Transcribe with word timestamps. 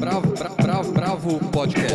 Bravo, 0.00 0.32
bravo, 0.32 0.56
bravo, 0.56 0.92
bravo 0.92 1.50
podcast. 1.50 1.94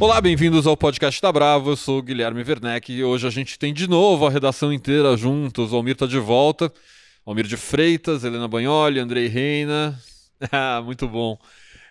Olá, 0.00 0.20
bem-vindos 0.20 0.66
ao 0.66 0.76
podcast 0.76 1.22
da 1.22 1.30
Bravo. 1.30 1.70
Eu 1.70 1.76
sou 1.76 2.00
o 2.00 2.02
Guilherme 2.02 2.42
Werneck 2.42 2.92
e 2.92 3.04
hoje 3.04 3.24
a 3.24 3.30
gente 3.30 3.56
tem 3.56 3.72
de 3.72 3.88
novo 3.88 4.26
a 4.26 4.30
redação 4.30 4.72
inteira 4.72 5.16
juntos. 5.16 5.72
O 5.72 5.76
Almir 5.76 5.94
tá 5.94 6.06
de 6.08 6.18
volta. 6.18 6.72
Almir 7.24 7.46
de 7.46 7.56
Freitas, 7.56 8.24
Helena 8.24 8.48
Banholi, 8.48 8.98
Andrei 8.98 9.28
Reina. 9.28 9.96
Ah, 10.50 10.82
muito 10.84 11.06
bom. 11.06 11.38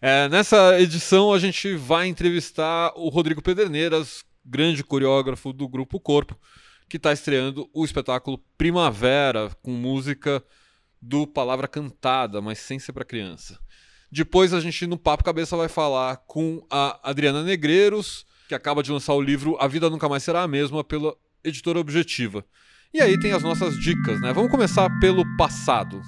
É, 0.01 0.27
nessa 0.27 0.77
edição 0.77 1.31
a 1.31 1.39
gente 1.39 1.73
vai 1.77 2.07
entrevistar 2.07 2.91
o 2.97 3.07
Rodrigo 3.07 3.41
Pederneiras, 3.41 4.25
grande 4.45 4.83
coreógrafo 4.83 5.53
do 5.53 5.69
Grupo 5.69 6.01
Corpo, 6.01 6.35
que 6.91 6.97
está 6.97 7.13
estreando 7.13 7.69
o 7.73 7.85
espetáculo 7.85 8.37
Primavera, 8.57 9.49
com 9.63 9.71
música 9.71 10.43
do 11.01 11.25
Palavra 11.25 11.65
Cantada, 11.65 12.41
mas 12.41 12.59
sem 12.59 12.79
ser 12.79 12.91
para 12.91 13.05
criança. 13.05 13.57
Depois 14.11 14.53
a 14.53 14.59
gente, 14.59 14.85
no 14.85 14.97
Papo 14.97 15.23
Cabeça, 15.23 15.55
vai 15.55 15.69
falar 15.69 16.17
com 16.27 16.61
a 16.69 16.99
Adriana 17.01 17.43
Negreiros, 17.43 18.25
que 18.49 18.53
acaba 18.53 18.83
de 18.83 18.91
lançar 18.91 19.13
o 19.13 19.21
livro 19.21 19.55
A 19.57 19.69
Vida 19.69 19.89
Nunca 19.89 20.09
Mais 20.09 20.21
Será 20.21 20.43
a 20.43 20.47
Mesma, 20.49 20.83
pela 20.83 21.15
editora 21.45 21.79
Objetiva. 21.79 22.45
E 22.93 22.99
aí 22.99 23.17
tem 23.17 23.31
as 23.31 23.41
nossas 23.41 23.79
dicas, 23.79 24.19
né? 24.19 24.33
Vamos 24.33 24.51
começar 24.51 24.89
pelo 24.99 25.23
passado. 25.37 26.01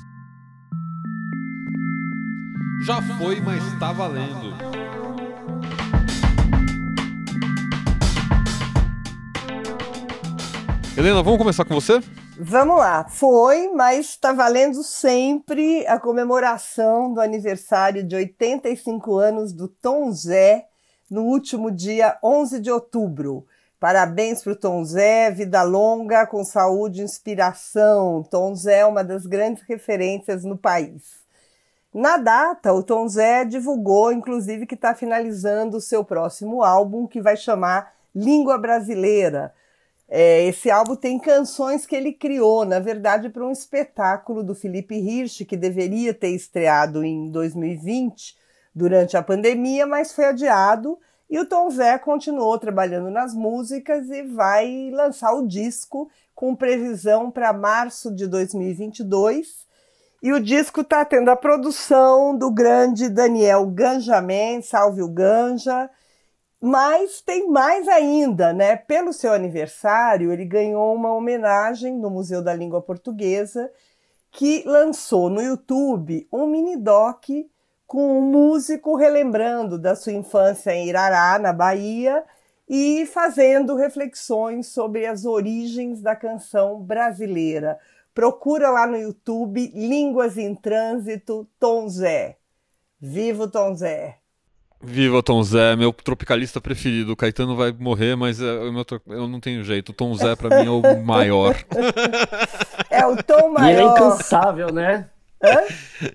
Já 2.86 3.02
foi, 3.18 3.40
mas 3.40 3.66
está 3.72 3.94
valendo. 3.94 4.54
Helena, 11.04 11.22
vamos 11.22 11.38
começar 11.38 11.66
com 11.66 11.74
você? 11.74 12.00
Vamos 12.40 12.78
lá. 12.78 13.06
Foi, 13.10 13.68
mas 13.76 14.12
está 14.12 14.32
valendo 14.32 14.82
sempre 14.84 15.86
a 15.86 16.00
comemoração 16.00 17.14
do 17.14 17.20
aniversário 17.20 18.06
de 18.06 18.16
85 18.16 19.18
anos 19.18 19.52
do 19.52 19.68
Tom 19.68 20.14
Zé 20.14 20.66
no 21.12 21.24
último 21.24 21.70
dia 21.70 22.18
11 22.24 22.58
de 22.62 22.72
outubro. 22.72 23.46
Parabéns 23.82 24.42
para 24.42 24.54
o 24.54 24.56
Tom 24.56 24.82
Zé, 24.86 25.30
vida 25.30 25.62
longa, 25.62 26.26
com 26.26 26.42
saúde 26.46 27.02
e 27.02 27.04
inspiração. 27.04 28.24
Tom 28.24 28.56
Zé 28.56 28.78
é 28.80 28.86
uma 28.86 29.04
das 29.04 29.26
grandes 29.26 29.62
referências 29.68 30.46
no 30.46 30.58
país. 30.58 31.22
Na 31.94 32.16
data, 32.16 32.72
o 32.72 32.82
Tom 32.82 33.10
Zé 33.10 33.44
divulgou, 33.44 34.14
inclusive, 34.14 34.66
que 34.66 34.76
está 34.76 34.96
finalizando 34.96 35.76
o 35.76 35.82
seu 35.82 36.06
próximo 36.06 36.64
álbum, 36.64 37.06
que 37.06 37.22
vai 37.22 37.36
chamar 37.36 37.92
Língua 38.16 38.58
Brasileira 38.58 39.54
é, 40.16 40.46
esse 40.46 40.70
álbum 40.70 40.96
tem 40.96 41.18
canções 41.18 41.88
que 41.88 41.96
ele 41.96 42.14
criou, 42.14 42.66
na 42.66 42.78
verdade, 42.78 43.30
para 43.30 43.44
um 43.44 43.50
espetáculo 43.50 44.44
do 44.44 44.54
Felipe 44.54 44.94
Hirsch, 44.94 45.44
que 45.44 45.58
deveria 45.58 46.14
ter 46.14 46.30
estreado 46.36 47.04
em 47.04 47.32
2020, 47.32 48.38
durante 48.76 49.18
a 49.18 49.24
pandemia, 49.24 49.88
mas 49.88 50.14
foi 50.14 50.26
adiado. 50.26 51.00
E 51.28 51.40
o 51.40 51.48
Tom 51.48 51.68
Zé 51.72 51.98
continuou 51.98 52.60
trabalhando 52.60 53.10
nas 53.10 53.34
músicas 53.34 54.08
e 54.12 54.22
vai 54.22 54.92
lançar 54.94 55.34
o 55.34 55.48
disco 55.48 56.08
com 56.36 56.56
previsão 56.56 57.32
para 57.32 57.52
março 57.52 58.14
de 58.14 58.28
2022. 58.28 59.66
E 60.22 60.32
o 60.32 60.40
disco 60.40 60.82
está 60.82 61.04
tendo 61.04 61.30
a 61.30 61.36
produção 61.36 62.38
do 62.38 62.52
grande 62.52 63.10
Daniel 63.10 63.66
Ganjamin, 63.66 64.62
salve 64.62 65.02
o 65.02 65.10
Ganja, 65.10 65.90
mas 66.66 67.20
tem 67.20 67.50
mais 67.50 67.90
ainda, 67.90 68.54
né? 68.54 68.78
Pelo 68.78 69.12
seu 69.12 69.34
aniversário, 69.34 70.32
ele 70.32 70.46
ganhou 70.46 70.96
uma 70.96 71.14
homenagem 71.14 71.98
no 71.98 72.10
Museu 72.10 72.42
da 72.42 72.54
Língua 72.54 72.82
Portuguesa, 72.82 73.70
que 74.32 74.64
lançou 74.66 75.30
no 75.30 75.42
YouTube 75.42 76.26
um 76.32 76.48
mini 76.48 76.78
doc 76.78 77.26
com 77.86 78.18
um 78.18 78.22
músico 78.22 78.96
relembrando 78.96 79.78
da 79.78 79.94
sua 79.94 80.14
infância 80.14 80.72
em 80.74 80.88
Irará, 80.88 81.38
na 81.38 81.52
Bahia, 81.52 82.24
e 82.66 83.06
fazendo 83.08 83.76
reflexões 83.76 84.68
sobre 84.68 85.06
as 85.06 85.26
origens 85.26 86.02
da 86.02 86.16
canção 86.16 86.80
brasileira. 86.80 87.78
Procura 88.14 88.70
lá 88.70 88.88
no 88.88 88.96
YouTube 88.96 89.70
Línguas 89.76 90.38
em 90.38 90.56
Trânsito 90.56 91.46
Tom 91.60 91.90
Zé. 91.90 92.38
Viva 93.02 93.44
o 93.44 93.52
Tom 93.52 93.76
Zé! 93.76 94.23
Viva 94.84 95.24
Tom 95.24 95.42
Zé, 95.44 95.76
meu 95.76 95.94
tropicalista 95.94 96.60
preferido. 96.60 97.14
O 97.14 97.16
Caetano 97.16 97.56
vai 97.56 97.72
morrer, 97.72 98.16
mas 98.16 98.42
é, 98.42 98.46
eu 98.46 99.28
não 99.28 99.40
tenho 99.40 99.64
jeito. 99.64 99.90
O 99.90 99.94
Tom 99.94 100.14
Zé, 100.16 100.36
pra 100.36 100.62
mim, 100.62 100.68
é 100.68 100.70
o 100.70 100.82
maior. 101.04 101.56
É 102.90 103.06
o 103.06 103.16
Tom 103.24 103.50
maior. 103.50 103.70
E 103.70 103.72
ele 103.72 103.82
é 103.82 103.86
incansável, 103.86 104.74
né? 104.74 105.10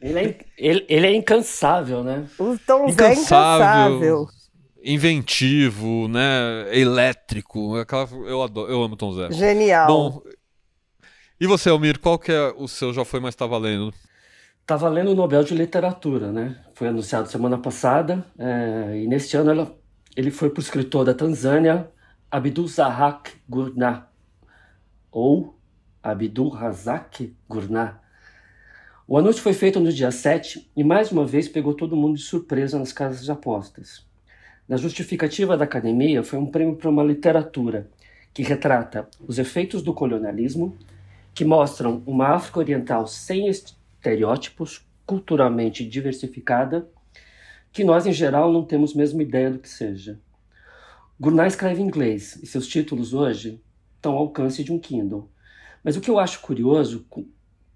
Ele 0.03 0.19
é, 0.19 0.39
ele, 0.57 0.87
ele 0.89 1.07
é 1.07 1.15
incansável, 1.15 2.05
né? 2.05 2.27
O 2.39 2.59
Tom 2.59 2.91
Zé 2.91 3.09
é 3.09 3.13
incansável. 3.13 4.29
Inventivo, 4.85 6.07
né? 6.09 6.69
Elétrico. 6.71 7.75
Eu, 8.27 8.43
adoro, 8.43 8.71
eu 8.71 8.83
amo 8.83 8.97
Tom 8.97 9.13
Zé. 9.15 9.31
Genial. 9.33 9.87
Bom, 9.87 10.23
e 11.41 11.47
você, 11.47 11.69
Almir, 11.69 12.01
qual 12.01 12.19
que 12.19 12.33
é 12.33 12.53
o 12.57 12.67
seu 12.67 12.93
Já 12.93 13.05
Foi 13.05 13.21
Mais 13.21 13.35
Tá 13.35 13.47
Valendo? 13.47 13.95
Tá 14.69 14.77
valendo 14.77 15.13
o 15.13 15.15
Nobel 15.15 15.43
de 15.45 15.55
Literatura, 15.55 16.31
né? 16.31 16.59
Foi 16.75 16.89
anunciado 16.89 17.27
semana 17.27 17.57
passada 17.57 18.23
é, 18.39 19.01
e 19.03 19.07
neste 19.07 19.35
ano 19.35 19.51
ela, 19.51 19.79
ele 20.15 20.31
foi 20.31 20.51
para 20.51 20.61
o 20.61 20.63
escritor 20.63 21.07
da 21.07 21.15
Tanzânia, 21.15 21.91
Abdul 22.31 22.69
Zahak 22.69 23.33
Gurnah, 23.49 24.07
ou 25.11 25.59
Abdul 26.03 26.51
Razak 26.51 27.35
Gurnah. 27.49 27.99
O 29.07 29.17
anúncio 29.17 29.41
foi 29.41 29.55
feito 29.55 29.81
no 29.81 29.91
dia 29.91 30.11
7 30.11 30.71
e 30.77 30.85
mais 30.85 31.11
uma 31.11 31.25
vez 31.25 31.49
pegou 31.49 31.73
todo 31.73 31.97
mundo 31.97 32.17
de 32.17 32.23
surpresa 32.25 32.79
nas 32.79 32.93
casas 32.93 33.25
de 33.25 33.33
apostas. 33.33 34.05
Na 34.69 34.77
justificativa 34.77 35.57
da 35.57 35.65
academia 35.65 36.23
foi 36.23 36.39
um 36.39 36.45
prêmio 36.45 36.77
para 36.77 36.91
uma 36.91 37.03
literatura 37.03 37.89
que 38.35 38.43
retrata 38.43 39.09
os 39.27 39.39
efeitos 39.39 39.81
do 39.81 39.95
colonialismo, 39.95 40.77
que 41.33 41.43
mostram 41.43 42.03
uma 42.05 42.35
África 42.35 42.59
Oriental 42.59 43.07
sem 43.07 43.49
estereótipos, 44.09 44.87
culturalmente 45.05 45.85
diversificada, 45.85 46.89
que 47.71 47.85
nós, 47.85 48.07
em 48.07 48.13
geral, 48.13 48.53
não 48.53 48.65
temos 48.65 48.95
mesmo 48.95 49.21
ideia 49.21 49.51
do 49.51 49.59
que 49.59 49.69
seja. 49.69 50.19
Gurnai 51.21 51.49
escreve 51.49 51.83
em 51.83 51.87
inglês 51.87 52.39
e 52.43 52.47
seus 52.47 52.67
títulos 52.67 53.13
hoje 53.13 53.61
estão 53.97 54.13
ao 54.13 54.21
alcance 54.21 54.65
de 54.65 54.73
um 54.73 54.79
Kindle. 54.79 55.31
Mas 55.85 55.97
o 55.97 56.01
que 56.01 56.11
eu 56.11 56.19
acho 56.19 56.41
curioso, 56.41 57.07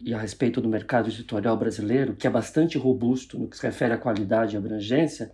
e 0.01 0.15
a 0.15 0.19
respeito 0.19 0.61
do 0.61 0.69
mercado 0.69 1.09
editorial 1.09 1.57
brasileiro, 1.57 2.17
que 2.17 2.27
é 2.27 2.31
bastante 2.31 2.79
robusto 2.79 3.39
no 3.39 3.49
que 3.49 3.57
se 3.57 3.63
refere 3.63 3.95
à 3.95 3.99
qualidade 3.99 4.55
e 4.55 4.59
abrangência, 4.59 5.33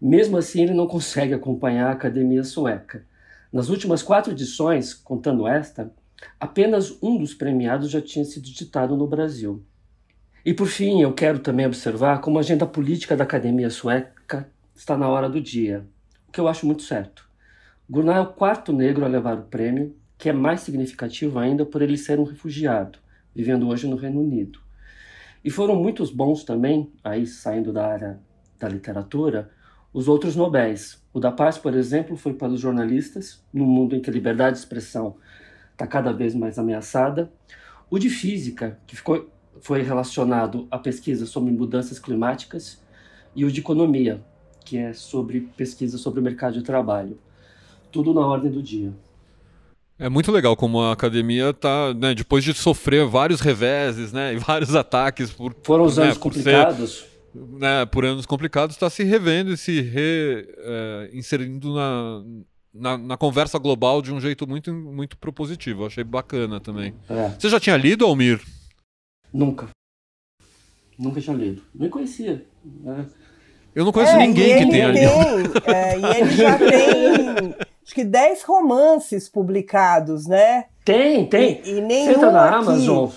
mesmo 0.00 0.36
assim 0.36 0.62
ele 0.62 0.74
não 0.74 0.86
consegue 0.86 1.34
acompanhar 1.34 1.88
a 1.88 1.92
academia 1.92 2.44
sueca. 2.44 3.04
Nas 3.52 3.68
últimas 3.68 4.02
quatro 4.02 4.32
edições, 4.32 4.94
contando 4.94 5.46
esta, 5.46 5.92
apenas 6.38 6.96
um 7.02 7.18
dos 7.18 7.34
premiados 7.34 7.90
já 7.90 8.00
tinha 8.00 8.24
sido 8.24 8.44
ditado 8.44 8.96
no 8.96 9.06
Brasil. 9.06 9.64
E 10.44 10.52
por 10.52 10.66
fim, 10.66 11.00
eu 11.00 11.14
quero 11.14 11.38
também 11.38 11.64
observar 11.64 12.20
como 12.20 12.36
a 12.36 12.42
agenda 12.42 12.66
política 12.66 13.16
da 13.16 13.24
academia 13.24 13.70
sueca 13.70 14.46
está 14.74 14.94
na 14.94 15.08
hora 15.08 15.26
do 15.26 15.40
dia, 15.40 15.86
o 16.28 16.32
que 16.32 16.38
eu 16.38 16.46
acho 16.46 16.66
muito 16.66 16.82
certo. 16.82 17.26
Gunnar 17.88 18.16
é 18.18 18.20
o 18.20 18.26
quarto 18.26 18.70
negro 18.70 19.06
a 19.06 19.08
levar 19.08 19.38
o 19.38 19.44
prêmio, 19.44 19.96
que 20.18 20.28
é 20.28 20.34
mais 20.34 20.60
significativo 20.60 21.38
ainda 21.38 21.64
por 21.64 21.80
ele 21.80 21.96
ser 21.96 22.20
um 22.20 22.24
refugiado, 22.24 22.98
vivendo 23.34 23.66
hoje 23.66 23.86
no 23.86 23.96
Reino 23.96 24.20
Unido. 24.20 24.58
E 25.42 25.48
foram 25.48 25.76
muitos 25.76 26.10
bons 26.10 26.44
também, 26.44 26.92
aí 27.02 27.26
saindo 27.26 27.72
da 27.72 27.86
área 27.86 28.20
da 28.58 28.68
literatura, 28.68 29.50
os 29.94 30.08
outros 30.08 30.36
Nobéis. 30.36 31.02
O 31.10 31.20
da 31.20 31.32
Paz, 31.32 31.56
por 31.56 31.74
exemplo, 31.74 32.18
foi 32.18 32.34
para 32.34 32.52
os 32.52 32.60
jornalistas, 32.60 33.42
num 33.50 33.64
mundo 33.64 33.96
em 33.96 34.00
que 34.00 34.10
a 34.10 34.12
liberdade 34.12 34.56
de 34.56 34.58
expressão 34.58 35.16
está 35.72 35.86
cada 35.86 36.12
vez 36.12 36.34
mais 36.34 36.58
ameaçada. 36.58 37.32
O 37.88 37.98
de 37.98 38.10
Física, 38.10 38.78
que 38.86 38.94
ficou 38.94 39.32
foi 39.60 39.82
relacionado 39.82 40.66
à 40.70 40.78
pesquisa 40.78 41.26
sobre 41.26 41.52
mudanças 41.52 41.98
climáticas 41.98 42.82
e 43.34 43.44
o 43.44 43.50
de 43.50 43.60
economia, 43.60 44.22
que 44.64 44.76
é 44.76 44.92
sobre 44.92 45.40
pesquisa 45.56 45.98
sobre 45.98 46.20
o 46.20 46.22
mercado 46.22 46.54
de 46.54 46.62
trabalho. 46.62 47.18
Tudo 47.90 48.12
na 48.12 48.26
ordem 48.26 48.50
do 48.50 48.62
dia. 48.62 48.92
É 49.98 50.08
muito 50.08 50.32
legal 50.32 50.56
como 50.56 50.80
a 50.80 50.92
academia 50.92 51.50
está, 51.50 51.94
né, 51.94 52.14
depois 52.14 52.42
de 52.42 52.52
sofrer 52.52 53.06
vários 53.06 53.40
reveses, 53.40 54.12
né, 54.12 54.34
e 54.34 54.38
vários 54.38 54.74
ataques 54.74 55.30
por 55.30 55.54
foram 55.62 55.84
os 55.84 55.96
né, 55.96 56.04
anos 56.06 56.18
complicados, 56.18 56.90
ser, 57.32 57.40
né, 57.58 57.86
por 57.86 58.04
anos 58.04 58.26
complicados, 58.26 58.74
está 58.74 58.90
se 58.90 59.04
revendo 59.04 59.52
e 59.52 59.56
se 59.56 59.80
reinserindo 61.12 61.68
é, 61.68 61.72
na, 61.74 62.22
na, 62.74 62.98
na, 62.98 63.16
conversa 63.16 63.56
global 63.56 64.02
de 64.02 64.12
um 64.12 64.20
jeito 64.20 64.48
muito 64.48 64.74
muito 64.74 65.16
propositivo. 65.16 65.86
achei 65.86 66.02
bacana 66.02 66.58
também. 66.58 66.92
É. 67.08 67.28
Você 67.38 67.48
já 67.48 67.60
tinha 67.60 67.76
lido, 67.76 68.04
Almir? 68.04 68.40
Nunca. 69.34 69.68
Nunca 70.96 71.20
tinha 71.20 71.36
lido. 71.36 71.60
Nem 71.74 71.90
conhecia. 71.90 72.46
Né? 72.64 73.04
Eu 73.74 73.84
não 73.84 73.90
conheço 73.90 74.12
é, 74.12 74.18
ninguém 74.18 74.58
que 74.58 74.70
tenha 74.70 74.92
lido. 74.92 75.62
É, 75.66 75.98
e 75.98 76.20
ele 76.20 76.30
já 76.38 76.56
tem 76.56 77.54
acho 77.84 77.94
que 77.94 78.04
10 78.04 78.42
romances 78.44 79.28
publicados, 79.28 80.26
né? 80.28 80.66
Tem, 80.84 81.26
tem. 81.26 81.60
E, 81.64 81.78
e 81.78 81.80
nenhum 81.80 82.14
Senta 82.14 82.30
na 82.30 82.44
aqui. 82.44 82.54
Amazon. 82.54 83.10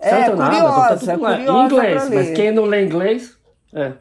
É, 0.00 0.10
Senta 0.10 0.36
na 0.36 0.46
Amazon, 0.48 1.06
tá 1.06 1.18
curiosa, 1.18 1.18
curiosa 1.18 1.52
Em 1.52 1.64
inglês, 1.64 2.10
mas 2.10 2.30
quem 2.36 2.50
não 2.52 2.64
lê 2.64 2.84
inglês. 2.84 3.38
É. 3.72 3.92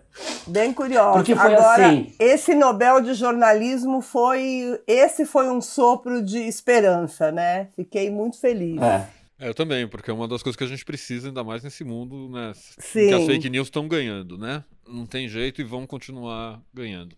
Bem 0.48 0.74
curiosa. 0.74 1.14
Porque 1.14 1.36
foi 1.36 1.54
Agora, 1.54 1.88
assim. 1.88 2.12
esse 2.20 2.56
Nobel 2.56 3.02
de 3.02 3.14
jornalismo 3.14 4.02
foi, 4.02 4.80
esse 4.88 5.26
foi 5.26 5.50
um 5.50 5.62
sopro 5.62 6.24
de 6.24 6.40
esperança, 6.40 7.32
né? 7.32 7.70
Fiquei 7.76 8.10
muito 8.10 8.40
feliz. 8.40 8.82
é. 8.82 9.08
É, 9.44 9.50
eu 9.50 9.54
também, 9.54 9.86
porque 9.86 10.10
é 10.10 10.14
uma 10.14 10.26
das 10.26 10.42
coisas 10.42 10.56
que 10.56 10.64
a 10.64 10.68
gente 10.68 10.86
precisa, 10.86 11.28
ainda 11.28 11.44
mais 11.44 11.62
nesse 11.62 11.84
mundo, 11.84 12.30
né? 12.30 12.54
Sim. 12.56 13.10
Que 13.10 13.14
as 13.14 13.26
fake 13.26 13.50
news 13.50 13.68
estão 13.68 13.90
ganhando, 13.90 14.38
né? 14.38 14.64
Não 14.88 15.06
tem 15.06 15.28
jeito 15.28 15.60
e 15.60 15.66
vão 15.66 15.86
continuar 15.86 16.62
ganhando. 16.74 17.14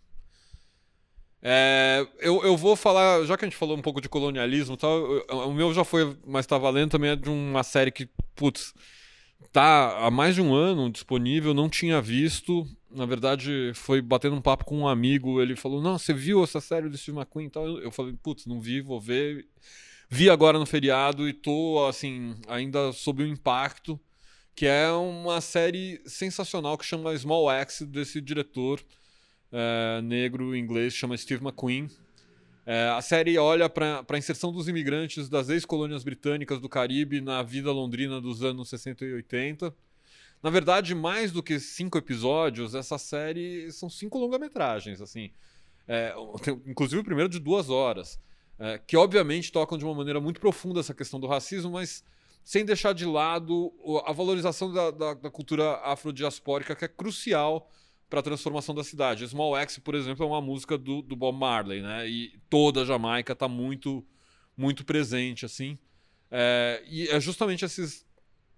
É, 1.40 2.04
eu, 2.20 2.44
eu 2.44 2.58
vou 2.58 2.76
falar, 2.76 3.24
já 3.26 3.38
que 3.38 3.46
a 3.46 3.48
gente 3.48 3.58
falou 3.58 3.78
um 3.78 3.82
pouco 3.82 4.02
de 4.02 4.10
colonialismo 4.10 4.76
tal, 4.76 5.00
o 5.48 5.54
meu 5.54 5.72
já 5.72 5.84
foi, 5.84 6.18
mas 6.26 6.48
tá 6.48 6.58
valendo 6.58 6.90
também 6.90 7.12
é 7.12 7.16
de 7.16 7.30
uma 7.30 7.62
série 7.62 7.92
que, 7.92 8.10
putz, 8.36 8.74
tá 9.54 9.96
há 10.00 10.10
mais 10.10 10.34
de 10.34 10.42
um 10.42 10.56
ano 10.56 10.90
disponível, 10.90 11.54
não 11.54 11.70
tinha 11.70 12.02
visto. 12.02 12.68
Na 12.90 13.06
verdade, 13.06 13.72
foi 13.76 14.02
batendo 14.02 14.36
um 14.36 14.42
papo 14.42 14.66
com 14.66 14.80
um 14.80 14.88
amigo, 14.88 15.40
ele 15.40 15.56
falou: 15.56 15.80
Não, 15.80 16.00
você 16.00 16.14
viu 16.14 16.44
essa 16.44 16.60
série 16.60 16.90
do 16.90 16.98
Steve 16.98 17.18
McQueen 17.18 17.48
e 17.48 17.50
tal? 17.52 17.68
Eu 17.68 17.84
eu 17.84 17.92
falei: 17.92 18.16
Putz, 18.24 18.48
não 18.48 18.60
vi, 18.60 18.82
vou 18.82 19.00
ver. 19.00 19.46
Vi 20.10 20.30
agora 20.30 20.60
no 20.60 20.66
feriado 20.66 21.28
e 21.28 21.34
tô, 21.34 21.86
assim, 21.88 22.36
ainda 22.48 22.92
sob 22.94 23.24
o 23.24 23.28
impacto, 23.28 24.00
que 24.56 24.66
é 24.66 24.90
uma 24.92 25.42
série 25.42 26.02
sensacional 26.06 26.78
que 26.78 26.86
chama 26.86 27.18
Small 27.18 27.50
Axe, 27.50 27.86
desse 27.86 28.22
diretor 28.22 28.82
é, 29.52 30.02
negro 30.02 30.56
inglês, 30.56 30.94
chama 30.94 31.18
Steve 31.18 31.44
McQueen. 31.44 31.90
É, 32.66 32.90
a 32.90 33.02
série 33.02 33.38
olha 33.38 33.70
para 33.70 34.04
a 34.08 34.18
inserção 34.18 34.52
dos 34.52 34.68
imigrantes 34.68 35.30
das 35.30 35.50
ex-colônias 35.50 36.04
britânicas 36.04 36.60
do 36.60 36.70
Caribe 36.70 37.22
na 37.22 37.44
vida 37.44 37.72
londrina 37.72 38.20
dos 38.20 38.44
anos 38.44 38.70
60 38.70 39.06
e 39.06 39.14
80. 39.14 39.74
Na 40.42 40.50
verdade, 40.50 40.94
mais 40.94 41.32
do 41.32 41.44
que 41.44 41.60
cinco 41.60 41.98
episódios, 41.98 42.76
essa 42.76 42.98
série 42.98 43.72
são 43.72 43.90
cinco 43.90 44.18
longa-metragens, 44.18 45.02
assim. 45.02 45.32
É, 45.88 46.14
inclusive 46.66 47.02
o 47.02 47.04
primeiro 47.04 47.30
de 47.30 47.40
duas 47.40 47.70
horas, 47.70 48.20
é, 48.60 48.78
que 48.80 48.96
obviamente 48.98 49.52
tocam 49.52 49.78
de 49.78 49.86
uma 49.86 49.94
maneira 49.94 50.20
muito 50.22 50.40
profunda 50.40 50.80
essa 50.80 50.94
questão 50.94 51.20
do 51.20 51.28
racismo, 51.28 51.72
mas 51.72 52.04
sem 52.44 52.64
deixar 52.64 52.94
de 52.94 53.06
lado 53.06 53.74
a 54.06 54.12
valorização 54.12 54.72
da, 54.72 54.92
da- 54.92 55.14
da 55.16 55.30
cultura 55.32 55.78
afrodiaspórica, 55.84 56.76
que 56.76 56.86
é 56.86 56.88
crucial 56.88 57.70
para 58.10 58.20
a 58.20 58.24
transformação 58.24 58.76
da 58.76 58.84
cidade. 58.84 59.28
Small 59.28 59.56
Axe, 59.56 59.82
por 59.82 59.96
exemplo, 59.96 60.24
é 60.24 60.28
uma 60.28 60.42
música 60.42 60.78
do, 60.78 61.02
do 61.02 61.16
Bob 61.16 61.38
Marley, 61.38 61.82
né? 61.82 62.08
E 62.08 62.38
toda 62.50 62.84
a 62.84 62.86
Jamaica 62.86 63.34
está 63.34 63.48
muito, 63.48 64.06
muito 64.56 64.86
presente, 64.86 65.44
assim. 65.44 65.78
É, 66.30 66.84
e 66.88 67.08
é 67.10 67.20
justamente 67.20 67.66
esses 67.66 68.06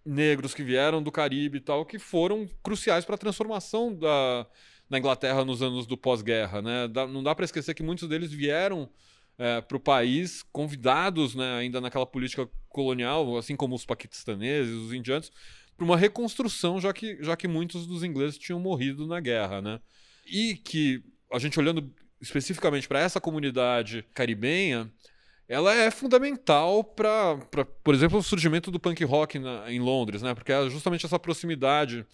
negros 0.06 0.54
que 0.54 0.64
vieram 0.64 1.02
do 1.02 1.12
Caribe 1.12 1.58
e 1.58 1.62
tal 1.62 1.86
que 1.86 1.98
foram 1.98 2.48
cruciais 2.62 3.06
para 3.06 3.16
a 3.16 3.18
transformação 3.18 3.94
da, 3.94 4.46
da 4.90 4.98
Inglaterra 5.00 5.44
nos 5.46 5.62
anos 5.62 5.86
do 5.88 5.98
pós-guerra, 5.98 6.62
né? 6.62 6.88
Não 7.10 7.24
dá 7.24 7.34
para 7.34 7.46
esquecer 7.46 7.74
que 7.74 7.84
muitos 7.84 8.08
deles 8.10 8.32
vieram 8.32 8.90
para 9.68 9.78
o 9.78 9.80
país 9.80 10.44
convidados, 10.52 11.36
né, 11.36 11.58
ainda 11.60 11.80
naquela 11.80 12.06
política 12.06 12.50
colonial, 12.70 13.38
assim 13.38 13.56
como 13.56 13.76
os 13.76 13.86
paquistaneses, 13.86 14.74
os 14.74 14.94
indianos, 14.94 15.32
para 15.76 15.86
uma 15.86 15.96
reconstrução, 15.98 16.80
já 16.82 16.92
que, 16.92 17.24
já 17.24 17.36
que 17.38 17.48
muitos 17.48 17.86
dos 17.86 18.04
ingleses 18.04 18.38
tinham 18.38 18.60
morrido 18.60 19.06
na 19.06 19.20
guerra, 19.20 19.62
né? 19.62 19.80
E 20.26 20.56
que 20.56 21.04
a 21.32 21.38
gente 21.38 21.60
olhando 21.60 21.94
especificamente 22.20 22.88
para 22.88 23.00
essa 23.00 23.22
comunidade 23.22 24.04
caribenha, 24.14 24.92
ela 25.48 25.74
é 25.74 25.92
fundamental 25.92 26.84
para, 26.84 27.38
por 27.84 27.94
exemplo, 27.94 28.18
o 28.18 28.24
surgimento 28.24 28.72
do 28.72 28.80
punk 28.80 29.04
rock 29.04 29.38
na- 29.38 29.72
em 29.72 29.80
Londres, 29.80 30.22
né? 30.24 30.34
Porque 30.34 30.52
é 30.52 30.70
justamente 30.70 31.06
essa 31.06 31.20
proximidade 31.20 32.06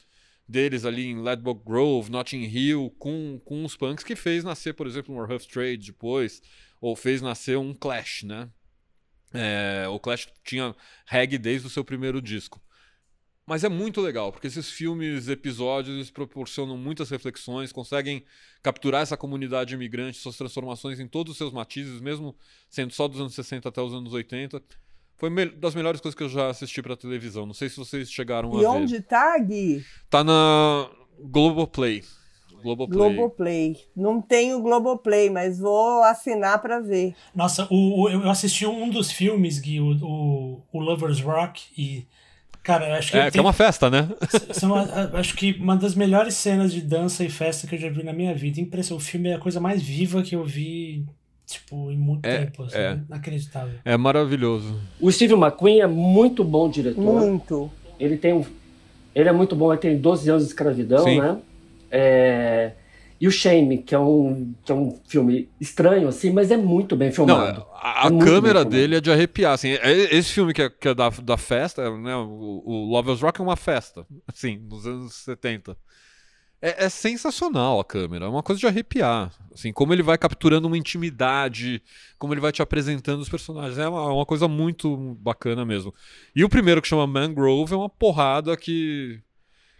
deles 0.47 0.83
ali 0.83 1.05
em 1.05 1.21
Ladbroke 1.21 1.63
Grove, 1.65 2.11
Notting 2.11 2.43
Hill, 2.43 2.93
com, 2.99 3.39
com 3.45 3.63
os 3.63 3.77
punks 3.77 4.03
que 4.03 4.15
fez 4.15 4.43
nascer, 4.43 4.73
por 4.73 4.85
exemplo, 4.85 5.15
um 5.15 5.25
Rough 5.25 5.45
Trade 5.51 5.77
depois, 5.77 6.41
ou 6.85 6.97
fez 6.97 7.21
nascer 7.21 7.57
um 7.57 7.73
Clash, 7.73 8.23
né? 8.23 8.49
É, 9.33 9.85
o 9.87 9.97
Clash 9.99 10.27
tinha 10.43 10.75
reggae 11.05 11.37
desde 11.37 11.65
o 11.65 11.69
seu 11.69 11.81
primeiro 11.85 12.21
disco. 12.21 12.61
Mas 13.45 13.63
é 13.63 13.69
muito 13.69 14.01
legal, 14.01 14.31
porque 14.33 14.47
esses 14.47 14.69
filmes, 14.69 15.29
episódios, 15.29 15.95
eles 15.95 16.11
proporcionam 16.11 16.77
muitas 16.77 17.09
reflexões, 17.09 17.71
conseguem 17.71 18.25
capturar 18.61 19.01
essa 19.01 19.15
comunidade 19.15 19.73
imigrante, 19.73 20.17
suas 20.17 20.35
transformações 20.37 20.99
em 20.99 21.07
todos 21.07 21.31
os 21.31 21.37
seus 21.37 21.53
matizes, 21.53 22.01
mesmo 22.01 22.35
sendo 22.69 22.91
só 22.93 23.07
dos 23.07 23.19
anos 23.21 23.33
60 23.33 23.69
até 23.69 23.81
os 23.81 23.93
anos 23.93 24.11
80. 24.11 24.61
Foi 25.15 25.29
me- 25.29 25.45
das 25.49 25.75
melhores 25.75 26.01
coisas 26.01 26.17
que 26.17 26.23
eu 26.23 26.29
já 26.29 26.49
assisti 26.49 26.81
pra 26.81 26.97
televisão. 26.97 27.45
Não 27.45 27.53
sei 27.53 27.69
se 27.69 27.77
vocês 27.77 28.11
chegaram 28.11 28.51
a 28.53 28.57
E 28.57 28.59
ver. 28.59 28.67
onde 28.67 29.01
tá, 29.01 29.37
Gui? 29.39 29.85
Tá 30.09 30.21
na 30.23 30.89
Globoplay. 31.19 32.03
Globoplay. 32.63 32.97
Globoplay. 33.13 33.77
Não 33.95 34.21
tenho 34.21 34.59
Globoplay, 34.61 35.29
mas 35.29 35.59
vou 35.59 36.01
assinar 36.03 36.61
para 36.61 36.79
ver. 36.79 37.13
Nossa, 37.35 37.67
o, 37.69 38.03
o- 38.03 38.09
eu 38.09 38.29
assisti 38.29 38.65
um 38.65 38.89
dos 38.89 39.11
filmes, 39.11 39.59
Gui, 39.59 39.79
o, 39.79 39.91
o, 40.03 40.61
o 40.71 40.79
Lovers 40.79 41.19
Rock, 41.19 41.61
e. 41.77 42.05
Cara, 42.63 42.87
eu 42.89 42.95
acho 42.95 43.11
que. 43.11 43.17
É, 43.17 43.29
que 43.29 43.37
é 43.37 43.41
uma 43.41 43.51
festa, 43.53 43.89
né? 43.89 44.07
São, 44.51 44.73
a- 44.73 45.11
acho 45.19 45.35
que 45.35 45.51
uma 45.59 45.75
das 45.75 45.93
melhores 45.95 46.33
cenas 46.35 46.71
de 46.71 46.81
dança 46.81 47.23
e 47.23 47.29
festa 47.29 47.67
que 47.67 47.75
eu 47.75 47.79
já 47.79 47.89
vi 47.89 48.03
na 48.03 48.13
minha 48.13 48.33
vida. 48.33 48.61
Impressionante. 48.61 49.03
O 49.03 49.05
filme 49.05 49.29
é 49.29 49.33
a 49.35 49.39
coisa 49.39 49.59
mais 49.59 49.81
viva 49.83 50.23
que 50.23 50.33
eu 50.33 50.45
vi, 50.45 51.05
tipo, 51.45 51.91
em 51.91 51.97
muito 51.97 52.25
É, 52.25 52.45
tempo. 52.45 52.63
Assim, 52.63 52.77
é. 52.77 52.99
Inacreditável. 53.07 53.73
É 53.83 53.97
maravilhoso. 53.97 54.79
O 55.01 55.11
Steve 55.11 55.33
McQueen 55.33 55.81
é 55.81 55.87
muito 55.87 56.41
bom 56.43 56.69
diretor. 56.69 57.01
Muito. 57.01 57.69
Ele 57.99 58.15
tem 58.15 58.31
um, 58.33 58.45
ele 59.13 59.27
é 59.27 59.33
muito 59.33 59.55
bom, 59.57 59.71
ele 59.71 59.81
tem 59.81 59.97
12 59.97 60.29
anos 60.29 60.43
de 60.43 60.49
escravidão, 60.49 61.03
Sim. 61.03 61.19
né? 61.19 61.37
É, 61.93 62.73
e 63.21 63.27
o 63.27 63.31
Shame, 63.31 63.83
que 63.83 63.95
é 63.95 63.99
um 63.99 64.53
que 64.65 64.71
é 64.71 64.75
um 64.75 64.99
filme 65.07 65.49
estranho 65.61 66.07
assim, 66.09 66.31
mas 66.31 66.51
é 66.51 66.57
muito 66.57 66.95
bem 66.95 67.11
Não, 67.25 67.35
filmado. 67.35 67.65
a, 67.71 68.07
a 68.07 68.11
É 68.11 68.11
câmera 68.11 68.65
dele 68.65 68.97
é 68.97 69.01
de 69.01 69.11
arrepiar. 69.11 69.53
Assim, 69.53 69.69
é- 69.69 70.15
esse 70.15 70.31
filme 70.33 70.53
que 70.53 70.61
é, 70.61 70.69
que 70.69 70.87
é 70.89 70.93
da, 70.93 71.09
da 71.09 71.37
festa, 71.37 71.95
né? 71.97 72.15
O, 72.15 72.61
o 72.65 72.91
Lovers 72.91 73.21
Rock 73.21 73.39
é 73.39 73.43
uma 73.43 73.55
festa, 73.55 74.05
assim, 74.27 74.57
nos 74.57 74.85
anos 74.85 75.13
70. 75.15 75.77
É, 76.61 76.85
é 76.85 76.89
sensacional 76.89 77.79
a 77.79 77.85
câmera, 77.85 78.25
é 78.25 78.29
uma 78.29 78.43
coisa 78.43 78.59
de 78.59 78.67
arrepiar. 78.67 79.31
Assim, 79.53 79.73
como 79.73 79.93
ele 79.93 80.03
vai 80.03 80.17
capturando 80.17 80.67
uma 80.67 80.77
intimidade, 80.77 81.81
como 82.19 82.33
ele 82.33 82.41
vai 82.41 82.51
te 82.53 82.61
apresentando 82.61 83.21
os 83.21 83.29
personagens. 83.29 83.77
É 83.79 83.87
uma, 83.87 84.13
uma 84.13 84.25
coisa 84.25 84.47
muito 84.47 85.15
bacana 85.21 85.65
mesmo. 85.65 85.93
E 86.35 86.43
o 86.43 86.49
primeiro 86.49 86.81
que 86.81 86.87
chama 86.87 87.07
Mangrove 87.07 87.73
é 87.73 87.77
uma 87.77 87.89
porrada 87.89 88.57
que. 88.57 89.21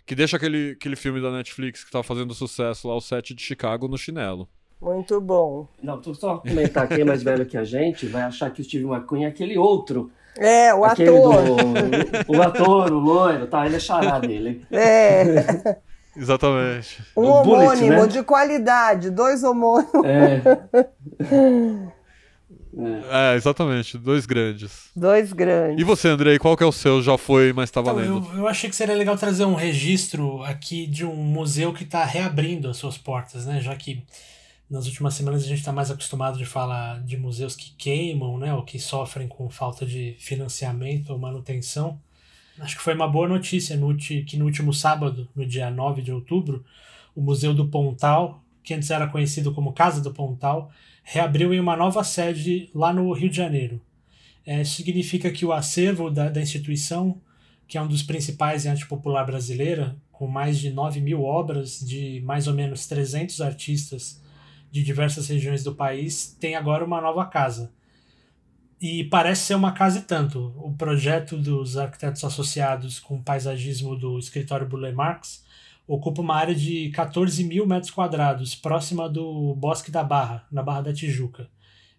Que 0.06 0.16
deixa 0.16 0.38
aquele, 0.38 0.72
aquele 0.72 0.96
filme 0.96 1.22
da 1.22 1.32
Netflix 1.32 1.84
que 1.84 1.92
tá 1.92 2.04
fazendo 2.04 2.34
sucesso 2.34 2.88
lá, 2.88 2.96
o 2.96 3.02
set 3.02 3.34
de 3.34 3.42
Chicago, 3.42 3.88
no 3.88 3.98
chinelo. 3.98 4.48
Muito 4.82 5.20
bom. 5.22 5.68
Não, 5.82 6.02
tô 6.02 6.14
só 6.14 6.38
comentar 6.38 6.88
quem 6.90 7.02
é 7.02 7.06
mais 7.06 7.24
velho 7.24 7.46
que 7.46 7.56
a 7.58 7.64
gente, 7.64 8.06
vai 8.06 8.24
achar 8.24 8.52
que 8.52 8.60
o 8.60 8.64
Steve 8.64 8.84
McQueen 8.84 9.24
é 9.26 9.28
aquele 9.30 9.58
outro. 9.58 10.12
É, 10.38 10.74
o 10.74 10.84
aquele 10.84 11.10
ator. 11.10 11.44
do. 11.46 12.34
O 12.38 12.42
ator, 12.42 12.92
o 12.92 13.00
loiro, 13.00 13.48
tá? 13.48 13.66
Ele 13.66 13.78
é 13.78 13.80
xará 13.80 14.20
dele. 14.20 14.66
É, 14.72 15.78
Exatamente. 16.18 17.02
um 17.16 17.24
O 17.24 17.44
Bullet, 17.44 17.64
homônimo 17.66 18.02
né? 18.02 18.08
de 18.08 18.24
qualidade, 18.24 19.10
dois 19.10 19.44
homônimos, 19.44 20.06
É. 20.06 20.42
É, 23.12 23.36
exatamente. 23.36 23.98
Dois 23.98 24.26
grandes. 24.26 24.90
dois 24.96 25.32
E 25.32 25.36
grandes. 25.36 25.86
você, 25.86 26.08
Andrei, 26.08 26.40
qual 26.40 26.58
que 26.58 26.64
é 26.64 26.66
o 26.68 26.72
seu? 26.72 27.02
Já 27.02 27.18
foi, 27.18 27.54
mas 27.54 27.70
tá 27.70 27.82
Então, 27.82 27.94
valendo. 27.96 28.28
eu, 28.34 28.40
eu 28.40 28.48
achei 28.48 28.70
que 28.70 28.76
seria 28.76 28.96
legal 28.96 29.16
trazer 29.18 29.46
um 29.46 29.54
registro 29.56 30.42
aqui 30.44 30.88
de 30.88 31.06
um 31.06 31.16
museu 31.16 31.72
que 31.74 31.84
está 31.84 32.04
reabrindo 32.04 32.68
as 32.70 32.78
suas 32.78 32.98
portas, 32.98 33.46
né? 33.46 33.62
Já 33.62 33.76
que 33.76 34.04
nas 34.70 34.88
últimas 34.88 35.14
semanas 35.14 35.44
a 35.44 35.48
gente 35.48 35.60
está 35.60 35.72
mais 35.72 35.92
acostumado 35.92 36.38
de 36.38 36.46
falar 36.46 37.00
de 37.04 37.16
museus 37.18 37.56
que 37.56 37.72
queimam, 37.78 38.38
né? 38.40 38.54
Ou 38.54 38.64
que 38.64 38.80
sofrem 38.80 39.28
com 39.28 39.50
falta 39.50 39.86
de 39.86 40.16
financiamento 40.18 41.12
ou 41.12 41.20
manutenção. 41.20 42.00
Acho 42.60 42.76
que 42.78 42.84
foi 42.84 42.94
uma 42.94 43.08
boa 43.08 43.28
notícia 43.28 43.76
no, 43.76 43.96
que 43.96 44.38
no 44.38 44.46
último 44.46 44.74
sábado, 44.74 45.28
no 45.36 45.46
dia 45.46 45.70
9 45.72 46.02
de 46.02 46.12
outubro, 46.12 46.64
o 47.16 47.22
Museu 47.22 47.54
do 47.54 47.68
Pontal, 47.68 48.44
que 48.64 48.74
antes 48.74 48.90
era 48.92 49.08
conhecido 49.08 49.52
como 49.54 49.74
Casa 49.74 50.02
do 50.02 50.12
Pontal, 50.14 50.72
reabriu 51.04 51.54
em 51.54 51.60
uma 51.60 51.76
nova 51.76 52.04
sede 52.04 52.70
lá 52.74 52.94
no 52.94 53.12
Rio 53.12 53.30
de 53.30 53.38
Janeiro. 53.38 53.82
É, 54.46 54.64
significa 54.64 55.32
que 55.32 55.46
o 55.46 55.54
acervo 55.54 56.10
da, 56.10 56.30
da 56.30 56.42
instituição, 56.42 57.22
que 57.68 57.78
é 57.78 57.82
um 57.82 57.88
dos 57.88 58.02
principais 58.02 58.66
em 58.66 58.70
arte 58.70 58.88
popular 58.88 59.26
brasileira, 59.26 59.96
com 60.12 60.28
mais 60.28 60.60
de 60.60 60.70
9 60.70 61.02
mil 61.02 61.24
obras 61.24 61.80
de 61.80 62.22
mais 62.22 62.48
ou 62.48 62.54
menos 62.54 62.88
300 62.88 63.42
artistas 63.42 64.22
de 64.72 64.84
diversas 64.84 65.28
regiões 65.28 65.64
do 65.64 65.76
país, 65.76 66.36
tem 66.40 66.56
agora 66.56 66.84
uma 66.84 67.02
nova 67.02 67.26
casa. 67.26 67.72
E 68.82 69.06
parece 69.06 69.44
ser 69.44 69.56
uma 69.56 69.72
casa 69.72 70.00
e 70.00 70.02
tanto. 70.02 70.54
O 70.58 70.74
projeto 70.74 71.38
dos 71.38 71.78
arquitetos 71.78 72.24
associados 72.24 73.00
com 73.00 73.16
o 73.16 73.24
paisagismo 73.24 73.96
do 73.96 74.18
escritório 74.18 74.68
Burle 74.68 74.92
Marx 74.92 75.43
ocupa 75.88 76.22
uma 76.22 76.36
área 76.36 76.56
de 76.56 76.90
14 76.92 77.44
mil 77.44 77.66
metros 77.66 77.92
quadrados, 77.92 78.56
próxima 78.56 79.10
do 79.10 79.54
Bosque 79.56 79.92
da 79.92 80.04
Barra, 80.04 80.46
na 80.52 80.64
Barra 80.64 80.82
da 80.82 80.94
Tijuca. 80.94 81.50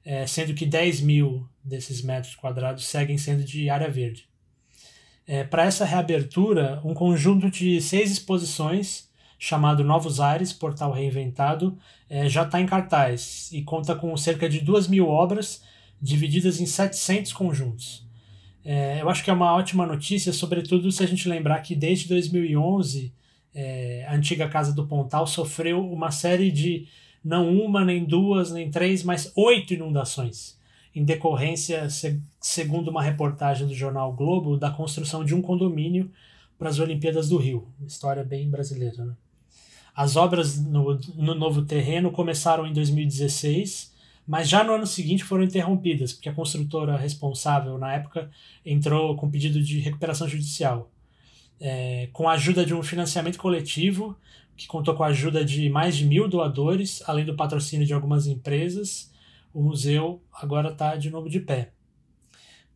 é, 0.05 0.27
sendo 0.27 0.53
que 0.53 0.67
10 0.67 1.01
mil 1.01 1.49
desses 1.65 2.03
metros 2.03 2.35
quadrados 2.35 2.85
seguem 2.85 3.17
sendo 3.17 3.43
de 3.43 3.71
área 3.71 3.89
verde. 3.91 4.29
É, 5.27 5.43
Para 5.45 5.65
essa 5.65 5.85
reabertura, 5.87 6.81
um 6.85 6.93
conjunto 6.93 7.51
de 7.51 7.81
seis 7.81 8.11
exposições, 8.11 9.09
chamado 9.39 9.83
Novos 9.83 10.21
Ares, 10.21 10.53
Portal 10.53 10.93
Reinventado, 10.93 11.79
é, 12.09 12.29
já 12.29 12.43
está 12.43 12.61
em 12.61 12.67
cartaz 12.67 13.51
e 13.51 13.63
conta 13.63 13.95
com 13.95 14.15
cerca 14.17 14.49
de 14.49 14.61
2 14.61 14.89
mil 14.89 15.09
obras 15.09 15.63
divididas 16.01 16.61
em 16.61 16.67
700 16.67 17.33
conjuntos. 17.33 18.07
É, 18.63 19.01
eu 19.01 19.09
acho 19.09 19.25
que 19.25 19.31
é 19.31 19.33
uma 19.33 19.55
ótima 19.55 19.87
notícia, 19.87 20.33
sobretudo 20.33 20.93
se 20.93 21.03
a 21.03 21.07
gente 21.07 21.29
lembrar 21.29 21.61
que 21.61 21.75
desde 21.75 22.09
2011 22.09 23.13
é, 23.55 24.05
a 24.09 24.15
antiga 24.15 24.49
Casa 24.49 24.73
do 24.73 24.87
Pontal 24.87 25.27
sofreu 25.27 25.87
uma 25.91 26.11
série 26.11 26.51
de 26.51 26.89
não 27.25 27.57
uma, 27.57 27.85
nem 27.85 28.05
duas, 28.05 28.51
nem 28.51 28.71
três, 28.71 29.03
mas 29.03 29.33
oito 29.35 29.73
inundações, 29.73 30.59
em 30.95 31.05
decorrência, 31.05 31.89
segundo 32.41 32.89
uma 32.89 33.03
reportagem 33.03 33.67
do 33.67 33.75
jornal 33.75 34.13
Globo, 34.13 34.59
da 34.59 34.71
construção 34.71 35.25
de 35.25 35.35
um 35.35 35.41
condomínio 35.41 36.11
para 36.59 36.69
as 36.69 36.79
Olimpíadas 36.79 37.29
do 37.29 37.37
Rio. 37.37 37.67
História 37.87 38.23
bem 38.23 38.51
brasileira. 38.51 39.05
Né? 39.05 39.15
As 39.95 40.17
obras 40.17 40.63
no, 40.63 40.99
no 41.17 41.35
novo 41.35 41.63
terreno 41.63 42.11
começaram 42.11 42.67
em 42.67 42.73
2016, 42.73 43.93
mas 44.27 44.49
já 44.49 44.65
no 44.65 44.75
ano 44.75 44.87
seguinte 44.87 45.25
foram 45.25 45.45
interrompidas, 45.45 46.13
porque 46.13 46.29
a 46.29 46.35
construtora 46.35 46.97
responsável, 46.97 47.79
na 47.79 47.95
época, 47.95 48.31
entrou 48.65 49.17
com 49.17 49.31
pedido 49.31 49.63
de 49.63 49.81
recuperação 49.81 50.29
judicial. 50.29 50.91
É, 51.61 52.09
com 52.13 52.29
a 52.29 52.33
ajuda 52.33 52.65
de 52.65 52.75
um 52.75 52.83
financiamento 52.83 53.39
coletivo, 53.39 54.17
que 54.57 54.67
contou 54.67 54.95
com 54.95 55.03
a 55.03 55.09
ajuda 55.09 55.45
de 55.45 55.69
mais 55.69 55.97
de 55.97 56.05
mil 56.05 56.29
doadores, 56.29 57.03
além 57.07 57.25
do 57.25 57.37
patrocínio 57.37 57.87
de 57.87 57.95
algumas 57.95 58.27
empresas, 58.27 59.13
o 59.53 59.63
museu 59.63 60.23
agora 60.33 60.71
está 60.71 60.97
de 60.97 61.11
novo 61.11 61.29
de 61.29 61.41
pé. 61.41 61.71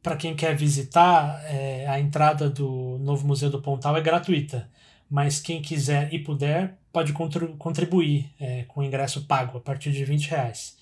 Para 0.03 0.17
quem 0.17 0.35
quer 0.35 0.57
visitar, 0.57 1.43
é, 1.45 1.87
a 1.89 1.99
entrada 1.99 2.49
do 2.49 2.99
novo 3.01 3.27
Museu 3.27 3.51
do 3.51 3.61
Pontal 3.61 3.97
é 3.97 4.01
gratuita, 4.01 4.71
mas 5.11 5.41
quem 5.41 5.61
quiser 5.61 6.13
e 6.15 6.19
puder 6.19 6.79
pode 6.93 7.13
contribuir 7.13 8.33
é, 8.41 8.65
com 8.65 8.83
ingresso 8.83 9.27
pago 9.27 9.59
a 9.59 9.61
partir 9.61 9.93
de 9.93 10.05
20 10.05 10.31
reais. 10.31 10.77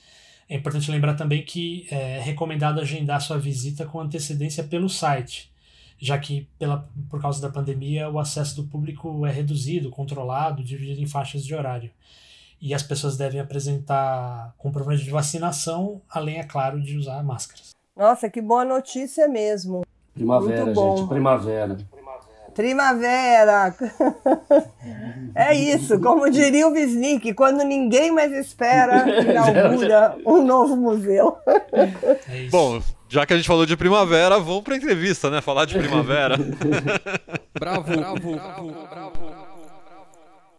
É 0.49 0.55
importante 0.55 0.91
lembrar 0.91 1.15
também 1.15 1.43
que 1.43 1.87
é 1.91 2.21
recomendado 2.21 2.81
agendar 2.81 3.21
sua 3.21 3.39
visita 3.39 3.85
com 3.85 4.01
antecedência 4.01 4.63
pelo 4.63 4.89
site 4.89 5.51
já 5.99 6.19
que 6.19 6.49
pela, 6.59 6.89
por 7.09 7.21
causa 7.21 7.41
da 7.41 7.49
pandemia 7.49 8.09
o 8.11 8.19
acesso 8.19 8.57
do 8.57 8.69
público 8.69 9.27
é 9.27 9.31
reduzido, 9.31 9.91
controlado, 9.91 10.63
dividido 10.63 11.01
em 11.01 11.07
faixas 11.07 11.45
de 11.45 11.55
horário. 11.55 11.91
E 12.61 12.75
as 12.75 12.83
pessoas 12.83 13.17
devem 13.17 13.41
apresentar 13.41 14.55
comprovante 14.57 15.05
de 15.05 15.11
vacinação, 15.11 16.01
além, 16.09 16.39
é 16.39 16.45
claro, 16.45 16.81
de 16.81 16.97
usar 16.97 17.23
máscaras. 17.23 17.71
Nossa, 17.95 18.31
que 18.31 18.41
boa 18.41 18.65
notícia 18.65 19.29
mesmo. 19.29 19.83
Primavera, 20.15 20.75
gente, 20.75 21.07
primavera. 21.09 21.77
Primavera! 22.55 23.75
É 25.35 25.55
isso, 25.55 26.01
como 26.01 26.31
diria 26.31 26.67
o 26.67 26.71
Wisnik, 26.73 27.35
quando 27.35 27.63
ninguém 27.63 28.11
mais 28.11 28.33
espera, 28.33 29.05
inaugura 29.21 30.17
um 30.25 30.43
novo 30.43 30.75
museu. 30.75 31.37
É 31.71 32.49
Bom, 32.51 32.81
já 33.09 33.25
que 33.25 33.33
a 33.33 33.37
gente 33.37 33.47
falou 33.47 33.67
de 33.67 33.77
primavera, 33.77 34.39
vamos 34.39 34.63
para 34.63 34.77
entrevista, 34.77 35.31
né? 35.31 35.41
Falar 35.41 35.65
de 35.65 35.79
primavera. 35.79 36.37
bravo, 37.59 37.97
bravo, 37.97 38.33
bravo, 38.33 38.73
bravo. 38.89 39.47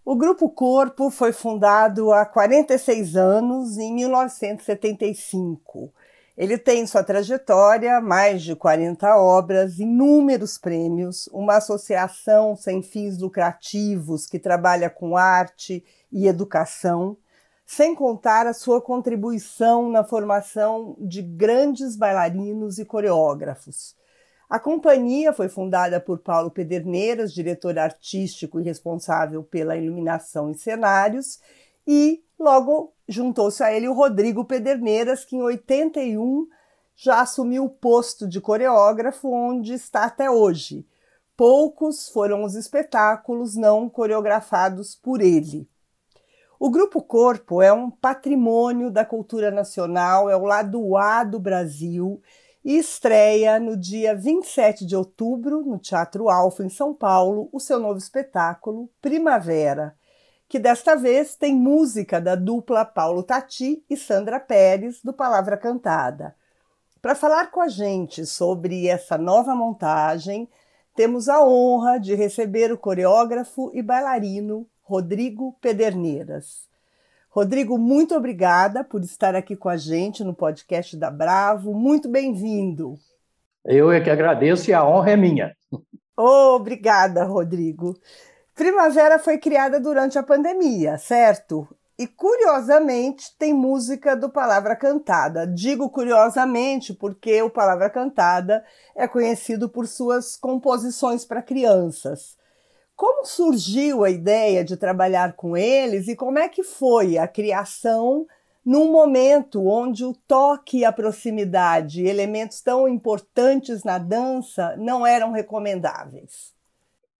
O 0.05 0.15
Grupo 0.15 0.49
Corpo 0.49 1.11
foi 1.11 1.33
fundado 1.33 2.13
há 2.13 2.25
46 2.25 3.17
anos, 3.17 3.77
em 3.77 3.93
1975. 3.93 5.91
Ele 6.37 6.57
tem 6.57 6.87
sua 6.87 7.03
trajetória, 7.03 7.99
mais 7.99 8.41
de 8.41 8.55
40 8.55 9.17
obras, 9.17 9.79
inúmeros 9.79 10.57
prêmios, 10.57 11.27
uma 11.33 11.57
associação 11.57 12.55
sem 12.55 12.81
fins 12.81 13.17
lucrativos 13.17 14.25
que 14.27 14.39
trabalha 14.39 14.89
com 14.89 15.17
arte 15.17 15.83
e 16.09 16.25
educação 16.25 17.17
sem 17.67 17.93
contar 17.93 18.47
a 18.47 18.53
sua 18.53 18.81
contribuição 18.81 19.89
na 19.89 20.01
formação 20.01 20.95
de 20.99 21.21
grandes 21.21 21.97
bailarinos 21.97 22.79
e 22.79 22.85
coreógrafos. 22.85 23.93
A 24.49 24.57
companhia 24.57 25.33
foi 25.33 25.49
fundada 25.49 25.99
por 25.99 26.19
Paulo 26.19 26.49
Pederneiras, 26.49 27.33
diretor 27.33 27.77
artístico 27.77 28.61
e 28.61 28.63
responsável 28.63 29.43
pela 29.43 29.75
iluminação 29.75 30.49
e 30.49 30.55
cenários, 30.55 31.41
e 31.85 32.23
logo 32.39 32.93
juntou-se 33.05 33.61
a 33.61 33.73
ele 33.73 33.89
o 33.89 33.93
Rodrigo 33.93 34.45
Pederneiras, 34.45 35.25
que 35.25 35.35
em 35.35 35.41
81 35.43 36.47
já 36.95 37.19
assumiu 37.19 37.65
o 37.65 37.69
posto 37.69 38.25
de 38.25 38.39
coreógrafo, 38.39 39.29
onde 39.29 39.73
está 39.73 40.05
até 40.05 40.31
hoje. 40.31 40.87
Poucos 41.35 42.07
foram 42.07 42.45
os 42.45 42.55
espetáculos 42.55 43.57
não 43.57 43.89
coreografados 43.89 44.95
por 44.95 45.19
ele. 45.19 45.67
O 46.59 46.71
Grupo 46.71 47.03
Corpo 47.03 47.61
é 47.61 47.71
um 47.71 47.91
patrimônio 47.91 48.89
da 48.89 49.05
cultura 49.05 49.51
nacional, 49.51 50.27
é 50.27 50.35
o 50.35 50.43
lado 50.43 50.97
A 50.97 51.23
do 51.23 51.39
Brasil 51.39 52.19
e 52.65 52.79
estreia 52.79 53.59
no 53.59 53.77
dia 53.77 54.15
27 54.15 54.83
de 54.83 54.95
outubro, 54.95 55.61
no 55.63 55.77
Teatro 55.77 56.29
Alfa, 56.29 56.63
em 56.63 56.69
São 56.69 56.95
Paulo, 56.95 57.47
o 57.53 57.59
seu 57.59 57.79
novo 57.79 57.99
espetáculo 57.99 58.89
Primavera, 58.99 59.95
que 60.49 60.57
desta 60.57 60.95
vez 60.95 61.35
tem 61.35 61.53
música 61.53 62.19
da 62.19 62.33
dupla 62.33 62.83
Paulo 62.83 63.21
Tati 63.21 63.83
e 63.87 63.95
Sandra 63.95 64.39
Pérez, 64.39 64.99
do 65.03 65.13
Palavra 65.13 65.57
Cantada. 65.57 66.35
Para 67.03 67.13
falar 67.13 67.51
com 67.51 67.61
a 67.61 67.67
gente 67.67 68.25
sobre 68.25 68.87
essa 68.87 69.15
nova 69.15 69.53
montagem, 69.53 70.49
temos 70.95 71.29
a 71.29 71.45
honra 71.45 71.99
de 71.99 72.15
receber 72.15 72.71
o 72.71 72.77
coreógrafo 72.79 73.69
e 73.75 73.83
bailarino 73.83 74.67
Rodrigo 74.87 75.51
Pederneiras. 75.59 76.65
Rodrigo, 77.29 77.77
muito 77.77 78.15
obrigada 78.15 78.85
por 78.85 79.01
estar 79.01 79.35
aqui 79.35 79.53
com 79.53 79.67
a 79.67 79.75
gente 79.75 80.23
no 80.23 80.33
podcast 80.33 80.95
da 80.95 81.11
Bravo. 81.11 81.73
Muito 81.73 82.07
bem-vindo. 82.07 82.97
Eu 83.65 83.91
é 83.91 83.99
que 83.99 84.09
agradeço 84.09 84.69
e 84.69 84.73
a 84.73 84.87
honra 84.87 85.11
é 85.11 85.17
minha. 85.17 85.53
Oh, 86.15 86.55
obrigada, 86.55 87.25
Rodrigo. 87.25 87.97
Primavera 88.55 89.19
foi 89.19 89.37
criada 89.37 89.77
durante 89.77 90.17
a 90.17 90.23
pandemia, 90.23 90.97
certo? 90.97 91.67
E 91.99 92.07
curiosamente 92.07 93.35
tem 93.37 93.53
música 93.53 94.15
do 94.15 94.29
Palavra 94.29 94.73
Cantada. 94.73 95.45
Digo 95.45 95.89
curiosamente 95.89 96.93
porque 96.93 97.41
o 97.41 97.49
Palavra 97.49 97.89
Cantada 97.89 98.63
é 98.95 99.05
conhecido 99.05 99.67
por 99.67 99.85
suas 99.85 100.37
composições 100.37 101.25
para 101.25 101.41
crianças. 101.41 102.36
Como 102.97 103.23
surgiu 103.25 104.03
a 104.03 104.09
ideia 104.09 104.65
de 104.65 104.75
trabalhar 104.75 105.33
com 105.33 105.55
eles 105.55 106.07
e 106.07 106.15
como 106.15 106.39
é 106.39 106.49
que 106.49 106.63
foi 106.63 107.15
a 107.19 107.27
criação 107.27 108.25
num 108.65 108.91
momento 108.91 109.67
onde 109.67 110.03
o 110.03 110.15
toque 110.27 110.79
e 110.79 110.83
a 110.83 110.91
proximidade, 110.91 112.03
elementos 112.03 112.59
tão 112.59 112.89
importantes 112.89 113.83
na 113.83 113.99
dança, 113.99 114.75
não 114.77 115.05
eram 115.05 115.31
recomendáveis? 115.31 116.55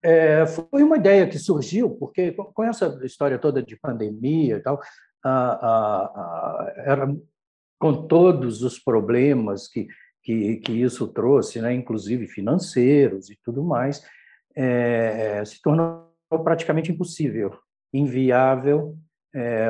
É, 0.02 0.44
foi 0.46 0.82
uma 0.82 0.96
ideia 0.96 1.28
que 1.28 1.38
surgiu, 1.38 1.90
porque 1.90 2.32
com 2.32 2.64
essa 2.64 2.98
história 3.04 3.38
toda 3.38 3.62
de 3.62 3.76
pandemia 3.76 4.56
e 4.56 4.60
tal, 4.60 4.80
a, 5.24 5.30
a, 5.30 6.04
a, 6.04 6.74
era, 6.86 7.16
com 7.78 8.06
todos 8.08 8.62
os 8.62 8.80
problemas 8.80 9.68
que, 9.68 9.86
que, 10.24 10.56
que 10.56 10.72
isso 10.72 11.06
trouxe, 11.06 11.60
né, 11.60 11.72
inclusive 11.72 12.26
financeiros 12.26 13.30
e 13.30 13.38
tudo 13.44 13.62
mais, 13.62 14.02
é, 14.60 15.44
se 15.44 15.62
tornou 15.62 16.12
praticamente 16.44 16.90
impossível, 16.90 17.56
inviável, 17.94 18.96
é, 19.32 19.68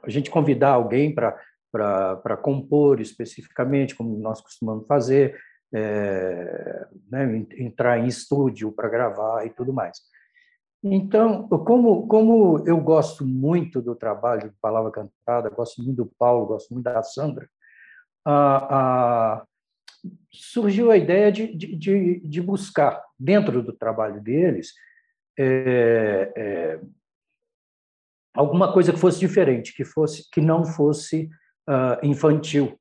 a 0.00 0.08
gente 0.08 0.30
convidar 0.30 0.70
alguém 0.70 1.12
para 1.12 2.36
compor 2.40 3.00
especificamente, 3.00 3.96
como 3.96 4.16
nós 4.18 4.40
costumamos 4.40 4.86
fazer, 4.86 5.36
é, 5.74 6.86
né, 7.10 7.46
entrar 7.58 7.98
em 7.98 8.06
estúdio 8.06 8.70
para 8.70 8.88
gravar 8.88 9.44
e 9.44 9.50
tudo 9.50 9.72
mais. 9.72 9.98
Então, 10.84 11.48
como, 11.48 12.06
como 12.06 12.62
eu 12.64 12.78
gosto 12.78 13.26
muito 13.26 13.82
do 13.82 13.96
trabalho 13.96 14.50
de 14.50 14.56
Palavra 14.60 14.92
Cantada, 14.92 15.50
gosto 15.50 15.82
muito 15.82 16.04
do 16.04 16.12
Paulo, 16.16 16.46
gosto 16.46 16.72
muito 16.72 16.84
da 16.84 17.02
Sandra, 17.02 17.48
a, 18.24 18.76
a, 18.76 19.46
surgiu 20.30 20.90
a 20.90 20.96
ideia 20.96 21.30
de, 21.30 21.54
de, 21.54 22.20
de 22.20 22.40
buscar, 22.40 23.02
dentro 23.18 23.62
do 23.62 23.72
trabalho 23.72 24.20
deles, 24.20 24.72
é, 25.38 26.32
é, 26.36 26.80
alguma 28.34 28.72
coisa 28.72 28.92
que 28.92 28.98
fosse 28.98 29.20
diferente, 29.20 29.74
que, 29.74 29.84
fosse, 29.84 30.28
que 30.30 30.40
não 30.40 30.64
fosse 30.64 31.28
uh, 31.68 32.04
infantil. 32.04 32.78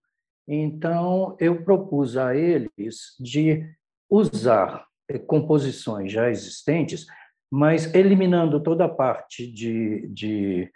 Então, 0.48 1.36
eu 1.40 1.64
propus 1.64 2.18
a 2.18 2.36
eles 2.36 3.16
de 3.20 3.64
usar 4.10 4.86
eh, 5.08 5.20
composições 5.20 6.12
já 6.12 6.30
existentes, 6.30 7.06
mas 7.50 7.94
eliminando 7.94 8.62
toda 8.62 8.86
a 8.86 8.90
parte 8.90 9.50
de, 9.50 10.08
de 10.08 10.72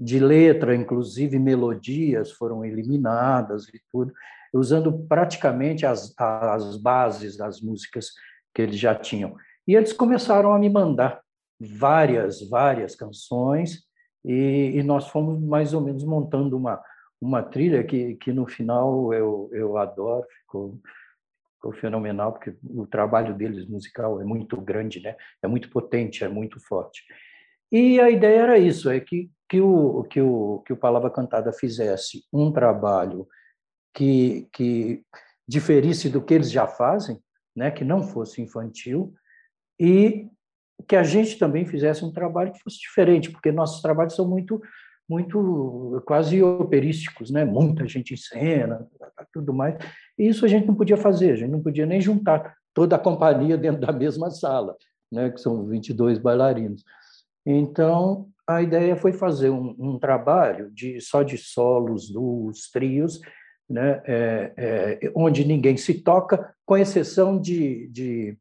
de 0.00 0.18
letra, 0.18 0.74
inclusive 0.74 1.38
melodias 1.38 2.32
foram 2.32 2.64
eliminadas 2.64 3.68
e 3.68 3.78
tudo, 3.92 4.14
usando 4.52 5.06
praticamente 5.06 5.86
as, 5.86 6.14
as 6.18 6.76
bases 6.76 7.36
das 7.36 7.60
músicas 7.60 8.08
que 8.54 8.62
eles 8.62 8.78
já 8.78 8.94
tinham. 8.94 9.36
E 9.66 9.74
eles 9.74 9.92
começaram 9.92 10.52
a 10.52 10.58
me 10.58 10.68
mandar 10.68 11.20
várias, 11.60 12.48
várias 12.48 12.94
canções, 12.96 13.84
e, 14.24 14.72
e 14.74 14.82
nós 14.82 15.08
fomos 15.08 15.40
mais 15.40 15.72
ou 15.72 15.80
menos 15.80 16.04
montando 16.04 16.56
uma, 16.56 16.82
uma 17.20 17.42
trilha 17.42 17.84
que, 17.84 18.16
que 18.16 18.32
no 18.32 18.46
final 18.46 19.12
eu, 19.12 19.50
eu 19.52 19.76
adoro, 19.76 20.26
ficou, 20.40 20.80
ficou 21.54 21.72
fenomenal, 21.72 22.32
porque 22.32 22.56
o 22.64 22.86
trabalho 22.86 23.34
deles 23.34 23.66
musical 23.68 24.20
é 24.20 24.24
muito 24.24 24.60
grande, 24.60 25.00
né? 25.00 25.16
é 25.42 25.46
muito 25.46 25.70
potente, 25.70 26.24
é 26.24 26.28
muito 26.28 26.58
forte. 26.60 27.02
E 27.70 28.00
a 28.00 28.10
ideia 28.10 28.40
era 28.40 28.58
isso, 28.58 28.90
é 28.90 28.98
que, 28.98 29.30
que, 29.48 29.60
o, 29.60 30.02
que, 30.04 30.20
o, 30.20 30.62
que 30.66 30.72
o 30.72 30.76
Palavra 30.76 31.10
Cantada 31.10 31.52
fizesse 31.52 32.24
um 32.32 32.50
trabalho 32.50 33.28
que, 33.94 34.48
que 34.52 35.02
diferisse 35.46 36.08
do 36.08 36.22
que 36.22 36.34
eles 36.34 36.50
já 36.50 36.66
fazem, 36.66 37.18
né? 37.54 37.70
que 37.70 37.84
não 37.84 38.02
fosse 38.02 38.40
infantil, 38.40 39.14
e 39.78 40.28
que 40.86 40.96
a 40.96 41.02
gente 41.02 41.38
também 41.38 41.64
fizesse 41.64 42.04
um 42.04 42.12
trabalho 42.12 42.52
que 42.52 42.62
fosse 42.62 42.78
diferente, 42.78 43.30
porque 43.30 43.52
nossos 43.52 43.82
trabalhos 43.82 44.14
são 44.14 44.28
muito 44.28 44.60
muito 45.08 46.00
quase 46.06 46.40
operísticos, 46.40 47.32
né? 47.32 47.44
Muita 47.44 47.84
gente 47.88 48.14
em 48.14 48.16
cena, 48.16 48.86
tudo 49.32 49.52
mais. 49.52 49.74
E 50.16 50.28
isso 50.28 50.44
a 50.44 50.48
gente 50.48 50.68
não 50.68 50.74
podia 50.76 50.96
fazer, 50.96 51.32
a 51.32 51.34
gente 51.34 51.50
não 51.50 51.60
podia 51.60 51.84
nem 51.84 52.00
juntar 52.00 52.54
toda 52.72 52.94
a 52.94 52.98
companhia 52.98 53.58
dentro 53.58 53.80
da 53.80 53.92
mesma 53.92 54.30
sala, 54.30 54.76
né? 55.10 55.28
Que 55.30 55.40
são 55.40 55.66
22 55.66 56.18
bailarinos. 56.18 56.84
Então 57.44 58.28
a 58.46 58.62
ideia 58.62 58.94
foi 58.94 59.12
fazer 59.12 59.50
um, 59.50 59.74
um 59.78 59.98
trabalho 59.98 60.70
de 60.70 61.00
só 61.00 61.24
de 61.24 61.36
solos, 61.36 62.08
duos, 62.08 62.70
trios, 62.70 63.20
né? 63.70 64.02
É, 64.04 64.52
é, 64.56 65.12
onde 65.14 65.44
ninguém 65.44 65.76
se 65.76 66.02
toca, 66.02 66.52
com 66.66 66.76
exceção 66.76 67.40
de, 67.40 67.86
de, 67.88 68.36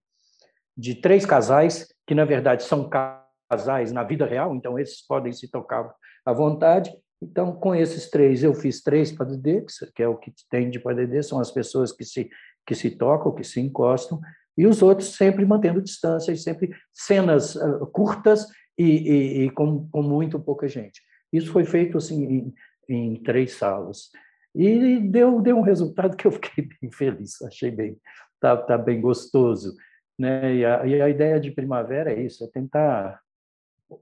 de 0.75 0.95
três 0.95 1.25
casais 1.25 1.87
que 2.07 2.15
na 2.15 2.25
verdade 2.25 2.63
são 2.63 2.89
casais 2.89 3.91
na 3.91 4.03
vida 4.03 4.25
real, 4.25 4.55
então 4.55 4.79
esses 4.79 5.05
podem 5.05 5.31
se 5.31 5.47
tocar 5.47 5.93
à 6.25 6.33
vontade. 6.33 6.91
Então, 7.21 7.51
com 7.51 7.75
esses 7.75 8.09
três, 8.09 8.43
eu 8.43 8.53
fiz 8.53 8.81
três 8.81 9.11
PADD, 9.11 9.65
que 9.93 10.01
é 10.01 10.07
o 10.07 10.17
que 10.17 10.33
tem 10.49 10.69
de 10.69 10.79
PADD, 10.79 11.21
são 11.21 11.39
as 11.39 11.51
pessoas 11.51 11.91
que 11.91 12.05
se, 12.05 12.29
que 12.65 12.73
se 12.73 12.91
tocam, 12.91 13.35
que 13.35 13.43
se 13.43 13.59
encostam, 13.59 14.19
e 14.57 14.65
os 14.65 14.81
outros 14.81 15.15
sempre 15.15 15.45
mantendo 15.45 15.81
distância, 15.81 16.31
e 16.31 16.37
sempre 16.37 16.71
cenas 16.93 17.55
uh, 17.55 17.85
curtas 17.87 18.47
e, 18.77 18.83
e, 18.83 19.45
e 19.45 19.49
com, 19.51 19.87
com, 19.89 20.01
muito 20.01 20.39
pouca 20.39 20.67
gente. 20.67 21.01
Isso 21.31 21.51
foi 21.51 21.65
feito 21.65 21.97
assim 21.97 22.23
em, 22.23 22.53
em 22.87 23.15
três 23.21 23.53
salas. 23.53 24.09
E 24.55 24.99
deu, 24.99 25.41
deu 25.41 25.57
um 25.57 25.61
resultado 25.61 26.17
que 26.17 26.25
eu 26.25 26.31
fiquei 26.31 26.67
bem 26.81 26.91
feliz, 26.91 27.41
achei 27.41 27.71
bem, 27.71 27.97
tá, 28.39 28.57
tá 28.57 28.77
bem 28.77 28.99
gostoso. 28.99 29.75
Né? 30.17 30.55
E, 30.55 30.65
a, 30.65 30.85
e 30.85 31.01
a 31.01 31.09
ideia 31.09 31.39
de 31.39 31.51
primavera 31.51 32.11
é 32.11 32.21
isso, 32.21 32.43
é 32.43 32.47
tentar 32.47 33.19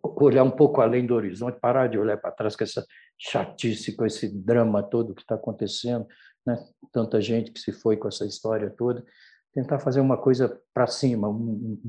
olhar 0.04 0.44
um 0.44 0.51
pouco 0.51 0.82
além 0.82 1.06
do 1.06 1.16
horizonte, 1.16 1.60
parar 1.60 1.88
de 1.88 1.98
olhar 1.98 2.18
para 2.18 2.32
trás 2.32 2.56
com 2.56 2.63
essa 2.63 2.86
chatice, 3.18 3.96
com 3.96 4.06
esse 4.06 4.27
drama 4.27 4.84
todo 4.84 5.16
que 5.16 5.22
está 5.22 5.36
acontecendo, 5.36 6.06
né? 6.46 6.58
tanta 6.92 7.22
gente 7.22 7.51
que 7.51 7.60
se 7.60 7.72
foi 7.72 7.96
com 7.98 8.08
essa 8.08 8.25
história 8.25 8.70
toda, 8.70 9.06
tentar 9.54 9.80
fazer 9.80 10.01
uma 10.01 10.18
coisa 10.18 10.60
para 10.74 10.88
cima, 10.88 11.30
um, 11.30 11.80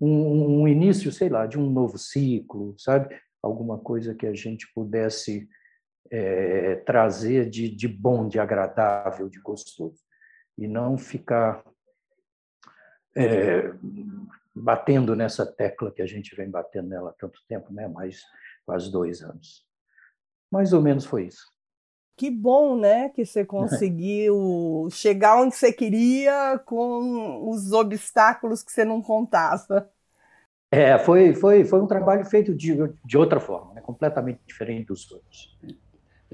um, 0.00 0.62
um, 0.62 0.68
início, 0.68 1.12
sei 1.12 1.28
lá, 1.28 1.46
de 1.46 1.58
um 1.58 1.70
novo 1.70 1.98
ciclo, 1.98 2.74
sabe? 2.78 3.14
Alguma 3.42 3.78
coisa 3.78 4.14
que 4.14 4.26
a 4.26 4.34
gente 4.34 4.66
pudesse 4.74 5.48
é, 6.10 6.76
trazer 6.76 7.48
de, 7.48 7.68
de 7.68 7.88
bom, 7.88 8.28
de 8.28 8.38
agradável, 8.38 9.28
de 9.28 9.40
gostoso, 9.40 10.00
e 10.56 10.66
não 10.66 10.96
ficar 10.96 11.64
é, 13.16 13.72
batendo 14.54 15.16
nessa 15.16 15.44
tecla 15.44 15.90
que 15.90 16.02
a 16.02 16.06
gente 16.06 16.34
vem 16.34 16.50
batendo 16.50 16.88
nela 16.88 17.10
há 17.10 17.14
tanto 17.14 17.40
tempo, 17.48 17.72
né? 17.72 17.88
mais 17.88 18.22
quase 18.64 18.90
dois 18.90 19.22
anos. 19.22 19.64
Mais 20.50 20.72
ou 20.72 20.80
menos 20.80 21.04
foi 21.04 21.26
isso. 21.26 21.52
Que 22.16 22.30
bom, 22.30 22.78
né, 22.78 23.08
que 23.08 23.26
você 23.26 23.44
conseguiu 23.44 24.88
chegar 24.90 25.40
onde 25.40 25.54
você 25.56 25.72
queria 25.72 26.58
com 26.64 27.50
os 27.50 27.72
obstáculos 27.72 28.62
que 28.62 28.70
você 28.70 28.84
não 28.84 29.02
contava. 29.02 29.90
É, 30.70 30.98
foi, 30.98 31.34
foi, 31.34 31.64
foi 31.64 31.80
um 31.80 31.86
trabalho 31.86 32.24
feito 32.24 32.54
de, 32.54 32.76
de 33.04 33.18
outra 33.18 33.38
forma, 33.38 33.74
né? 33.74 33.80
completamente 33.80 34.40
diferente 34.46 34.86
dos 34.86 35.10
outros. 35.10 35.56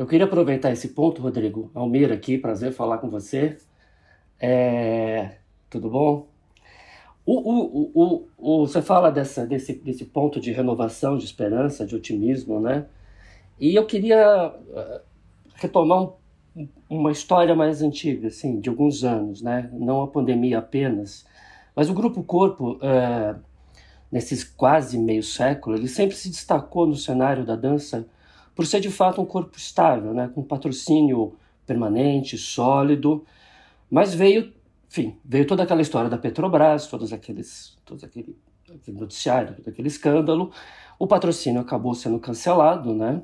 Eu 0.00 0.06
queria 0.06 0.24
aproveitar 0.24 0.72
esse 0.72 0.88
ponto, 0.88 1.20
Rodrigo. 1.20 1.70
Almir 1.74 2.10
aqui, 2.10 2.38
prazer 2.38 2.72
falar 2.72 2.96
com 2.96 3.10
você. 3.10 3.58
É... 4.40 5.32
Tudo 5.68 5.90
bom? 5.90 6.26
O, 7.26 7.90
o, 7.92 8.26
o, 8.38 8.66
você 8.66 8.80
fala 8.80 9.10
dessa, 9.10 9.46
desse, 9.46 9.74
desse 9.74 10.06
ponto 10.06 10.40
de 10.40 10.52
renovação, 10.52 11.18
de 11.18 11.26
esperança, 11.26 11.84
de 11.84 11.94
otimismo, 11.94 12.58
né? 12.60 12.86
E 13.60 13.74
eu 13.74 13.84
queria 13.84 14.54
eh, 14.74 15.02
retomar 15.56 16.14
um, 16.56 16.66
uma 16.88 17.12
história 17.12 17.54
mais 17.54 17.82
antiga, 17.82 18.28
assim, 18.28 18.58
de 18.58 18.70
alguns 18.70 19.04
anos, 19.04 19.42
né? 19.42 19.68
Não 19.70 20.00
a 20.00 20.08
pandemia 20.08 20.60
apenas, 20.60 21.26
mas 21.76 21.90
o 21.90 21.94
Grupo 21.94 22.22
Corpo, 22.22 22.78
é, 22.80 23.36
nesses 24.10 24.44
quase 24.44 24.98
meio 24.98 25.22
século, 25.22 25.76
ele 25.76 25.88
sempre 25.88 26.16
se 26.16 26.30
destacou 26.30 26.86
no 26.86 26.96
cenário 26.96 27.44
da 27.44 27.54
dança 27.54 28.08
por 28.60 28.66
ser 28.66 28.80
de 28.80 28.90
fato 28.90 29.22
um 29.22 29.24
corpo 29.24 29.56
estável, 29.56 30.12
né? 30.12 30.30
Com 30.34 30.42
patrocínio 30.42 31.34
permanente, 31.66 32.36
sólido, 32.36 33.24
mas 33.90 34.12
veio 34.12 34.52
enfim, 34.86 35.16
veio 35.24 35.46
toda 35.46 35.62
aquela 35.62 35.80
história 35.80 36.10
da 36.10 36.18
Petrobras, 36.18 36.86
todos 36.86 37.10
aqueles, 37.10 37.74
todos 37.86 38.04
aquele, 38.04 38.36
aquele 38.68 38.98
noticiário, 38.98 39.56
todo 39.56 39.66
aquele 39.66 39.88
escândalo. 39.88 40.50
O 40.98 41.06
patrocínio 41.06 41.62
acabou 41.62 41.94
sendo 41.94 42.20
cancelado, 42.20 42.92
né? 42.94 43.22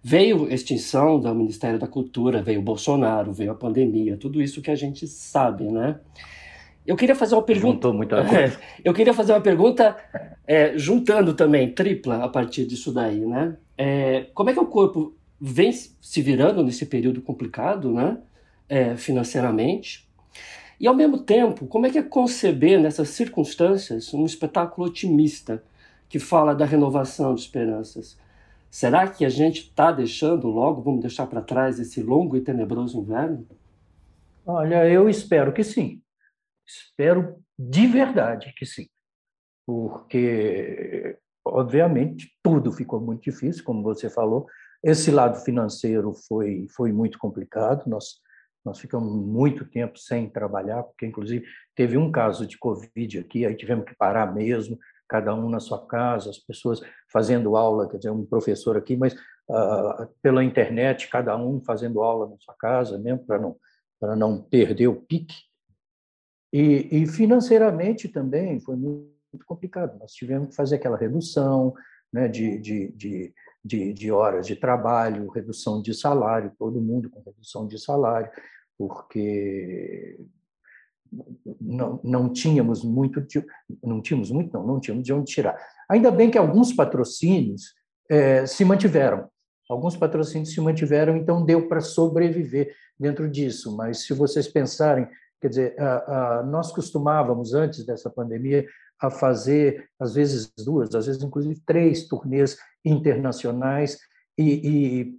Veio 0.00 0.46
a 0.46 0.54
extinção 0.54 1.18
do 1.18 1.34
Ministério 1.34 1.80
da 1.80 1.88
Cultura, 1.88 2.40
veio 2.40 2.60
o 2.60 2.62
Bolsonaro, 2.62 3.32
veio 3.32 3.50
a 3.50 3.56
pandemia, 3.56 4.16
tudo 4.16 4.40
isso 4.40 4.62
que 4.62 4.70
a 4.70 4.76
gente 4.76 5.08
sabe, 5.08 5.64
né? 5.64 5.98
Eu 6.88 6.96
queria 6.96 7.14
fazer 7.14 7.34
uma 7.34 7.42
pergunta. 7.42 7.92
Muita 7.92 8.16
É, 8.34 8.50
eu 8.82 8.94
queria 8.94 9.12
fazer 9.12 9.32
uma 9.32 9.42
pergunta 9.42 9.94
é, 10.46 10.76
juntando 10.78 11.34
também 11.34 11.70
tripla 11.70 12.24
a 12.24 12.28
partir 12.30 12.64
disso 12.64 12.90
daí, 12.90 13.20
né? 13.26 13.58
É, 13.76 14.26
como 14.32 14.48
é 14.48 14.54
que 14.54 14.58
o 14.58 14.66
corpo 14.66 15.14
vem 15.38 15.70
se 15.70 16.22
virando 16.22 16.64
nesse 16.64 16.86
período 16.86 17.20
complicado, 17.20 17.92
né? 17.92 18.16
É, 18.66 18.96
financeiramente, 18.96 20.08
e 20.80 20.86
ao 20.86 20.94
mesmo 20.94 21.18
tempo, 21.18 21.66
como 21.66 21.86
é 21.86 21.90
que 21.90 21.98
é 21.98 22.02
conceber 22.02 22.80
nessas 22.80 23.10
circunstâncias 23.10 24.14
um 24.14 24.24
espetáculo 24.24 24.86
otimista 24.86 25.62
que 26.08 26.18
fala 26.18 26.54
da 26.54 26.64
renovação 26.64 27.34
de 27.34 27.42
esperanças? 27.42 28.16
Será 28.70 29.06
que 29.06 29.24
a 29.26 29.28
gente 29.28 29.60
está 29.62 29.92
deixando 29.92 30.48
logo, 30.48 30.80
vamos 30.80 31.00
deixar 31.00 31.26
para 31.26 31.42
trás 31.42 31.78
esse 31.78 32.02
longo 32.02 32.36
e 32.36 32.40
tenebroso 32.40 32.98
inverno? 32.98 33.46
Olha, 34.46 34.88
eu 34.88 35.08
espero 35.08 35.52
que 35.52 35.62
sim. 35.62 36.00
Espero 36.68 37.36
de 37.58 37.86
verdade 37.86 38.52
que 38.56 38.66
sim. 38.66 38.86
Porque, 39.66 41.18
obviamente, 41.44 42.30
tudo 42.42 42.72
ficou 42.72 43.00
muito 43.00 43.22
difícil, 43.22 43.64
como 43.64 43.82
você 43.82 44.10
falou. 44.10 44.46
Esse 44.82 45.10
lado 45.10 45.42
financeiro 45.44 46.14
foi, 46.28 46.66
foi 46.76 46.92
muito 46.92 47.18
complicado. 47.18 47.88
Nós 47.88 48.20
nós 48.68 48.78
ficamos 48.78 49.10
muito 49.14 49.64
tempo 49.64 49.98
sem 49.98 50.28
trabalhar, 50.28 50.82
porque, 50.82 51.06
inclusive, 51.06 51.46
teve 51.74 51.96
um 51.96 52.12
caso 52.12 52.46
de 52.46 52.58
Covid 52.58 53.18
aqui, 53.18 53.46
aí 53.46 53.56
tivemos 53.56 53.86
que 53.86 53.96
parar 53.96 54.34
mesmo, 54.34 54.78
cada 55.08 55.34
um 55.34 55.48
na 55.48 55.58
sua 55.58 55.86
casa, 55.86 56.28
as 56.28 56.38
pessoas 56.38 56.82
fazendo 57.10 57.56
aula, 57.56 57.88
quer 57.88 57.96
dizer, 57.96 58.10
um 58.10 58.26
professor 58.26 58.76
aqui, 58.76 58.94
mas 58.96 59.14
uh, 59.14 60.06
pela 60.20 60.44
internet, 60.44 61.08
cada 61.08 61.34
um 61.36 61.62
fazendo 61.64 62.02
aula 62.02 62.28
na 62.28 62.36
sua 62.38 62.54
casa, 62.58 62.98
mesmo 62.98 63.24
para 63.24 63.38
não, 63.38 63.56
não 64.16 64.42
perder 64.42 64.88
o 64.88 64.96
pique. 64.96 65.34
E, 66.52 67.02
e 67.02 67.06
financeiramente 67.06 68.08
também 68.08 68.60
foi 68.60 68.76
muito 68.76 69.44
complicado. 69.46 69.98
Nós 69.98 70.12
tivemos 70.12 70.48
que 70.48 70.54
fazer 70.54 70.76
aquela 70.76 70.96
redução 70.96 71.74
né, 72.12 72.28
de, 72.28 72.58
de, 72.58 72.92
de, 72.92 73.34
de, 73.64 73.92
de 73.92 74.10
horas 74.10 74.46
de 74.46 74.56
trabalho, 74.56 75.28
redução 75.28 75.82
de 75.82 75.92
salário, 75.94 76.52
todo 76.58 76.80
mundo 76.80 77.10
com 77.10 77.22
redução 77.22 77.66
de 77.66 77.78
salário 77.78 78.30
porque 78.78 80.16
não, 81.60 82.00
não 82.04 82.32
tínhamos 82.32 82.84
muito, 82.84 83.26
não 83.82 84.00
tínhamos 84.00 84.30
muito, 84.30 84.52
não, 84.52 84.64
não 84.64 84.80
tínhamos 84.80 85.04
de 85.04 85.12
onde 85.12 85.32
tirar. 85.32 85.58
Ainda 85.90 86.10
bem 86.12 86.30
que 86.30 86.38
alguns 86.38 86.72
patrocínios 86.72 87.74
é, 88.08 88.46
se 88.46 88.64
mantiveram, 88.64 89.28
alguns 89.68 89.96
patrocínios 89.96 90.52
se 90.52 90.60
mantiveram, 90.60 91.16
então 91.16 91.44
deu 91.44 91.68
para 91.68 91.80
sobreviver 91.80 92.72
dentro 92.98 93.28
disso. 93.28 93.76
Mas 93.76 94.04
se 94.06 94.14
vocês 94.14 94.46
pensarem, 94.46 95.08
quer 95.40 95.48
dizer, 95.48 95.76
nós 96.46 96.72
costumávamos 96.72 97.54
antes 97.54 97.84
dessa 97.84 98.10
pandemia 98.10 98.66
a 99.00 99.10
fazer 99.10 99.88
às 99.98 100.14
vezes 100.14 100.52
duas, 100.64 100.94
às 100.94 101.06
vezes 101.06 101.22
inclusive 101.22 101.60
três 101.64 102.08
turnês 102.08 102.58
internacionais 102.84 103.98
e, 104.36 104.68
e 104.68 105.18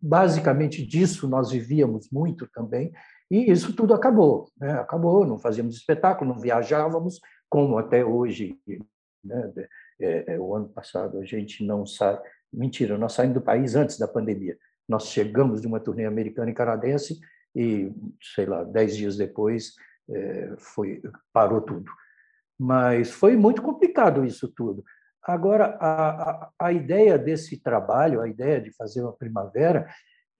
basicamente 0.00 0.86
disso 0.86 1.28
nós 1.28 1.50
vivíamos 1.50 2.08
muito 2.10 2.48
também, 2.52 2.92
e 3.30 3.50
isso 3.50 3.74
tudo 3.74 3.94
acabou, 3.94 4.50
né? 4.60 4.72
acabou, 4.74 5.26
não 5.26 5.38
fazíamos 5.38 5.76
espetáculo, 5.76 6.34
não 6.34 6.40
viajávamos, 6.40 7.18
como 7.48 7.78
até 7.78 8.04
hoje. 8.04 8.58
Né? 9.24 9.52
É, 10.00 10.34
é, 10.34 10.38
o 10.38 10.54
ano 10.54 10.68
passado 10.68 11.18
a 11.18 11.24
gente 11.24 11.64
não 11.64 11.86
sai, 11.86 12.20
mentira, 12.52 12.98
nós 12.98 13.14
saímos 13.14 13.34
do 13.34 13.40
país 13.40 13.74
antes 13.74 13.98
da 13.98 14.06
pandemia, 14.06 14.56
nós 14.88 15.06
chegamos 15.06 15.62
de 15.62 15.66
uma 15.66 15.80
turnê 15.80 16.04
americana 16.04 16.50
e 16.50 16.54
canadense 16.54 17.20
e, 17.54 17.92
sei 18.34 18.46
lá, 18.46 18.64
dez 18.64 18.96
dias 18.96 19.16
depois 19.16 19.74
é, 20.10 20.54
foi 20.58 21.02
parou 21.32 21.60
tudo. 21.60 21.90
Mas 22.58 23.10
foi 23.10 23.36
muito 23.36 23.62
complicado 23.62 24.24
isso 24.24 24.48
tudo. 24.48 24.84
Agora, 25.22 25.76
a, 25.80 26.30
a, 26.30 26.50
a, 26.58 26.72
ideia 26.72 27.16
desse 27.16 27.60
trabalho, 27.60 28.20
a 28.20 28.28
ideia 28.28 28.60
de 28.60 28.72
fazer 28.72 29.02
uma 29.02 29.12
primavera, 29.12 29.88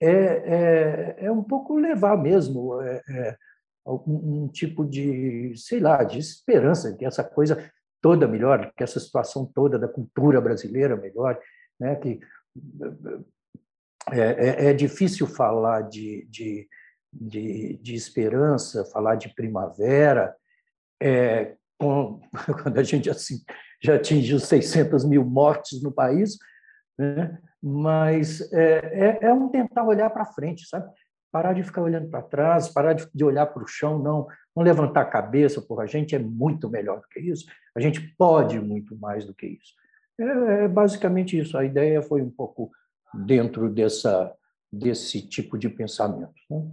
é, 0.01 0.09
é, 0.09 1.15
é 1.25 1.31
um 1.31 1.43
pouco 1.43 1.77
levar 1.77 2.17
mesmo 2.17 2.81
é, 2.81 3.01
é 3.07 3.37
um, 3.85 4.43
um, 4.43 4.47
tipo 4.47 4.85
de, 4.85 5.53
sei 5.55 5.79
lá, 5.79 6.03
de 6.03 6.19
esperança 6.19 6.93
que 6.95 7.05
essa 7.05 7.23
coisa 7.23 7.71
toda 8.01 8.27
melhore, 8.27 8.71
que 8.75 8.83
essa 8.83 8.99
situação 8.99 9.45
toda 9.45 9.79
da 9.79 9.87
cultura 9.87 10.41
brasileira 10.41 10.97
melhore, 10.97 11.39
né? 11.79 11.95
que 11.95 12.19
é, 14.11 14.19
é, 14.19 14.65
é 14.69 14.73
difícil 14.73 15.25
falar 15.25 15.81
de, 15.81 16.27
de, 16.29 16.67
de, 17.13 17.77
de, 17.81 17.93
esperança, 17.93 18.85
falar 18.85 19.15
de 19.15 19.33
primavera, 19.33 20.35
é, 21.01 21.55
com, 21.77 22.21
quando 22.63 22.77
a 22.77 22.83
gente 22.83 23.09
assim, 23.09 23.41
já 23.81 23.95
atingiu 23.95 24.39
600 24.39 25.05
mil 25.05 25.23
mortes 25.23 25.81
no 25.81 25.91
país, 25.91 26.37
né? 26.97 27.37
mas 27.61 28.51
é, 28.53 29.19
é, 29.21 29.25
é 29.27 29.33
um 29.33 29.49
tentar 29.49 29.83
olhar 29.83 30.09
para 30.09 30.25
frente, 30.25 30.67
sabe? 30.67 30.89
Parar 31.31 31.53
de 31.53 31.63
ficar 31.63 31.81
olhando 31.81 32.09
para 32.09 32.21
trás, 32.21 32.69
parar 32.69 32.93
de, 32.93 33.07
de 33.13 33.23
olhar 33.23 33.47
para 33.47 33.63
o 33.63 33.67
chão, 33.67 33.97
não, 33.97 34.27
não 34.55 34.63
levantar 34.63 35.01
a 35.01 35.05
cabeça, 35.05 35.61
porra, 35.61 35.83
a 35.83 35.87
gente 35.87 36.15
é 36.15 36.19
muito 36.19 36.69
melhor 36.69 36.99
do 36.99 37.07
que 37.07 37.19
isso, 37.19 37.45
a 37.75 37.79
gente 37.79 38.01
pode 38.17 38.59
muito 38.59 38.95
mais 38.97 39.25
do 39.25 39.33
que 39.33 39.47
isso. 39.47 39.73
É, 40.19 40.65
é 40.65 40.67
basicamente 40.67 41.37
isso. 41.37 41.57
A 41.57 41.65
ideia 41.65 42.01
foi 42.01 42.21
um 42.21 42.29
pouco 42.29 42.71
dentro 43.13 43.69
dessa, 43.69 44.33
desse 44.71 45.21
tipo 45.27 45.57
de 45.57 45.69
pensamento. 45.69 46.33
Né? 46.49 46.71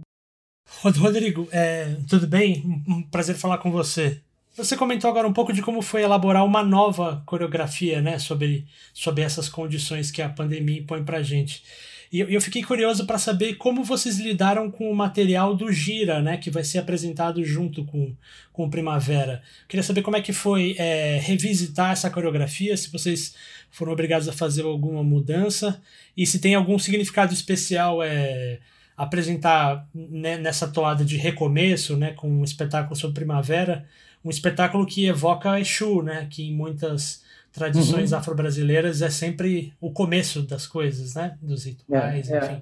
Rodrigo, 0.79 1.47
é, 1.51 1.95
tudo 2.07 2.25
bem? 2.25 2.83
Um 2.87 3.03
prazer 3.03 3.35
falar 3.35 3.57
com 3.59 3.71
você. 3.71 4.21
Você 4.57 4.75
comentou 4.75 5.09
agora 5.09 5.27
um 5.27 5.33
pouco 5.33 5.53
de 5.53 5.61
como 5.61 5.81
foi 5.81 6.03
elaborar 6.03 6.45
uma 6.45 6.63
nova 6.63 7.23
coreografia, 7.25 8.01
né, 8.01 8.19
sobre, 8.19 8.65
sobre 8.93 9.23
essas 9.23 9.47
condições 9.47 10.11
que 10.11 10.21
a 10.21 10.27
pandemia 10.27 10.79
impõe 10.79 11.03
para 11.03 11.23
gente. 11.23 11.63
E 12.11 12.19
eu 12.19 12.41
fiquei 12.41 12.61
curioso 12.61 13.05
para 13.05 13.17
saber 13.17 13.55
como 13.55 13.85
vocês 13.85 14.19
lidaram 14.19 14.69
com 14.69 14.91
o 14.91 14.95
material 14.95 15.55
do 15.55 15.71
Gira, 15.71 16.21
né, 16.21 16.35
que 16.35 16.51
vai 16.51 16.61
ser 16.61 16.79
apresentado 16.79 17.41
junto 17.45 17.85
com, 17.85 18.13
com 18.51 18.69
Primavera. 18.69 19.41
Queria 19.69 19.83
saber 19.83 20.01
como 20.01 20.17
é 20.17 20.21
que 20.21 20.33
foi 20.33 20.75
é, 20.77 21.17
revisitar 21.23 21.93
essa 21.93 22.09
coreografia, 22.09 22.75
se 22.75 22.91
vocês 22.91 23.33
foram 23.71 23.93
obrigados 23.93 24.27
a 24.27 24.33
fazer 24.33 24.63
alguma 24.63 25.01
mudança 25.01 25.81
e 26.17 26.27
se 26.27 26.39
tem 26.39 26.53
algum 26.53 26.77
significado 26.77 27.33
especial 27.33 28.03
é, 28.03 28.59
apresentar 29.03 29.87
né, 29.93 30.37
nessa 30.37 30.67
toada 30.67 31.03
de 31.03 31.17
recomeço, 31.17 31.97
né, 31.97 32.13
com 32.13 32.29
um 32.29 32.43
espetáculo 32.43 32.95
sobre 32.95 33.15
Primavera 33.15 33.85
um 34.23 34.29
espetáculo 34.29 34.85
que 34.85 35.07
evoca 35.07 35.59
Exu, 35.59 36.01
né? 36.01 36.27
Que 36.29 36.49
em 36.49 36.55
muitas 36.55 37.23
tradições 37.51 38.11
uhum. 38.11 38.17
afro-brasileiras 38.19 39.01
é 39.01 39.09
sempre 39.09 39.73
o 39.81 39.91
começo 39.91 40.43
das 40.43 40.65
coisas, 40.65 41.15
né? 41.15 41.37
Dos 41.41 41.65
rituais, 41.65 42.29
é, 42.29 42.37
enfim. 42.37 42.61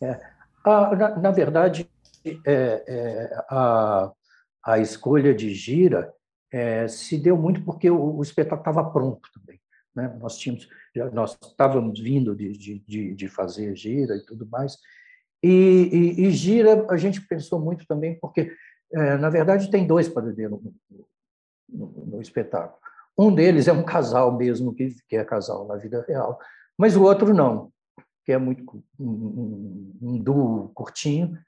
É, 0.00 0.06
é. 0.06 0.20
Ah, 0.64 0.94
na, 0.94 1.16
na, 1.16 1.30
verdade, 1.30 1.88
é, 2.24 2.84
é, 2.86 3.44
a, 3.48 4.12
a 4.64 4.78
escolha 4.78 5.32
de 5.32 5.54
gira 5.54 6.12
é, 6.52 6.88
se 6.88 7.16
deu 7.16 7.36
muito 7.36 7.62
porque 7.62 7.88
o, 7.88 8.16
o 8.16 8.22
espetáculo 8.22 8.60
estava 8.60 8.90
pronto 8.90 9.28
também. 9.32 9.60
Né? 9.94 10.14
Nós 10.20 10.36
tínhamos, 10.36 10.68
nós 11.12 11.38
estávamos 11.40 11.98
vindo 12.00 12.34
de, 12.34 12.52
de, 12.86 13.14
de, 13.14 13.28
fazer 13.28 13.74
gira 13.76 14.16
e 14.16 14.26
tudo 14.26 14.46
mais. 14.46 14.76
E, 15.46 15.88
e, 15.92 16.26
e 16.26 16.30
gira 16.30 16.86
a 16.90 16.96
gente 16.96 17.20
pensou 17.20 17.60
muito 17.60 17.86
também 17.86 18.18
porque 18.18 18.52
é, 18.92 19.16
na 19.16 19.28
verdade, 19.28 19.70
tem 19.70 19.86
dois 19.86 20.08
padedeiros 20.08 20.62
no, 20.62 20.74
no, 21.68 22.06
no, 22.06 22.20
espetáculo. 22.20 22.78
Um 23.18 23.34
deles 23.34 23.66
é 23.66 23.72
um 23.72 23.84
casal 23.84 24.36
mesmo, 24.36 24.74
que, 24.74 24.94
que 25.08 25.16
é 25.16 25.24
casal 25.24 25.66
na 25.66 25.76
vida 25.76 26.04
real, 26.06 26.38
mas 26.78 26.96
o 26.96 27.02
outro 27.02 27.34
não, 27.34 27.72
que 28.24 28.32
é 28.32 28.38
muito 28.38 28.82
um, 28.98 29.92
um 30.00 30.18
duo 30.18 30.68
curtinho, 30.74 31.38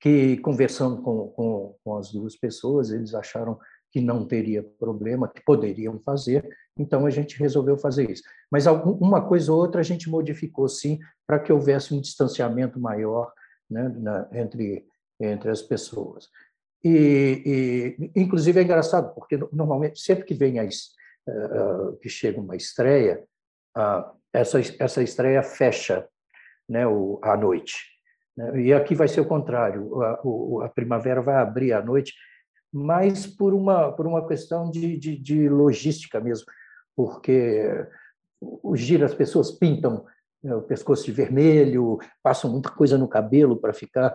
que 0.00 0.36
conversando 0.38 1.00
com, 1.02 1.28
com, 1.28 1.76
com 1.82 1.96
as 1.96 2.12
duas 2.12 2.36
pessoas, 2.36 2.90
eles 2.90 3.14
acharam 3.14 3.58
que 3.90 4.00
não 4.00 4.26
teria 4.26 4.62
problema, 4.78 5.28
que 5.28 5.42
poderiam 5.44 5.98
fazer, 6.00 6.48
então 6.78 7.04
a 7.06 7.10
gente 7.10 7.38
resolveu 7.38 7.76
fazer 7.76 8.10
isso. 8.10 8.22
Mas 8.50 8.66
uma 8.66 9.26
coisa 9.26 9.52
ou 9.52 9.58
outra 9.58 9.80
a 9.80 9.84
gente 9.84 10.08
modificou 10.08 10.68
sim, 10.68 10.98
para 11.26 11.38
que 11.38 11.52
houvesse 11.52 11.94
um 11.94 12.00
distanciamento 12.00 12.80
maior 12.80 13.32
né, 13.70 13.88
na, 13.88 14.28
entre, 14.32 14.86
entre 15.20 15.50
as 15.50 15.62
pessoas. 15.62 16.28
E, 16.84 17.96
e, 17.98 18.20
inclusive 18.20 18.58
é 18.58 18.62
engraçado 18.62 19.14
porque 19.14 19.38
normalmente 19.52 20.00
sempre 20.00 20.24
que 20.24 20.34
vem 20.34 20.58
uh, 20.60 21.96
que 22.00 22.08
chega 22.08 22.40
uma 22.40 22.56
estreia, 22.56 23.22
uh, 23.76 24.16
essa 24.32 24.58
essa 24.78 25.02
estreia 25.02 25.42
fecha, 25.42 26.08
né, 26.68 26.86
o, 26.86 27.20
a 27.22 27.36
noite. 27.36 27.76
Né? 28.36 28.62
E 28.62 28.72
aqui 28.72 28.94
vai 28.94 29.06
ser 29.06 29.20
o 29.20 29.28
contrário. 29.28 30.02
A, 30.02 30.20
o, 30.24 30.62
a 30.62 30.68
primavera 30.68 31.22
vai 31.22 31.36
abrir 31.36 31.72
a 31.72 31.82
noite, 31.82 32.14
mas 32.72 33.26
por 33.26 33.54
uma 33.54 33.92
por 33.92 34.06
uma 34.06 34.26
questão 34.26 34.68
de, 34.68 34.96
de, 34.96 35.16
de 35.16 35.48
logística 35.48 36.20
mesmo, 36.20 36.46
porque 37.06 37.86
o 38.40 38.76
gira 38.76 39.06
as 39.06 39.14
pessoas 39.14 39.50
pintam 39.50 40.04
né, 40.42 40.54
o 40.54 40.62
pescoço 40.62 41.04
de 41.04 41.12
vermelho, 41.12 41.98
passam 42.22 42.50
muita 42.50 42.70
coisa 42.70 42.98
no 42.98 43.08
cabelo 43.08 43.56
para 43.56 43.72
ficar 43.72 44.14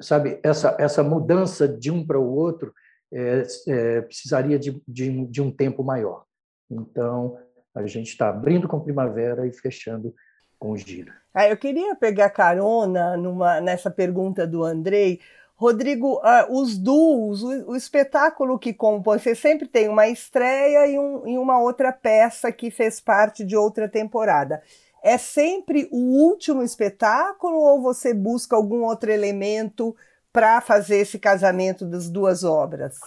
sabe, 0.00 0.38
essa, 0.42 0.76
essa 0.78 1.02
mudança 1.02 1.66
de 1.66 1.90
um 1.90 2.04
para 2.06 2.18
o 2.18 2.34
outro 2.34 2.72
é, 3.12 3.42
é, 3.68 4.00
precisaria 4.02 4.58
de, 4.58 4.82
de, 4.86 5.26
de, 5.26 5.40
um 5.40 5.50
tempo 5.50 5.82
maior. 5.82 6.24
Então, 6.70 7.38
a 7.74 7.86
gente 7.86 8.08
está 8.08 8.28
abrindo 8.28 8.68
com 8.68 8.80
primavera 8.80 9.46
e 9.46 9.52
fechando 9.52 10.14
com 10.58 10.76
gira. 10.76 11.14
Ah, 11.32 11.48
eu 11.48 11.56
queria 11.56 11.94
pegar 11.94 12.30
carona 12.30 13.16
numa, 13.16 13.60
nessa 13.60 13.90
pergunta 13.90 14.46
do 14.46 14.64
Andrei. 14.64 15.20
Rodrigo, 15.58 16.18
uh, 16.18 16.60
os 16.60 16.78
duos, 16.78 17.42
o, 17.42 17.74
espetáculo 17.74 18.58
que 18.58 18.72
compõe, 18.72 19.18
você 19.18 19.34
sempre 19.34 19.66
tem 19.66 19.88
uma 19.88 20.06
estreia 20.06 20.86
e, 20.86 20.96
um, 20.96 21.26
e 21.26 21.36
uma 21.36 21.60
outra 21.60 21.92
peça 21.92 22.52
que 22.52 22.70
fez 22.70 23.00
parte 23.00 23.44
de 23.44 23.56
outra 23.56 23.88
temporada 23.88 24.62
é 25.02 25.16
sempre 25.16 25.88
o 25.90 25.96
último 25.96 26.62
espetáculo 26.62 27.56
ou 27.56 27.80
você 27.80 28.12
busca 28.12 28.56
algum 28.56 28.84
outro 28.84 29.10
elemento 29.10 29.96
para 30.32 30.60
fazer 30.60 30.98
esse 30.98 31.18
casamento 31.18 31.84
das 31.84 32.10
duas 32.10 32.44
obras? 32.44 32.98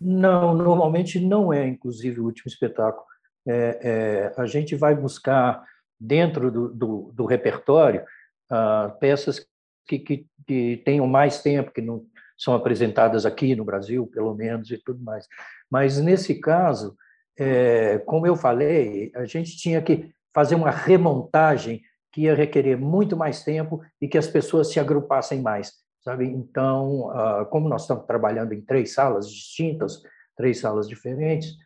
Não, 0.00 0.54
normalmente 0.54 1.20
não 1.20 1.52
é, 1.52 1.66
inclusive, 1.66 2.20
o 2.20 2.24
último 2.24 2.48
espetáculo. 2.48 3.04
É, 3.46 4.32
é, 4.36 4.40
a 4.40 4.46
gente 4.46 4.74
vai 4.74 4.94
buscar 4.94 5.62
dentro 6.00 6.50
do, 6.50 6.68
do, 6.68 7.12
do 7.12 7.24
repertório 7.24 8.02
ah, 8.50 8.94
peças 9.00 9.46
que, 9.86 9.98
que, 9.98 10.26
que, 10.46 10.82
tenham 10.84 11.06
mais 11.06 11.42
tempo, 11.42 11.72
que 11.72 11.80
não 11.80 12.04
são 12.36 12.54
apresentadas 12.54 13.24
aqui 13.24 13.54
no 13.54 13.64
Brasil, 13.64 14.06
pelo 14.06 14.34
menos, 14.34 14.70
e 14.70 14.78
tudo 14.78 15.02
mais. 15.02 15.26
Mas, 15.70 16.00
nesse 16.00 16.34
caso, 16.40 16.96
é, 17.38 17.98
como 17.98 18.26
eu 18.26 18.36
falei, 18.36 19.12
a 19.14 19.24
gente 19.24 19.56
tinha 19.56 19.80
que 19.80 20.12
fazer 20.32 20.54
uma 20.54 20.70
remontagem 20.70 21.82
que 22.12 22.22
ia 22.22 22.34
requerer 22.34 22.78
muito 22.78 23.16
mais 23.16 23.42
tempo 23.42 23.82
e 24.00 24.06
que 24.06 24.18
as 24.18 24.26
pessoas 24.26 24.70
se 24.70 24.78
agrupassem 24.78 25.40
mais, 25.40 25.72
sabe? 26.00 26.26
Então, 26.26 27.10
ah, 27.10 27.44
como 27.50 27.68
nós 27.68 27.82
estamos 27.82 28.06
trabalhando 28.06 28.52
em 28.52 28.60
três 28.60 28.94
salas 28.94 29.28
distintas, 29.28 30.00
três 30.36 30.60
salas 30.60 30.88
diferentes, 30.88 31.56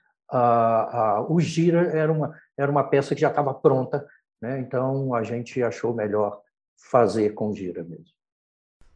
o 1.28 1.40
Gira 1.40 1.88
era 1.88 2.12
uma 2.12 2.34
era 2.56 2.70
uma 2.70 2.84
peça 2.84 3.14
que 3.14 3.20
já 3.20 3.28
estava 3.28 3.54
pronta, 3.54 4.06
né? 4.40 4.58
Então 4.60 5.14
a 5.14 5.22
gente 5.22 5.62
achou 5.62 5.94
melhor 5.94 6.40
fazer 6.78 7.34
com 7.34 7.54
Gira 7.54 7.84
mesmo. 7.84 8.06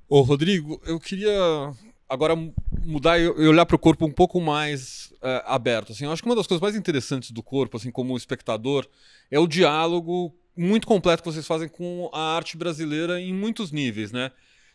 Ô 0.08 0.20
Rodrigo, 0.20 0.80
eu 0.86 1.00
queria 1.00 1.72
agora 2.08 2.34
mudar 2.84 3.18
e 3.18 3.26
olhar 3.28 3.64
para 3.64 3.76
o 3.76 3.78
corpo 3.78 4.04
um 4.04 4.12
pouco 4.12 4.40
mais 4.40 5.12
é, 5.22 5.42
aberto. 5.46 5.92
Assim, 5.92 6.04
eu 6.04 6.12
acho 6.12 6.22
que 6.22 6.28
uma 6.28 6.36
das 6.36 6.46
coisas 6.46 6.60
mais 6.60 6.76
interessantes 6.76 7.30
do 7.30 7.42
corpo, 7.42 7.76
assim, 7.76 7.90
como 7.90 8.16
espectador, 8.16 8.86
é 9.30 9.38
o 9.38 9.46
diálogo 9.46 10.34
muito 10.54 10.86
completo 10.86 11.22
que 11.22 11.32
vocês 11.32 11.46
fazem 11.46 11.68
com 11.68 12.10
a 12.12 12.36
arte 12.36 12.56
brasileira 12.56 13.18
em 13.20 13.32
muitos 13.32 13.72
níveis, 13.72 14.12
né? 14.12 14.30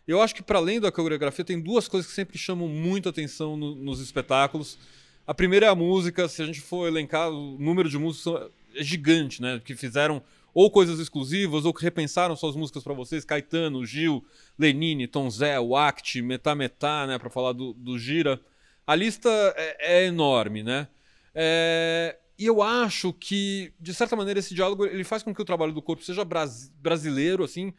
Eu 0.08 0.22
acho 0.22 0.34
que 0.34 0.42
para 0.42 0.58
além 0.58 0.80
da 0.80 0.92
coreografia 0.92 1.46
tem 1.46 1.60
duas 1.60 1.88
coisas 1.88 2.10
que 2.10 2.16
sempre 2.16 2.38
chamam 2.38 2.68
muito 2.68 3.10
atenção 3.10 3.58
no, 3.58 3.76
nos 3.76 4.00
espetáculos. 4.00 4.80
A 5.28 5.34
primeira 5.34 5.66
é 5.66 5.70
a 5.70 5.76
música. 5.76 6.28
Se 6.30 6.42
a 6.42 6.46
gente 6.46 6.62
for 6.62 6.88
elencar 6.88 7.30
o 7.30 7.58
número 7.60 7.90
de 7.90 7.98
músicos 7.98 8.50
é 8.76 8.84
gigante, 8.84 9.42
né? 9.42 9.62
Que 9.64 9.76
fizeram 9.76 10.24
ou 10.54 10.72
coisas 10.72 11.00
exclusivas, 11.00 11.66
ou 11.66 11.74
que 11.74 11.84
repensaram 11.84 12.36
suas 12.36 12.56
músicas 12.56 12.84
para 12.84 12.94
vocês, 12.94 13.24
Caetano, 13.24 13.86
Gil, 13.86 14.26
Lenine, 14.58 15.08
Tom 15.08 15.30
Zé, 15.30 15.60
o 15.60 15.76
Act, 15.76 16.22
Metá 16.22 16.56
Metá, 16.56 17.06
né, 17.06 17.20
para 17.20 17.30
falar 17.30 17.54
do, 17.54 17.74
do 17.74 17.98
Gira. 17.98 18.40
A 18.86 18.96
lista 18.96 19.30
é, 19.56 20.02
é 20.02 20.06
enorme, 20.06 20.64
né? 20.64 20.88
É, 21.36 22.18
e 22.40 22.46
eu 22.46 22.62
acho 22.62 23.14
que, 23.14 23.74
de 23.80 23.94
certa 23.94 24.16
maneira, 24.16 24.40
esse 24.40 24.54
diálogo 24.54 24.86
ele 24.86 25.04
faz 25.04 25.24
com 25.24 25.34
que 25.34 25.42
o 25.42 25.46
trabalho 25.46 25.74
do 25.74 25.82
corpo 25.82 26.04
seja 26.04 26.24
bras 26.24 26.72
brasileiro, 26.82 27.44
assim, 27.44 27.74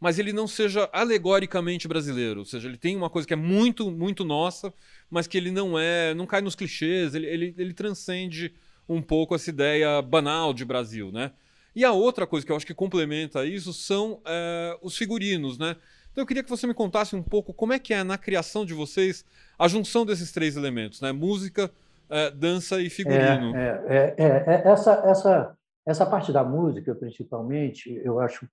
mas 0.00 0.18
ele 0.18 0.32
não 0.32 0.46
seja 0.46 0.88
alegoricamente 0.92 1.88
brasileiro. 1.88 2.40
Ou 2.40 2.46
seja, 2.46 2.68
ele 2.68 2.76
tem 2.76 2.96
uma 2.96 3.10
coisa 3.10 3.26
que 3.26 3.34
é 3.34 3.36
muito, 3.36 3.90
muito 3.90 4.24
nossa, 4.24 4.72
mas 5.10 5.26
que 5.26 5.36
ele 5.36 5.50
não 5.50 5.78
é, 5.78 6.14
não 6.14 6.26
cai 6.26 6.40
nos 6.40 6.54
clichês, 6.54 7.14
ele, 7.14 7.26
ele, 7.26 7.54
ele 7.56 7.74
transcende 7.74 8.54
um 8.88 9.00
pouco 9.00 9.34
essa 9.34 9.50
ideia 9.50 10.00
banal 10.02 10.52
de 10.52 10.64
Brasil, 10.64 11.10
né? 11.10 11.32
E 11.74 11.84
a 11.84 11.92
outra 11.92 12.26
coisa 12.26 12.46
que 12.46 12.52
eu 12.52 12.56
acho 12.56 12.66
que 12.66 12.74
complementa 12.74 13.44
isso 13.44 13.72
são 13.72 14.20
é, 14.24 14.78
os 14.80 14.96
figurinos, 14.96 15.58
né? 15.58 15.76
Então 16.12 16.22
eu 16.22 16.26
queria 16.26 16.44
que 16.44 16.50
você 16.50 16.66
me 16.66 16.74
contasse 16.74 17.16
um 17.16 17.22
pouco 17.22 17.52
como 17.52 17.72
é 17.72 17.78
que 17.78 17.92
é 17.92 18.04
na 18.04 18.16
criação 18.16 18.64
de 18.64 18.72
vocês 18.72 19.24
a 19.58 19.66
junção 19.66 20.06
desses 20.06 20.30
três 20.30 20.56
elementos, 20.56 21.00
né? 21.00 21.10
Música, 21.10 21.70
é, 22.08 22.30
dança 22.30 22.80
e 22.80 22.88
figurino. 22.88 23.56
É, 23.56 23.84
é, 23.88 24.14
é, 24.16 24.26
é, 24.26 24.62
essa, 24.68 24.92
essa, 25.04 25.56
essa 25.84 26.06
parte 26.06 26.32
da 26.32 26.44
música, 26.44 26.94
principalmente, 26.94 28.00
eu 28.04 28.20
acho 28.20 28.48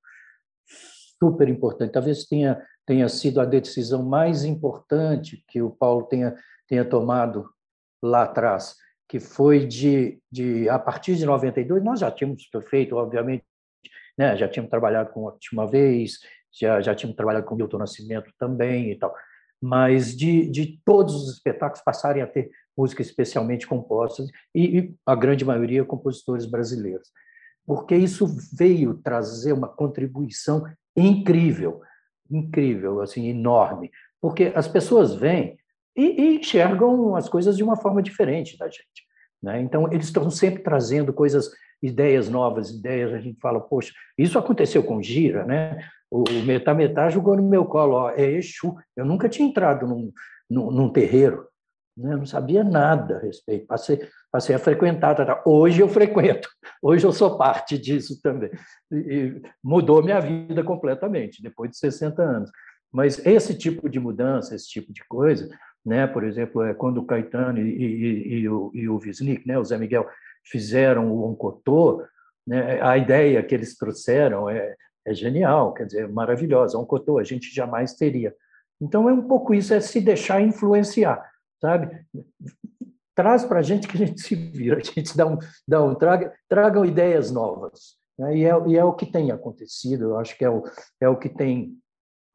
super 1.19 1.47
importante. 1.47 1.91
Talvez 1.91 2.25
tenha, 2.25 2.59
tenha 2.85 3.07
sido 3.07 3.39
a 3.39 3.45
decisão 3.45 4.01
mais 4.01 4.43
importante 4.43 5.43
que 5.47 5.61
o 5.61 5.69
Paulo 5.69 6.03
tenha, 6.07 6.35
tenha 6.67 6.83
tomado 6.83 7.47
lá 8.01 8.23
atrás 8.23 8.75
que 9.11 9.19
foi 9.19 9.67
de, 9.67 10.17
de 10.31 10.69
a 10.69 10.79
partir 10.79 11.17
de 11.17 11.25
92 11.25 11.83
nós 11.83 11.99
já 11.99 12.09
tínhamos 12.09 12.47
feito, 12.69 12.95
obviamente, 12.95 13.43
né, 14.17 14.37
já 14.37 14.47
tínhamos 14.47 14.69
trabalhado 14.69 15.11
com 15.11 15.27
a 15.27 15.33
última 15.33 15.67
vez, 15.67 16.19
já 16.49 16.79
já 16.79 16.95
tínhamos 16.95 17.17
trabalhado 17.17 17.45
com 17.45 17.53
Milton 17.53 17.77
Nascimento 17.77 18.31
também 18.39 18.89
e 18.89 18.95
tal, 18.97 19.13
mas 19.61 20.15
de, 20.15 20.49
de 20.49 20.79
todos 20.85 21.13
os 21.13 21.33
espetáculos 21.33 21.83
passarem 21.83 22.23
a 22.23 22.27
ter 22.27 22.51
músicas 22.77 23.07
especialmente 23.07 23.67
compostas 23.67 24.29
e, 24.55 24.79
e 24.79 24.95
a 25.05 25.13
grande 25.13 25.43
maioria 25.43 25.83
compositores 25.83 26.45
brasileiros, 26.45 27.09
porque 27.65 27.97
isso 27.97 28.25
veio 28.57 28.93
trazer 28.93 29.51
uma 29.51 29.67
contribuição 29.67 30.63
incrível, 30.95 31.81
incrível, 32.29 33.01
assim, 33.01 33.27
enorme, 33.27 33.91
porque 34.21 34.53
as 34.55 34.69
pessoas 34.69 35.13
vêm 35.13 35.57
e, 35.95 36.21
e 36.21 36.35
enxergam 36.37 37.15
as 37.15 37.27
coisas 37.27 37.57
de 37.57 37.63
uma 37.63 37.75
forma 37.75 38.01
diferente 38.01 38.57
da 38.57 38.67
gente. 38.67 39.05
Né? 39.41 39.61
Então, 39.61 39.91
eles 39.91 40.05
estão 40.05 40.29
sempre 40.29 40.63
trazendo 40.63 41.11
coisas, 41.11 41.51
ideias 41.81 42.29
novas, 42.29 42.69
ideias. 42.69 43.13
A 43.13 43.19
gente 43.19 43.39
fala, 43.39 43.59
poxa, 43.59 43.93
isso 44.17 44.37
aconteceu 44.37 44.83
com 44.83 45.01
Gira, 45.01 45.45
né? 45.45 45.83
O, 46.09 46.23
o 46.23 46.43
Metá 46.45 46.73
Metá 46.73 47.09
jogou 47.09 47.35
no 47.35 47.43
meu 47.43 47.65
colo, 47.65 47.95
ó, 47.95 48.09
é 48.11 48.23
Exu. 48.23 48.75
Eu 48.95 49.05
nunca 49.05 49.29
tinha 49.29 49.47
entrado 49.47 49.87
num, 49.87 50.11
num, 50.49 50.69
num 50.69 50.89
terreiro, 50.89 51.47
né? 51.97 52.13
eu 52.13 52.17
não 52.17 52.25
sabia 52.25 52.63
nada 52.63 53.17
a 53.17 53.19
respeito. 53.21 53.65
Passei, 53.65 54.07
passei 54.31 54.55
a 54.55 54.59
frequentar. 54.59 55.15
Tá, 55.15 55.25
tá. 55.25 55.41
Hoje 55.45 55.81
eu 55.81 55.87
frequento, 55.87 56.49
hoje 56.83 57.05
eu 57.05 57.13
sou 57.13 57.37
parte 57.37 57.77
disso 57.77 58.21
também. 58.21 58.51
E, 58.91 58.95
e 58.95 59.41
mudou 59.63 60.03
minha 60.03 60.19
vida 60.19 60.63
completamente, 60.63 61.41
depois 61.41 61.71
de 61.71 61.77
60 61.77 62.21
anos. 62.21 62.51
Mas 62.91 63.25
esse 63.25 63.57
tipo 63.57 63.89
de 63.89 63.99
mudança, 63.99 64.53
esse 64.53 64.67
tipo 64.67 64.91
de 64.91 65.01
coisa, 65.07 65.47
né? 65.85 66.07
Por 66.07 66.23
exemplo, 66.23 66.63
é 66.63 66.73
quando 66.73 66.99
o 66.99 67.05
Caetano 67.05 67.59
e, 67.59 67.61
e, 67.61 68.33
e, 68.39 68.49
o, 68.49 68.71
e 68.73 68.87
o 68.87 68.97
Wisnik, 68.97 69.47
né? 69.47 69.57
O 69.57 69.63
Zé 69.63 69.77
Miguel 69.77 70.07
fizeram 70.43 71.11
o 71.11 71.29
Oncotô, 71.29 72.03
né? 72.45 72.81
A 72.81 72.97
ideia 72.97 73.43
que 73.43 73.53
eles 73.53 73.75
trouxeram 73.77 74.49
é, 74.49 74.75
é 75.05 75.13
genial, 75.13 75.73
quer 75.73 75.85
dizer, 75.85 76.07
maravilhosa. 76.07 76.77
Oncotô 76.77 77.17
a 77.17 77.23
gente 77.23 77.53
jamais 77.53 77.93
teria. 77.93 78.33
Então 78.79 79.07
é 79.09 79.13
um 79.13 79.27
pouco 79.27 79.53
isso, 79.53 79.73
é 79.73 79.79
se 79.79 80.01
deixar 80.01 80.41
influenciar, 80.41 81.23
sabe? 81.59 82.05
Traz 83.15 83.43
para 83.43 83.59
a 83.59 83.61
gente 83.61 83.87
que 83.87 83.95
a 83.95 84.05
gente 84.05 84.21
se 84.21 84.35
vira, 84.35 84.77
a 84.77 84.83
gente 84.83 85.15
dá 85.15 85.27
um, 85.27 85.37
dá 85.67 85.83
um 85.83 85.93
traga, 85.93 86.33
tragam 86.49 86.85
ideias 86.85 87.29
novas. 87.29 87.95
Né? 88.17 88.37
E, 88.37 88.45
é, 88.45 88.67
e 88.67 88.77
é 88.77 88.83
o 88.83 88.93
que 88.93 89.05
tem 89.05 89.31
acontecido. 89.31 90.05
Eu 90.05 90.17
acho 90.17 90.37
que 90.37 90.45
é 90.45 90.49
o, 90.49 90.63
é 90.99 91.09
o 91.09 91.17
que 91.17 91.29
tem 91.29 91.77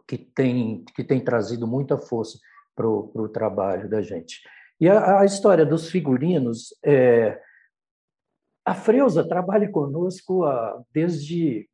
que 0.09 0.17
tem 0.17 0.85
que 0.95 1.03
tem 1.03 1.21
trazido 1.21 1.67
muita 1.67 1.99
força 1.99 2.39
para 2.77 2.87
o 2.87 3.29
trabalho 3.29 3.89
da 3.89 4.03
gente. 4.03 4.43
E 4.79 4.89
a, 4.89 5.21
a, 5.21 5.25
história 5.25 5.65
dos 5.65 5.91
figurinos, 5.91 6.69
é, 6.85 7.41
a 8.65 8.75
Freuza 8.75 9.27
trabalha 9.27 9.69
conosco 9.71 10.45
a, 10.45 10.83
desde, 10.93 11.67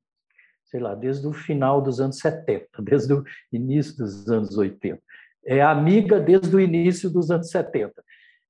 sei 0.64 0.78
lá, 0.78 0.94
desde 0.94 1.26
o 1.26 1.32
final 1.32 1.82
dos 1.82 2.00
anos 2.00 2.18
70, 2.18 2.68
desde 2.80 3.12
o 3.12 3.24
início 3.52 3.96
dos 3.96 4.28
anos 4.28 4.56
80. 4.56 5.02
É 5.44 5.60
amiga 5.60 6.20
desde 6.20 6.54
o 6.54 6.60
início 6.60 7.10
dos 7.10 7.30
anos 7.32 7.50
70. 7.50 7.92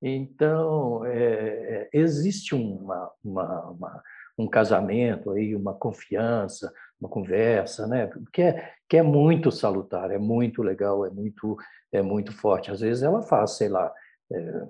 Então, 0.03 1.07
é, 1.07 1.15
é, 1.15 1.89
existe 1.93 2.55
uma, 2.55 3.11
uma, 3.25 3.71
uma, 3.71 4.03
um 4.37 4.47
casamento 4.47 5.31
aí, 5.31 5.57
uma 5.57 5.73
confiança, 5.73 6.71
uma 7.03 7.09
conversa, 7.09 7.87
né? 7.89 8.09
Que 8.33 8.43
é, 8.43 8.73
que 8.89 8.97
é 8.97 9.03
muito 9.03 9.51
salutar, 9.51 10.13
é 10.13 10.19
muito 10.19 10.63
legal, 10.63 11.05
é 11.05 11.11
muito 11.11 11.57
é 11.91 12.01
muito 12.01 12.33
forte. 12.33 12.71
Às 12.71 12.81
vezes 12.81 13.03
ela 13.03 13.23
faz, 13.23 13.57
sei 13.57 13.69
lá, 13.69 13.93
é, 14.33 14.69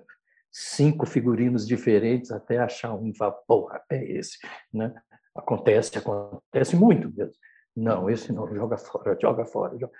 cinco 0.50 1.06
figurinos 1.06 1.66
diferentes 1.66 2.32
até 2.32 2.58
achar 2.58 2.94
um 2.94 3.06
e 3.06 3.16
falar, 3.16 3.32
porra, 3.46 3.82
é 3.90 4.02
esse, 4.12 4.38
né? 4.72 4.92
Acontece, 5.34 5.96
acontece 5.98 6.74
muito 6.74 7.12
mesmo. 7.14 7.34
Não, 7.76 8.10
esse 8.10 8.32
não, 8.32 8.52
joga 8.54 8.76
fora, 8.78 9.16
joga 9.20 9.44
fora. 9.44 9.78
Joga... 9.78 9.92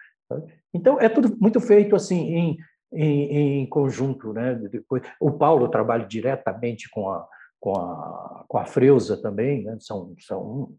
Então, 0.73 0.99
é 0.99 1.09
tudo 1.09 1.37
muito 1.39 1.61
feito 1.61 1.95
assim 1.95 2.35
em, 2.35 2.59
em, 2.93 3.61
em, 3.63 3.67
conjunto. 3.67 4.33
Né? 4.33 4.55
Depois, 4.55 5.03
o 5.21 5.31
Paulo 5.31 5.69
trabalha 5.69 6.07
diretamente 6.07 6.91
com 6.91 7.11
a, 7.11 7.27
com 7.61 7.79
a, 7.79 8.45
com 8.49 8.59
a 8.59 8.65
Freuza 8.67 9.21
também, 9.21 9.65
né? 9.65 9.77
são, 9.81 10.15
são 10.19 10.75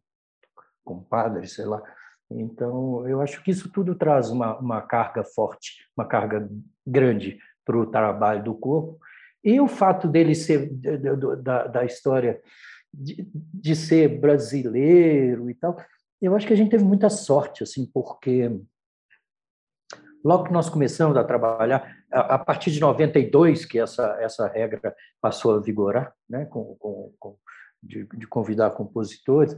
compadres, 0.84 1.54
sei 1.54 1.66
lá. 1.66 1.82
Então, 2.30 3.08
eu 3.08 3.22
acho 3.22 3.44
que 3.44 3.52
isso 3.52 3.70
tudo 3.70 3.96
traz 3.96 4.30
uma, 4.30 4.58
uma 4.58 4.82
carga 4.82 5.24
forte, 5.24 5.88
uma 5.96 6.06
carga 6.06 6.50
grande 6.86 7.40
para 7.66 7.78
o 7.78 7.86
trabalho 7.86 8.44
do 8.44 8.56
corpo. 8.56 9.00
E 9.44 9.60
o 9.60 9.68
fato 9.68 10.08
dele 10.08 10.34
ser, 10.36 10.70
da, 11.42 11.68
da 11.68 11.86
história 11.86 12.42
de, 12.94 13.28
de 13.34 13.76
ser 13.76 14.20
brasileiro 14.20 15.50
e 15.50 15.54
tal, 15.56 15.78
eu 16.22 16.36
acho 16.36 16.48
que 16.48 16.54
a 16.54 16.56
gente 16.56 16.72
teve 16.72 16.84
muita 16.84 17.10
sorte, 17.10 17.64
assim, 17.64 17.86
porque 17.86 18.50
logo 20.24 20.46
que 20.46 20.54
nós 20.54 20.70
começamos 20.70 21.18
a 21.18 21.24
trabalhar, 21.24 21.98
a, 22.10 22.40
partir 22.40 22.72
de 22.72 22.80
92 22.80 23.66
que 23.66 23.78
essa 23.78 24.18
essa 24.22 24.48
regra 24.48 24.96
passou 25.20 25.56
a 25.56 25.60
vigorar, 25.60 26.14
né, 26.30 26.46
com, 26.46 26.76
com, 26.76 27.14
com 27.20 27.38
de, 27.82 28.08
de, 28.14 28.26
convidar 28.26 28.72
compositores, 28.72 29.58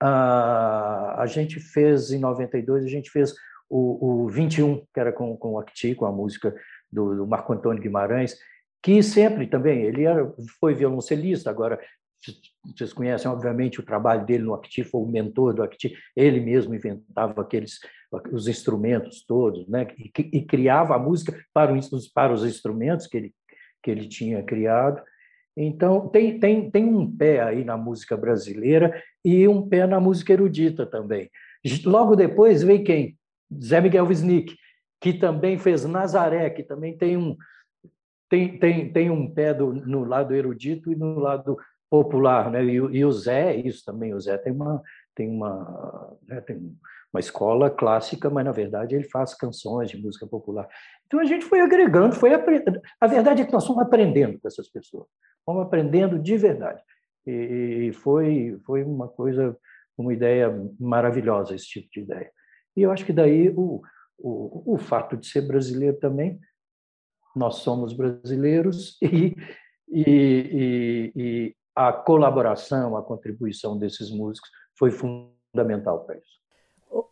a, 0.00 1.22
a 1.22 1.26
gente 1.26 1.60
fez, 1.60 2.10
em 2.10 2.18
92, 2.18 2.84
a 2.84 2.88
gente 2.88 3.10
fez 3.10 3.34
o, 3.68 4.24
o 4.24 4.28
21, 4.28 4.84
que 4.92 4.98
era 4.98 5.12
com, 5.12 5.36
com 5.36 5.52
o 5.52 5.58
Acti, 5.58 5.94
com 5.94 6.06
a 6.06 6.12
música 6.12 6.54
do, 6.90 7.14
do, 7.14 7.26
Marco 7.26 7.52
Antônio 7.52 7.82
Guimarães, 7.82 8.36
que 8.82 9.02
sempre 9.02 9.46
também, 9.46 9.82
ele 9.82 10.04
era, 10.04 10.32
foi 10.58 10.74
violoncelista, 10.74 11.50
agora 11.50 11.78
vocês 12.76 12.92
conhecem, 12.92 13.30
obviamente, 13.30 13.80
o 13.80 13.84
trabalho 13.84 14.26
dele 14.26 14.44
no 14.44 14.54
Acti, 14.54 14.84
foi 14.84 15.00
o 15.00 15.06
mentor 15.06 15.54
do 15.54 15.62
Acti, 15.62 15.94
ele 16.14 16.40
mesmo 16.40 16.74
inventava 16.74 17.40
aqueles 17.40 17.78
os 18.32 18.48
instrumentos 18.48 19.24
todos, 19.24 19.68
né? 19.68 19.86
e, 19.96 20.10
e 20.32 20.44
criava 20.44 20.96
a 20.96 20.98
música 20.98 21.32
para 21.54 21.72
para 22.12 22.32
os 22.32 22.44
instrumentos 22.44 23.06
que 23.06 23.16
ele, 23.16 23.34
que 23.82 23.90
ele 23.90 24.08
tinha 24.08 24.42
criado. 24.42 25.00
Então, 25.62 26.08
tem, 26.08 26.40
tem, 26.40 26.70
tem 26.70 26.84
um 26.86 27.14
pé 27.14 27.42
aí 27.42 27.64
na 27.64 27.76
música 27.76 28.16
brasileira 28.16 29.02
e 29.22 29.46
um 29.46 29.68
pé 29.68 29.86
na 29.86 30.00
música 30.00 30.32
erudita 30.32 30.86
também. 30.86 31.30
Logo 31.84 32.16
depois 32.16 32.62
veio 32.62 32.82
quem? 32.82 33.18
Zé 33.62 33.78
Miguel 33.78 34.06
Wisnik, 34.06 34.56
que 34.98 35.12
também 35.12 35.58
fez 35.58 35.84
Nazaré, 35.84 36.48
que 36.48 36.62
também 36.62 36.96
tem 36.96 37.18
um, 37.18 37.36
tem, 38.30 38.58
tem, 38.58 38.90
tem 38.90 39.10
um 39.10 39.30
pé 39.30 39.52
do, 39.52 39.70
no 39.70 40.04
lado 40.04 40.34
erudito 40.34 40.90
e 40.90 40.96
no 40.96 41.18
lado 41.18 41.58
popular. 41.90 42.50
Né? 42.50 42.64
E, 42.64 42.76
e 42.76 43.04
o 43.04 43.12
Zé, 43.12 43.54
isso 43.56 43.84
também, 43.84 44.14
o 44.14 44.20
Zé 44.20 44.38
tem 44.38 44.54
uma, 44.54 44.80
tem 45.14 45.28
uma, 45.28 46.16
né, 46.26 46.40
tem 46.40 46.56
uma 47.12 47.20
escola 47.20 47.68
clássica, 47.68 48.30
mas 48.30 48.44
na 48.44 48.52
verdade 48.52 48.94
ele 48.94 49.04
faz 49.04 49.34
canções 49.34 49.90
de 49.90 50.00
música 50.00 50.26
popular. 50.26 50.66
Então 51.06 51.18
a 51.18 51.24
gente 51.24 51.44
foi 51.44 51.60
agregando, 51.60 52.14
foi 52.14 52.32
aprendendo. 52.32 52.80
A 53.00 53.06
verdade 53.06 53.42
é 53.42 53.44
que 53.44 53.52
nós 53.52 53.66
fomos 53.66 53.82
aprendendo 53.82 54.38
com 54.38 54.46
essas 54.46 54.68
pessoas, 54.68 55.06
fomos 55.44 55.62
aprendendo 55.62 56.18
de 56.18 56.36
verdade. 56.36 56.82
E 57.26 57.92
foi 57.94 58.58
foi 58.64 58.82
uma 58.82 59.08
coisa, 59.08 59.56
uma 59.96 60.12
ideia 60.12 60.50
maravilhosa 60.78 61.54
esse 61.54 61.66
tipo 61.66 61.88
de 61.92 62.00
ideia. 62.00 62.30
E 62.76 62.82
eu 62.82 62.90
acho 62.90 63.04
que 63.04 63.12
daí 63.12 63.50
o, 63.50 63.82
o, 64.18 64.74
o 64.74 64.78
fato 64.78 65.16
de 65.16 65.26
ser 65.26 65.42
brasileiro 65.42 65.98
também, 65.98 66.40
nós 67.34 67.56
somos 67.56 67.92
brasileiros 67.92 68.96
e, 69.02 69.36
e, 69.88 70.02
e, 70.04 71.12
e 71.16 71.56
a 71.74 71.92
colaboração, 71.92 72.96
a 72.96 73.02
contribuição 73.02 73.76
desses 73.78 74.10
músicos 74.10 74.50
foi 74.78 74.90
fundamental 74.90 76.04
para 76.04 76.16
isso. 76.16 76.40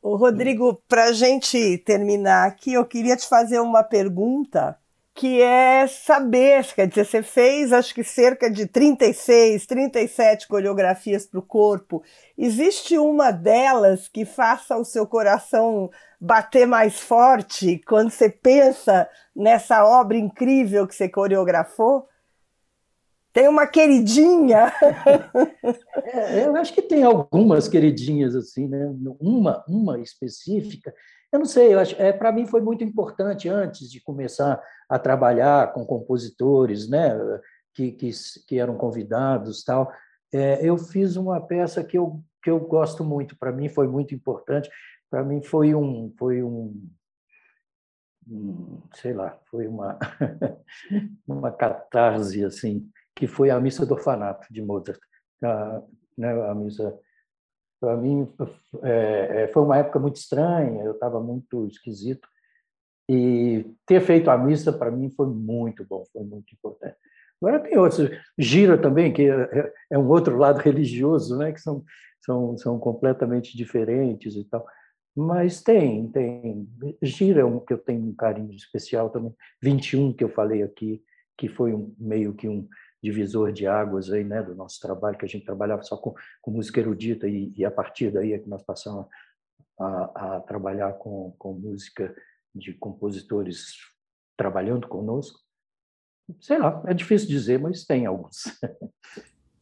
O, 0.02 0.16
Rodrigo, 0.16 0.82
para 0.88 1.04
a 1.04 1.12
gente 1.12 1.78
terminar 1.78 2.48
aqui, 2.48 2.72
eu 2.72 2.84
queria 2.84 3.16
te 3.16 3.28
fazer 3.28 3.60
uma 3.60 3.84
pergunta 3.84 4.76
que 5.18 5.42
é 5.42 5.85
saber, 5.88 6.64
quer 6.72 6.87
dizer, 6.87 7.04
você 7.04 7.22
fez 7.24 7.72
acho 7.72 7.92
que 7.92 8.04
cerca 8.04 8.48
de 8.48 8.68
36, 8.68 9.66
37 9.66 10.46
coreografias 10.46 11.26
para 11.26 11.40
o 11.40 11.42
corpo. 11.42 12.04
Existe 12.38 12.96
uma 12.96 13.33
delas 13.33 14.07
que 14.07 14.24
faça 14.24 14.76
o 14.76 14.85
seu 14.85 15.09
coração 15.09 15.90
bater 16.20 16.68
mais 16.68 17.00
forte 17.00 17.83
quando 17.85 18.11
você 18.11 18.31
pensa 18.31 19.09
nessa 19.35 19.85
obra 19.85 20.16
incrível 20.16 20.87
que 20.87 20.94
você 20.94 21.09
coreografou? 21.09 22.07
Tem 23.33 23.48
uma 23.48 23.66
queridinha? 23.66 24.72
é, 26.04 26.46
eu 26.46 26.54
acho 26.54 26.72
que 26.72 26.83
tem 26.83 27.02
algumas 27.02 27.66
queridinhas 27.66 28.37
assim, 28.37 28.68
né? 28.68 28.88
Uma, 29.18 29.64
uma 29.66 29.98
específica 29.98 30.94
eu 31.32 31.38
não 31.38 31.46
sei, 31.46 31.74
eu 31.74 31.78
acho, 31.78 31.94
é, 32.00 32.12
para 32.12 32.32
mim 32.32 32.46
foi 32.46 32.60
muito 32.60 32.82
importante 32.82 33.48
antes 33.48 33.90
de 33.90 34.00
começar 34.00 34.62
a 34.88 34.98
trabalhar 34.98 35.72
com 35.72 35.84
compositores, 35.84 36.88
né, 36.88 37.10
que, 37.74 37.92
que, 37.92 38.10
que 38.46 38.58
eram 38.58 38.76
convidados, 38.76 39.62
tal. 39.62 39.92
É, 40.32 40.64
eu 40.66 40.76
fiz 40.78 41.16
uma 41.16 41.40
peça 41.40 41.84
que 41.84 41.96
eu 41.98 42.22
que 42.42 42.50
eu 42.50 42.60
gosto 42.60 43.04
muito. 43.04 43.36
Para 43.38 43.52
mim 43.52 43.68
foi 43.68 43.86
muito 43.88 44.14
importante. 44.14 44.70
Para 45.10 45.24
mim 45.24 45.42
foi 45.42 45.74
um 45.74 46.12
foi 46.18 46.42
um, 46.42 46.88
sei 48.94 49.12
lá, 49.12 49.38
foi 49.50 49.66
uma 49.66 49.98
uma 51.26 51.50
catarse 51.50 52.44
assim, 52.44 52.88
que 53.14 53.26
foi 53.26 53.50
a 53.50 53.60
missa 53.60 53.84
do 53.84 53.94
orfanato 53.94 54.46
de 54.52 54.62
Mozart, 54.62 55.00
a, 55.42 55.82
né, 56.16 56.30
a 56.48 56.54
missa 56.54 56.98
para 57.80 57.96
mim, 57.96 58.28
é, 58.82 59.42
é, 59.42 59.48
foi 59.48 59.62
uma 59.62 59.78
época 59.78 59.98
muito 59.98 60.16
estranha, 60.16 60.82
eu 60.82 60.92
estava 60.92 61.20
muito 61.20 61.66
esquisito. 61.66 62.28
E 63.08 63.64
ter 63.86 64.00
feito 64.00 64.30
a 64.30 64.36
missa, 64.36 64.72
para 64.72 64.90
mim, 64.90 65.10
foi 65.10 65.26
muito 65.26 65.84
bom, 65.84 66.04
foi 66.12 66.22
muito 66.24 66.52
importante. 66.52 66.96
Agora 67.40 67.60
tem 67.60 67.78
outros. 67.78 68.10
Gira 68.36 68.76
também, 68.76 69.12
que 69.12 69.30
é, 69.30 69.72
é 69.92 69.98
um 69.98 70.08
outro 70.08 70.36
lado 70.36 70.58
religioso, 70.60 71.38
né? 71.38 71.52
que 71.52 71.60
são, 71.60 71.84
são, 72.20 72.58
são 72.58 72.78
completamente 72.78 73.56
diferentes 73.56 74.34
e 74.34 74.44
tal. 74.44 74.66
Mas 75.16 75.62
tem, 75.62 76.08
tem. 76.08 76.68
Gira 77.00 77.40
é 77.40 77.44
um 77.44 77.60
que 77.60 77.72
eu 77.72 77.78
tenho 77.78 78.02
um 78.02 78.14
carinho 78.14 78.52
especial 78.52 79.10
também. 79.10 79.34
21, 79.62 80.12
que 80.12 80.22
eu 80.22 80.28
falei 80.28 80.62
aqui, 80.62 81.02
que 81.36 81.48
foi 81.48 81.72
um, 81.72 81.94
meio 81.98 82.34
que 82.34 82.48
um, 82.48 82.68
divisor 83.02 83.52
de 83.52 83.66
águas 83.66 84.11
aí, 84.11 84.24
né, 84.24 84.42
do 84.42 84.54
nosso 84.54 84.80
trabalho, 84.80 85.16
que 85.16 85.24
a 85.24 85.28
gente 85.28 85.44
trabalhava 85.44 85.82
só 85.82 85.96
com, 85.96 86.14
com 86.40 86.50
música 86.50 86.80
erudita 86.80 87.28
e, 87.28 87.52
e, 87.56 87.64
a 87.64 87.70
partir 87.70 88.11
daí 88.11 88.32
é 88.32 88.38
que 88.38 88.48
nós 88.48 88.62
passamos 88.62 89.06
a, 89.78 90.37
a 90.37 90.40
trabalhar 90.40 90.92
com, 90.94 91.34
com 91.38 91.52
música 91.52 92.14
de 92.54 92.72
compositores 92.74 93.74
trabalhando 94.37 94.88
conosco. 94.88 95.38
Sei 96.40 96.58
lá, 96.58 96.82
é 96.87 96.94
difícil 96.94 97.28
dizer, 97.28 97.58
mas 97.58 97.84
tem 97.84 98.06
alguns. 98.06 98.44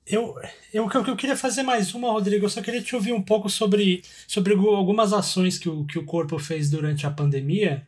Eu, 0.09 0.37
eu, 0.72 0.88
eu 0.88 1.16
queria 1.16 1.37
fazer 1.37 1.64
mais 1.64 1.92
uma, 1.92 2.12
Rodrigo. 2.12 2.44
Eu 2.44 2.49
só 2.49 2.62
queria 2.62 2.81
te 2.81 2.94
ouvir 2.94 3.12
um 3.12 3.20
pouco 3.20 3.51
sobre, 3.51 4.03
sobre 4.29 4.55
algumas 4.55 5.12
ações 5.12 5.59
que 5.59 5.68
o, 5.68 5.85
que 5.85 5.99
o 5.99 6.07
corpo 6.07 6.38
fez 6.38 6.70
durante 6.70 7.05
a 7.05 7.11
pandemia 7.11 7.85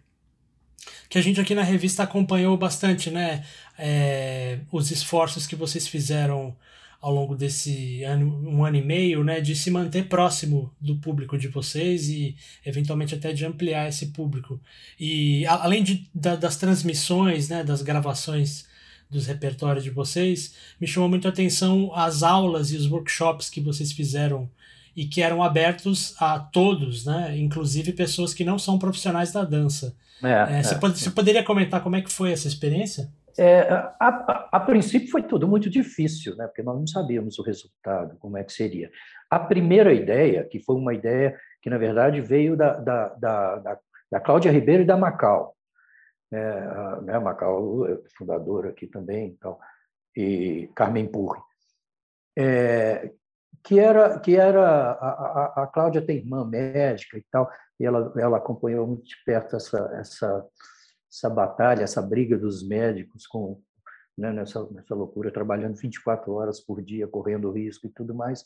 que 1.08 1.18
a 1.18 1.22
gente 1.22 1.40
aqui 1.40 1.54
na 1.54 1.62
revista 1.62 2.02
acompanhou 2.02 2.56
bastante, 2.56 3.10
né? 3.10 3.44
É, 3.78 4.58
os 4.70 4.90
esforços 4.90 5.46
que 5.46 5.56
vocês 5.56 5.88
fizeram 5.88 6.56
ao 7.00 7.12
longo 7.12 7.36
desse 7.36 8.02
ano, 8.02 8.26
um 8.48 8.64
ano 8.64 8.76
e 8.76 8.82
meio, 8.82 9.22
né, 9.22 9.40
de 9.40 9.54
se 9.54 9.70
manter 9.70 10.08
próximo 10.08 10.74
do 10.80 10.96
público 10.96 11.38
de 11.38 11.46
vocês 11.46 12.08
e 12.08 12.34
eventualmente 12.66 13.14
até 13.14 13.32
de 13.32 13.46
ampliar 13.46 13.88
esse 13.88 14.06
público. 14.06 14.60
E 14.98 15.46
além 15.46 15.82
de, 15.84 16.08
da, 16.12 16.34
das 16.34 16.56
transmissões, 16.56 17.48
né, 17.48 17.62
das 17.62 17.82
gravações 17.82 18.66
dos 19.08 19.26
repertórios 19.26 19.84
de 19.84 19.90
vocês, 19.90 20.54
me 20.80 20.86
chamou 20.86 21.08
muito 21.08 21.26
a 21.26 21.30
atenção 21.30 21.94
as 21.94 22.22
aulas 22.22 22.72
e 22.72 22.76
os 22.76 22.90
workshops 22.90 23.48
que 23.48 23.60
vocês 23.60 23.92
fizeram 23.92 24.50
e 24.98 25.06
que 25.06 25.22
eram 25.22 25.44
abertos 25.44 26.20
a 26.20 26.40
todos, 26.40 27.06
né, 27.06 27.38
inclusive 27.38 27.92
pessoas 27.92 28.34
que 28.34 28.44
não 28.44 28.58
são 28.58 28.80
profissionais 28.80 29.30
da 29.30 29.44
dança. 29.44 29.96
É, 30.20 30.58
é, 30.58 30.62
você, 30.64 30.74
é. 30.74 30.78
Pode, 30.78 30.98
você, 30.98 31.08
poderia 31.08 31.44
comentar 31.44 31.80
como 31.84 31.94
é 31.94 32.02
que 32.02 32.10
foi 32.10 32.32
essa 32.32 32.48
experiência? 32.48 33.08
É, 33.38 33.60
a, 33.70 33.94
a, 34.00 34.48
a, 34.50 34.58
princípio 34.58 35.08
foi 35.08 35.22
tudo 35.22 35.46
muito 35.46 35.70
difícil, 35.70 36.34
né? 36.34 36.48
porque 36.48 36.64
nós 36.64 36.76
não 36.76 36.86
sabíamos 36.88 37.38
o 37.38 37.42
resultado, 37.42 38.16
como 38.18 38.36
é 38.36 38.42
que 38.42 38.52
seria. 38.52 38.90
A 39.30 39.38
primeira 39.38 39.94
ideia, 39.94 40.42
que 40.42 40.58
foi 40.58 40.74
uma 40.74 40.92
ideia 40.92 41.38
que, 41.62 41.70
na 41.70 41.78
verdade, 41.78 42.20
veio 42.20 42.56
da, 42.56 42.72
da, 42.72 43.08
da, 43.10 43.56
da, 43.56 43.78
da 44.10 44.20
Cláudia 44.20 44.50
Ribeiro 44.50 44.82
e 44.82 44.86
da 44.86 44.96
Macau. 44.96 45.54
É, 46.32 46.40
a, 46.40 47.00
né, 47.02 47.18
Macau 47.20 47.86
é 47.86 47.96
fundadora 48.16 48.70
aqui 48.70 48.88
também, 48.88 49.28
então, 49.28 49.56
e 50.16 50.68
Carmen 50.74 51.06
Purri. 51.06 51.38
É, 52.36 53.12
que 53.62 53.78
era 53.78 54.18
que 54.20 54.36
era 54.36 54.92
a, 54.92 55.08
a, 55.08 55.62
a 55.62 55.66
Cláudia 55.66 56.02
tem 56.02 56.18
irmã 56.18 56.44
médica 56.44 57.18
e 57.18 57.24
tal 57.30 57.50
e 57.78 57.84
ela 57.84 58.12
ela 58.16 58.38
acompanhou 58.38 58.86
muito 58.86 59.04
de 59.04 59.16
perto 59.24 59.56
essa 59.56 59.78
essa 59.94 60.46
essa 61.10 61.30
batalha 61.30 61.82
essa 61.82 62.02
briga 62.02 62.36
dos 62.36 62.66
médicos 62.66 63.26
com 63.26 63.60
né, 64.16 64.32
nessa 64.32 64.66
nessa 64.70 64.94
loucura 64.94 65.30
trabalhando 65.30 65.76
24 65.76 66.32
horas 66.32 66.60
por 66.60 66.82
dia 66.82 67.06
correndo 67.06 67.52
risco 67.52 67.86
e 67.86 67.90
tudo 67.90 68.14
mais. 68.14 68.44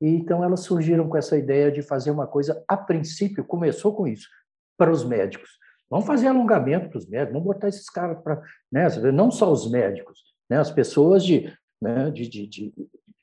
E 0.00 0.08
então 0.08 0.42
elas 0.42 0.60
surgiram 0.60 1.08
com 1.08 1.16
essa 1.16 1.36
ideia 1.36 1.70
de 1.70 1.80
fazer 1.80 2.10
uma 2.10 2.26
coisa 2.26 2.62
a 2.66 2.76
princípio 2.76 3.44
começou 3.44 3.94
com 3.94 4.06
isso 4.06 4.28
para 4.76 4.90
os 4.90 5.04
médicos. 5.04 5.50
Vamos 5.88 6.06
fazer 6.06 6.26
alongamento 6.26 6.88
para 6.88 6.98
os 6.98 7.08
médicos 7.08 7.32
vamos 7.34 7.46
botar 7.46 7.68
esses 7.68 7.88
caras 7.88 8.20
para 8.22 8.42
né, 8.72 8.88
não 9.12 9.30
só 9.30 9.52
os 9.52 9.70
médicos 9.70 10.34
né, 10.50 10.58
as 10.58 10.70
pessoas 10.70 11.24
de 11.24 11.52
né, 11.80 12.10
de, 12.10 12.28
de, 12.28 12.46
de 12.46 12.72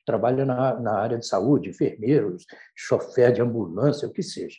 trabalha 0.05 0.45
na, 0.45 0.79
na 0.79 0.93
área 0.93 1.17
de 1.17 1.25
saúde, 1.25 1.69
enfermeiros, 1.69 2.45
chofer 2.75 3.31
de 3.31 3.41
ambulância, 3.41 4.07
o 4.07 4.11
que 4.11 4.23
seja. 4.23 4.57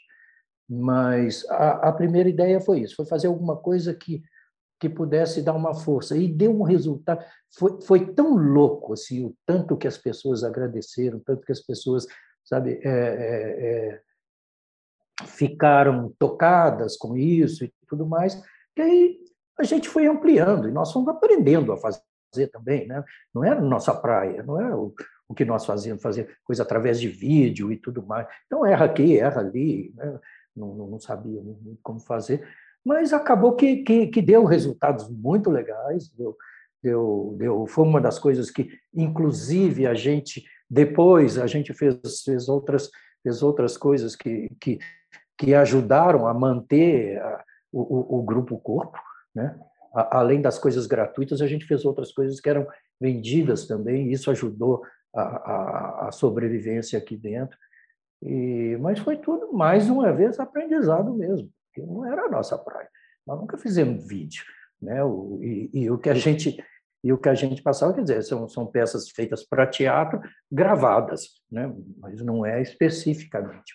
Mas 0.68 1.44
a, 1.50 1.88
a 1.88 1.92
primeira 1.92 2.28
ideia 2.28 2.61
foi 2.61 2.81
isso, 2.81 2.96
foi 2.96 3.07
fazer 3.07 3.26
alguma 3.26 3.57
coisa 3.57 3.94
que 3.94 4.22
que 4.83 4.88
pudesse 4.88 5.42
dar 5.42 5.52
uma 5.52 5.74
força 5.74 6.16
e 6.16 6.26
deu 6.26 6.50
um 6.50 6.64
resultado 6.64 7.24
foi, 7.57 7.81
foi 7.83 8.12
tão 8.14 8.35
louco 8.35 8.94
assim 8.94 9.24
o 9.24 9.33
tanto 9.46 9.76
que 9.76 9.87
as 9.87 9.96
pessoas 9.96 10.42
agradeceram 10.42 11.20
tanto 11.20 11.46
que 11.46 11.52
as 11.52 11.61
pessoas 11.61 12.05
sabe 12.44 12.81
é, 12.83 12.90
é, 12.90 13.66
é, 13.68 14.00
ficaram 15.24 16.12
tocadas 16.18 16.96
com 16.96 17.16
isso 17.16 17.64
e 17.64 17.72
tudo 17.87 18.05
mais 18.05 18.35
que 18.74 18.83
aí 18.83 19.20
a 19.57 19.62
gente 19.62 19.88
foi 19.88 20.09
ampliando 20.09 20.68
e 20.68 20.72
nós 20.72 20.90
fomos 20.90 21.11
aprendendo 21.11 21.72
a 21.72 21.76
fazer 21.76 22.48
também 22.50 22.85
né 22.88 23.05
não 23.33 23.44
era 23.44 23.61
nossa 23.61 23.94
praia 23.94 24.42
não 24.42 24.61
era 24.61 24.76
o, 24.76 24.92
o 25.33 25.35
que 25.35 25.45
nós 25.45 25.64
fazíamos, 25.64 26.03
fazer 26.03 26.37
coisa 26.45 26.62
através 26.62 27.01
de 27.01 27.09
vídeo 27.09 27.73
e 27.73 27.77
tudo 27.77 28.05
mais. 28.07 28.27
Então, 28.47 28.64
erra 28.64 28.85
aqui, 28.85 29.18
erra 29.18 29.40
ali, 29.40 29.92
né? 29.97 30.18
não, 30.55 30.75
não, 30.75 31.01
sabia 31.01 31.42
como 31.83 31.99
fazer, 31.99 32.47
mas 32.85 33.12
acabou 33.12 33.57
que, 33.57 33.77
que, 33.77 34.07
que 34.09 34.23
deu 34.23 34.45
resultados 34.45 35.09
muito 35.09 35.51
legais, 35.51 36.11
deu, 36.11 36.37
deu, 36.83 37.35
deu, 37.38 37.66
foi 37.66 37.85
uma 37.85 38.01
das 38.01 38.18
coisas 38.18 38.51
que, 38.51 38.71
inclusive, 38.95 39.87
a 39.87 39.95
gente, 39.95 40.45
depois, 40.68 41.38
a 41.38 41.47
gente 41.47 41.73
fez, 41.73 42.23
fez, 42.25 42.49
outras, 42.49 42.90
fez 43.23 43.42
outras 43.42 43.77
coisas 43.77 44.14
que, 44.14 44.51
que, 44.61 44.79
que 45.38 45.55
ajudaram 45.55 46.27
a 46.27 46.35
manter 46.35 47.18
a, 47.18 47.45
o, 47.73 48.18
o, 48.18 48.23
grupo 48.23 48.59
corpo, 48.59 48.99
né? 49.35 49.59
além 49.95 50.42
das 50.42 50.59
coisas 50.59 50.87
gratuitas, 50.87 51.40
a 51.40 51.47
gente 51.47 51.64
fez 51.64 51.85
outras 51.87 52.12
coisas 52.12 52.38
que 52.38 52.51
eram 52.51 52.66
vendidas 53.01 53.66
também, 53.66 54.09
e 54.09 54.12
isso 54.12 54.31
ajudou 54.31 54.83
a, 55.14 55.22
a, 55.22 56.09
a 56.09 56.12
sobrevivência 56.12 56.98
aqui 56.98 57.17
dentro. 57.17 57.56
E, 58.23 58.77
mas 58.81 58.98
foi 58.98 59.17
tudo, 59.17 59.52
mais 59.52 59.88
uma 59.88 60.13
vez, 60.13 60.38
aprendizado 60.38 61.13
mesmo, 61.15 61.50
porque 61.67 61.87
não 61.87 62.04
era 62.06 62.27
a 62.27 62.31
nossa 62.31 62.56
praia. 62.56 62.88
Nós 63.27 63.40
nunca 63.40 63.58
fizemos 63.58 64.06
vídeo. 64.06 64.44
Né? 64.81 65.02
O, 65.02 65.38
e, 65.42 65.71
e, 65.73 65.90
o 65.90 65.98
que 65.98 66.10
a 66.10 66.15
gente 66.15 66.56
e 67.04 67.13
o 67.13 67.19
que 67.19 67.29
a 67.29 67.35
gente 67.35 67.60
passava, 67.63 67.92
quer 67.92 68.02
dizer, 68.02 68.23
são, 68.23 68.48
são 68.48 68.65
peças 68.65 69.10
feitas 69.10 69.42
para 69.42 69.67
teatro, 69.67 70.21
gravadas, 70.50 71.42
né? 71.50 71.73
mas 71.98 72.23
não 72.23 72.46
é 72.46 72.63
especificamente 72.63 73.75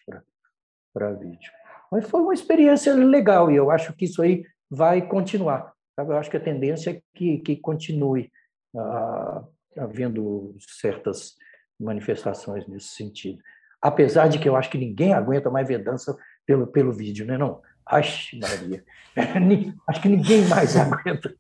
para 0.93 1.11
vídeo. 1.11 1.51
Mas 1.91 2.09
foi 2.09 2.21
uma 2.21 2.33
experiência 2.33 2.93
legal 2.93 3.51
e 3.51 3.55
eu 3.57 3.69
acho 3.69 3.93
que 3.93 4.05
isso 4.05 4.21
aí 4.21 4.45
vai 4.69 5.05
continuar. 5.05 5.73
Sabe? 5.93 6.13
Eu 6.13 6.17
acho 6.17 6.29
que 6.29 6.37
a 6.37 6.43
tendência 6.43 6.91
é 6.91 7.01
que, 7.13 7.39
que 7.39 7.57
continue. 7.57 8.31
Uh, 8.73 9.45
havendo 9.77 10.55
certas 10.59 11.35
manifestações 11.79 12.67
nesse 12.67 12.89
sentido. 12.89 13.39
Apesar 13.81 14.27
de 14.27 14.39
que 14.39 14.49
eu 14.49 14.55
acho 14.55 14.69
que 14.69 14.77
ninguém 14.77 15.13
aguenta 15.13 15.49
mais 15.49 15.67
ver 15.67 15.83
dança 15.83 16.17
pelo, 16.45 16.67
pelo 16.67 16.91
vídeo, 16.91 17.25
né? 17.25 17.37
Não. 17.37 17.61
Acho, 17.85 18.37
Maria. 18.39 18.83
Acho 19.87 20.01
que 20.01 20.09
ninguém 20.09 20.45
mais 20.47 20.75
aguenta. 20.77 21.33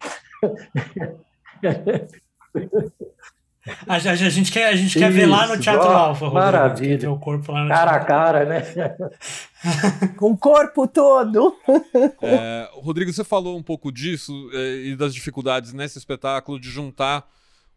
A, 3.85 3.95
a, 3.95 3.95
a, 3.95 4.15
gente 4.15 4.51
quer, 4.51 4.69
a 4.69 4.75
gente 4.75 4.97
quer 4.97 5.11
ver 5.11 5.25
lá 5.25 5.47
no 5.47 5.59
Teatro 5.59 5.89
Alfa, 5.89 6.25
Rodrigo. 6.25 6.45
Maravilha. 6.45 6.97
Ver 6.97 7.07
o 7.07 7.19
corpo 7.19 7.51
lá 7.51 7.63
no 7.63 7.69
cara 7.69 7.91
teatro. 7.91 8.03
a 8.03 8.07
cara, 8.07 8.45
né? 8.45 8.61
Com 10.15 10.31
o 10.31 10.37
corpo 10.37 10.87
todo. 10.87 11.53
É, 12.21 12.69
Rodrigo, 12.73 13.11
você 13.11 13.23
falou 13.23 13.57
um 13.57 13.63
pouco 13.63 13.91
disso 13.91 14.49
é, 14.53 14.75
e 14.85 14.95
das 14.95 15.13
dificuldades 15.13 15.73
nesse 15.73 15.97
espetáculo 15.97 16.59
de 16.59 16.69
juntar 16.69 17.27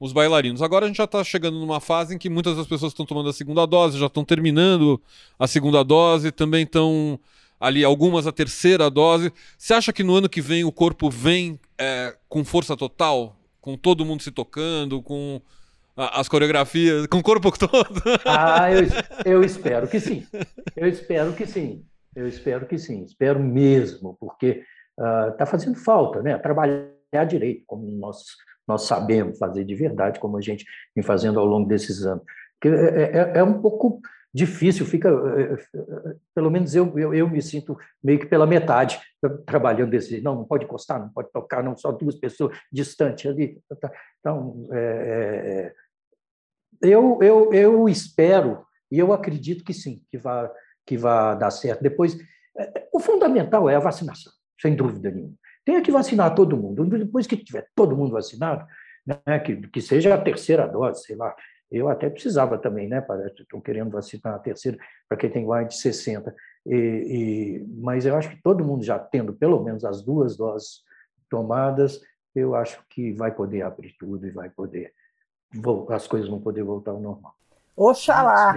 os 0.00 0.14
bailarinos. 0.14 0.62
Agora 0.62 0.86
a 0.86 0.88
gente 0.88 0.96
já 0.96 1.04
está 1.04 1.22
chegando 1.22 1.58
numa 1.58 1.78
fase 1.78 2.14
em 2.14 2.18
que 2.18 2.30
muitas 2.30 2.56
das 2.56 2.66
pessoas 2.66 2.92
estão 2.92 3.04
tomando 3.04 3.28
a 3.28 3.34
segunda 3.34 3.66
dose, 3.66 3.98
já 3.98 4.06
estão 4.06 4.24
terminando 4.24 5.00
a 5.38 5.46
segunda 5.46 5.84
dose, 5.84 6.32
também 6.32 6.62
estão 6.64 7.20
ali 7.60 7.84
algumas 7.84 8.26
a 8.26 8.32
terceira 8.32 8.90
dose. 8.90 9.30
Você 9.58 9.74
acha 9.74 9.92
que 9.92 10.02
no 10.02 10.14
ano 10.14 10.28
que 10.28 10.40
vem 10.40 10.64
o 10.64 10.72
corpo 10.72 11.10
vem 11.10 11.60
é, 11.78 12.16
com 12.30 12.42
força 12.42 12.74
total? 12.74 13.36
Com 13.60 13.76
todo 13.76 14.06
mundo 14.06 14.22
se 14.22 14.30
tocando, 14.30 15.02
com 15.02 15.38
as 15.94 16.28
coreografias, 16.28 17.06
com 17.06 17.18
o 17.18 17.22
corpo 17.22 17.52
todo? 17.58 18.02
Ah, 18.24 18.72
eu, 18.72 18.86
eu 19.26 19.44
espero 19.44 19.86
que 19.86 20.00
sim. 20.00 20.26
Eu 20.74 20.88
espero 20.88 21.34
que 21.34 21.46
sim. 21.46 21.84
Eu 22.16 22.26
espero 22.26 22.66
que 22.66 22.78
sim. 22.78 23.04
Espero 23.04 23.38
mesmo, 23.38 24.16
porque 24.18 24.62
está 25.30 25.44
fazendo 25.44 25.76
falta, 25.76 26.22
né? 26.22 26.38
Trabalhar 26.38 27.24
direito, 27.28 27.64
como 27.66 27.86
nós, 27.98 28.24
nós 28.66 28.82
sabemos 28.82 29.38
fazer 29.38 29.64
de 29.64 29.74
verdade, 29.74 30.20
como 30.20 30.36
a 30.36 30.40
gente 30.40 30.64
vem 30.94 31.02
fazendo 31.02 31.40
ao 31.40 31.46
longo 31.46 31.68
desses 31.68 32.04
anos. 32.04 32.24
Porque 32.60 32.76
é, 32.76 33.16
é- 33.16 33.38
é 33.38 33.42
um 33.42 33.60
pouco 33.60 34.00
difícil, 34.32 34.86
fica. 34.86 35.08
é, 35.08 35.54
é, 35.54 36.16
Pelo 36.34 36.50
menos 36.50 36.74
eu, 36.74 36.96
eu, 36.98 37.12
eu 37.12 37.28
me 37.28 37.42
sinto 37.42 37.76
meio 38.02 38.18
que 38.18 38.26
pela 38.26 38.46
metade 38.46 39.00
trabalhando 39.46 39.90
desse. 39.90 40.20
Não, 40.20 40.36
não 40.36 40.44
pode 40.44 40.64
encostar, 40.64 41.00
não 41.00 41.08
pode 41.08 41.30
tocar, 41.32 41.62
não, 41.62 41.76
só 41.76 41.90
duas 41.90 42.14
pessoas 42.16 42.56
distantes 42.72 43.30
ali. 43.30 43.60
Então, 44.20 44.68
é, 44.72 44.78
é, 44.78 45.74
é, 46.86 46.88
eu, 46.94 47.18
eu, 47.22 47.52
eu 47.52 47.88
espero 47.88 48.64
e 48.90 48.98
eu 48.98 49.12
acredito 49.12 49.64
que 49.64 49.74
sim, 49.74 50.02
que 50.10 50.18
vai, 50.18 50.50
que 50.86 50.96
vai 50.96 51.38
dar 51.38 51.50
certo. 51.50 51.82
Depois, 51.82 52.16
o 52.92 53.00
fundamental 53.00 53.68
é 53.68 53.76
a 53.76 53.80
vacinação, 53.80 54.32
sem 54.60 54.74
dúvida 54.74 55.10
nenhuma. 55.10 55.34
Tem 55.70 55.82
que 55.82 55.92
vacinar 55.92 56.34
todo 56.34 56.56
mundo. 56.56 56.84
Depois 56.84 57.26
que 57.26 57.36
tiver 57.36 57.68
todo 57.74 57.96
mundo 57.96 58.12
vacinado, 58.12 58.66
né, 59.06 59.38
que, 59.38 59.56
que 59.68 59.80
seja 59.80 60.14
a 60.14 60.18
terceira 60.20 60.66
dose, 60.66 61.04
sei 61.04 61.16
lá. 61.16 61.34
Eu 61.70 61.88
até 61.88 62.10
precisava 62.10 62.58
também, 62.58 62.88
né? 62.88 63.00
Parece, 63.00 63.42
estou 63.42 63.60
querendo 63.60 63.90
vacinar 63.90 64.34
a 64.34 64.38
terceira 64.38 64.76
para 65.08 65.16
quem 65.16 65.30
tem 65.30 65.46
mais 65.46 65.68
de 65.68 65.76
60. 65.76 66.34
E, 66.66 66.74
e, 66.74 67.66
mas 67.80 68.04
eu 68.04 68.16
acho 68.16 68.28
que 68.30 68.42
todo 68.42 68.64
mundo 68.64 68.82
já 68.82 68.98
tendo 68.98 69.32
pelo 69.32 69.62
menos 69.62 69.84
as 69.84 70.02
duas 70.02 70.36
doses 70.36 70.82
tomadas, 71.30 72.00
eu 72.34 72.56
acho 72.56 72.82
que 72.90 73.12
vai 73.12 73.32
poder 73.32 73.62
abrir 73.62 73.94
tudo 73.98 74.26
e 74.26 74.30
vai 74.30 74.50
poder 74.50 74.92
as 75.90 76.06
coisas 76.06 76.28
vão 76.28 76.40
poder 76.40 76.62
voltar 76.62 76.92
ao 76.92 77.00
normal. 77.00 77.34
Oxalá. 77.76 78.54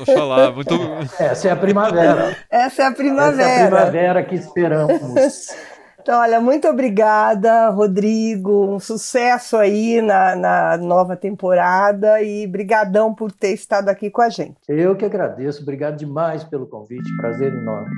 Oxalá, 0.00 0.50
muito. 0.50 0.74
Essa 1.18 1.48
é 1.48 1.50
a 1.52 1.56
primavera. 1.56 2.36
Essa 2.50 2.56
é 2.56 2.58
a 2.58 2.60
Essa 2.60 2.82
é 2.82 2.86
a 2.86 2.92
primavera. 2.92 3.66
primavera 3.66 4.24
que 4.24 4.34
esperamos. 4.34 5.48
Então, 6.06 6.20
olha, 6.20 6.40
muito 6.40 6.68
obrigada, 6.68 7.68
Rodrigo. 7.70 8.64
Um 8.64 8.78
sucesso 8.78 9.56
aí 9.56 10.00
na, 10.00 10.36
na 10.36 10.76
nova 10.76 11.16
temporada 11.16 12.22
e 12.22 12.46
brigadão 12.46 13.12
por 13.12 13.32
ter 13.32 13.52
estado 13.52 13.88
aqui 13.88 14.08
com 14.08 14.22
a 14.22 14.28
gente. 14.28 14.54
Eu 14.68 14.94
que 14.94 15.04
agradeço. 15.04 15.62
Obrigado 15.62 15.96
demais 15.96 16.44
pelo 16.44 16.64
convite. 16.64 17.12
Prazer 17.16 17.52
enorme. 17.52 17.90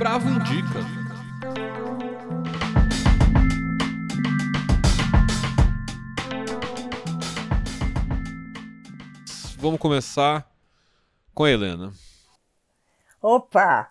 Bravo 0.00 0.28
indica. 0.28 0.80
Vamos 9.60 9.78
começar 9.78 10.44
com 11.32 11.44
a 11.44 11.50
Helena. 11.52 11.92
Opa! 13.22 13.88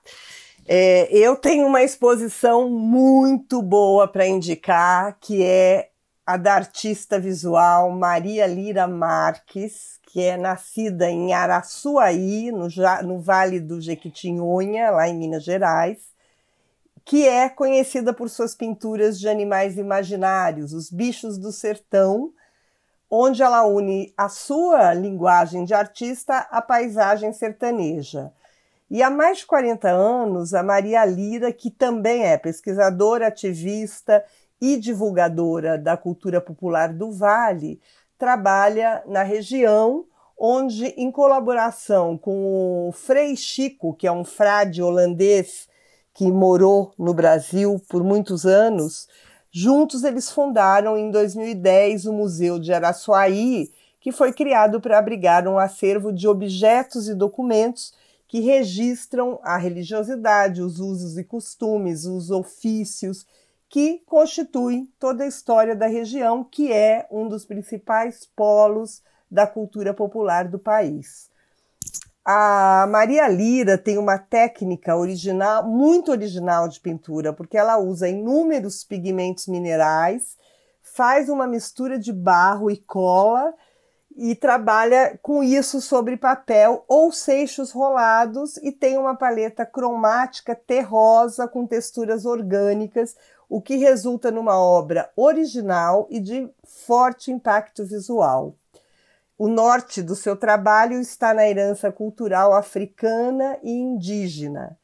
É, 0.67 1.07
eu 1.17 1.37
tenho 1.37 1.65
uma 1.65 1.81
exposição 1.81 2.69
muito 2.69 3.61
boa 3.61 4.05
para 4.05 4.27
indicar, 4.27 5.17
que 5.21 5.41
é 5.41 5.89
a 6.25 6.35
da 6.35 6.53
artista 6.53 7.17
visual 7.17 7.91
Maria 7.91 8.45
Lira 8.45 8.87
Marques, 8.87 9.99
que 10.03 10.21
é 10.21 10.35
nascida 10.35 11.09
em 11.09 11.33
Araçuaí, 11.33 12.51
no, 12.51 12.67
no 13.05 13.21
Vale 13.21 13.61
do 13.61 13.79
Jequitinhonha, 13.79 14.91
lá 14.91 15.07
em 15.07 15.17
Minas 15.17 15.45
Gerais, 15.45 15.99
que 17.05 17.25
é 17.25 17.47
conhecida 17.47 18.13
por 18.13 18.29
suas 18.29 18.53
pinturas 18.53 19.17
de 19.17 19.29
animais 19.29 19.77
imaginários, 19.77 20.73
os 20.73 20.91
bichos 20.91 21.37
do 21.37 21.53
sertão, 21.53 22.33
onde 23.09 23.41
ela 23.41 23.65
une 23.65 24.13
a 24.17 24.27
sua 24.27 24.93
linguagem 24.93 25.63
de 25.63 25.73
artista 25.73 26.37
à 26.51 26.61
paisagem 26.61 27.31
sertaneja. 27.31 28.33
E 28.91 29.01
há 29.01 29.09
mais 29.09 29.37
de 29.37 29.45
40 29.45 29.89
anos, 29.89 30.53
a 30.53 30.61
Maria 30.61 31.05
Lira, 31.05 31.53
que 31.53 31.71
também 31.71 32.25
é 32.25 32.37
pesquisadora, 32.37 33.27
ativista 33.27 34.21
e 34.59 34.75
divulgadora 34.75 35.77
da 35.77 35.95
cultura 35.95 36.41
popular 36.41 36.91
do 36.91 37.09
Vale, 37.09 37.79
trabalha 38.17 39.01
na 39.07 39.23
região, 39.23 40.03
onde, 40.37 40.87
em 40.97 41.09
colaboração 41.09 42.17
com 42.17 42.89
o 42.89 42.91
Frei 42.91 43.33
Chico, 43.37 43.93
que 43.93 44.05
é 44.05 44.11
um 44.11 44.25
frade 44.25 44.83
holandês 44.83 45.69
que 46.13 46.29
morou 46.29 46.93
no 46.99 47.13
Brasil 47.13 47.81
por 47.87 48.03
muitos 48.03 48.45
anos, 48.45 49.07
juntos 49.49 50.03
eles 50.03 50.29
fundaram 50.29 50.97
em 50.97 51.09
2010 51.09 52.07
o 52.07 52.11
Museu 52.11 52.59
de 52.59 52.73
Araçuaí, 52.73 53.71
que 54.01 54.11
foi 54.11 54.33
criado 54.33 54.81
para 54.81 54.97
abrigar 54.97 55.47
um 55.47 55.57
acervo 55.57 56.11
de 56.11 56.27
objetos 56.27 57.07
e 57.07 57.15
documentos 57.15 58.00
que 58.31 58.39
registram 58.39 59.41
a 59.43 59.57
religiosidade, 59.57 60.61
os 60.61 60.79
usos 60.79 61.17
e 61.17 61.23
costumes, 61.25 62.05
os 62.05 62.31
ofícios 62.31 63.27
que 63.67 64.01
constituem 64.05 64.89
toda 64.97 65.25
a 65.25 65.27
história 65.27 65.75
da 65.75 65.85
região, 65.85 66.41
que 66.41 66.71
é 66.71 67.05
um 67.11 67.27
dos 67.27 67.43
principais 67.43 68.25
polos 68.33 69.03
da 69.29 69.45
cultura 69.45 69.93
popular 69.93 70.47
do 70.47 70.57
país. 70.57 71.29
A 72.23 72.87
Maria 72.89 73.27
Lira 73.27 73.77
tem 73.77 73.97
uma 73.97 74.17
técnica 74.17 74.95
original, 74.95 75.67
muito 75.67 76.09
original 76.09 76.69
de 76.69 76.79
pintura, 76.79 77.33
porque 77.33 77.57
ela 77.57 77.79
usa 77.79 78.07
inúmeros 78.07 78.85
pigmentos 78.85 79.45
minerais, 79.47 80.37
faz 80.81 81.27
uma 81.27 81.45
mistura 81.45 81.99
de 81.99 82.13
barro 82.13 82.71
e 82.71 82.77
cola 82.77 83.53
e 84.15 84.35
trabalha 84.35 85.17
com 85.21 85.43
isso 85.43 85.81
sobre 85.81 86.17
papel 86.17 86.83
ou 86.87 87.11
seixos 87.11 87.71
rolados 87.71 88.57
e 88.57 88.71
tem 88.71 88.97
uma 88.97 89.15
paleta 89.15 89.65
cromática 89.65 90.55
terrosa 90.55 91.47
com 91.47 91.65
texturas 91.65 92.25
orgânicas, 92.25 93.15
o 93.49 93.61
que 93.61 93.75
resulta 93.77 94.31
numa 94.31 94.59
obra 94.59 95.09
original 95.15 96.07
e 96.09 96.19
de 96.19 96.49
forte 96.63 97.31
impacto 97.31 97.85
visual. 97.85 98.55
O 99.37 99.47
norte 99.47 100.03
do 100.03 100.15
seu 100.15 100.35
trabalho 100.35 100.99
está 100.99 101.33
na 101.33 101.47
herança 101.49 101.91
cultural 101.91 102.53
africana 102.53 103.57
e 103.63 103.71
indígena. 103.71 104.77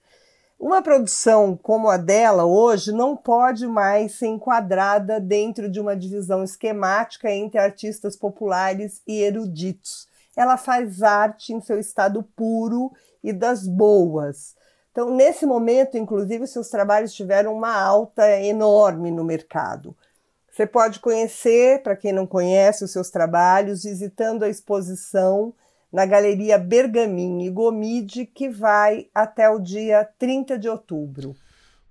Uma 0.59 0.81
produção 0.81 1.55
como 1.55 1.87
a 1.87 1.97
dela 1.97 2.43
hoje 2.43 2.91
não 2.91 3.15
pode 3.15 3.67
mais 3.67 4.13
ser 4.13 4.25
enquadrada 4.25 5.19
dentro 5.19 5.69
de 5.69 5.79
uma 5.79 5.95
divisão 5.95 6.43
esquemática 6.43 7.31
entre 7.31 7.59
artistas 7.59 8.15
populares 8.15 8.99
e 9.07 9.21
eruditos. 9.21 10.07
Ela 10.35 10.57
faz 10.57 11.03
arte 11.03 11.53
em 11.53 11.61
seu 11.61 11.79
estado 11.79 12.23
puro 12.35 12.91
e 13.23 13.31
das 13.31 13.67
boas. 13.67 14.55
Então, 14.91 15.11
nesse 15.11 15.45
momento, 15.45 15.95
inclusive, 15.95 16.47
seus 16.47 16.69
trabalhos 16.69 17.13
tiveram 17.13 17.53
uma 17.53 17.79
alta 17.79 18.27
enorme 18.41 19.11
no 19.11 19.23
mercado. 19.23 19.95
Você 20.51 20.65
pode 20.65 20.99
conhecer, 20.99 21.83
para 21.83 21.95
quem 21.95 22.11
não 22.11 22.25
conhece, 22.25 22.83
os 22.83 22.91
seus 22.91 23.11
trabalhos, 23.11 23.83
visitando 23.83 24.43
a 24.43 24.49
exposição 24.49 25.53
na 25.91 26.05
Galeria 26.05 26.57
Bergamin 26.57 27.45
e 27.45 27.49
Gomide, 27.49 28.25
que 28.25 28.49
vai 28.49 29.07
até 29.13 29.49
o 29.49 29.59
dia 29.59 30.07
30 30.17 30.57
de 30.57 30.67
outubro. 30.67 31.35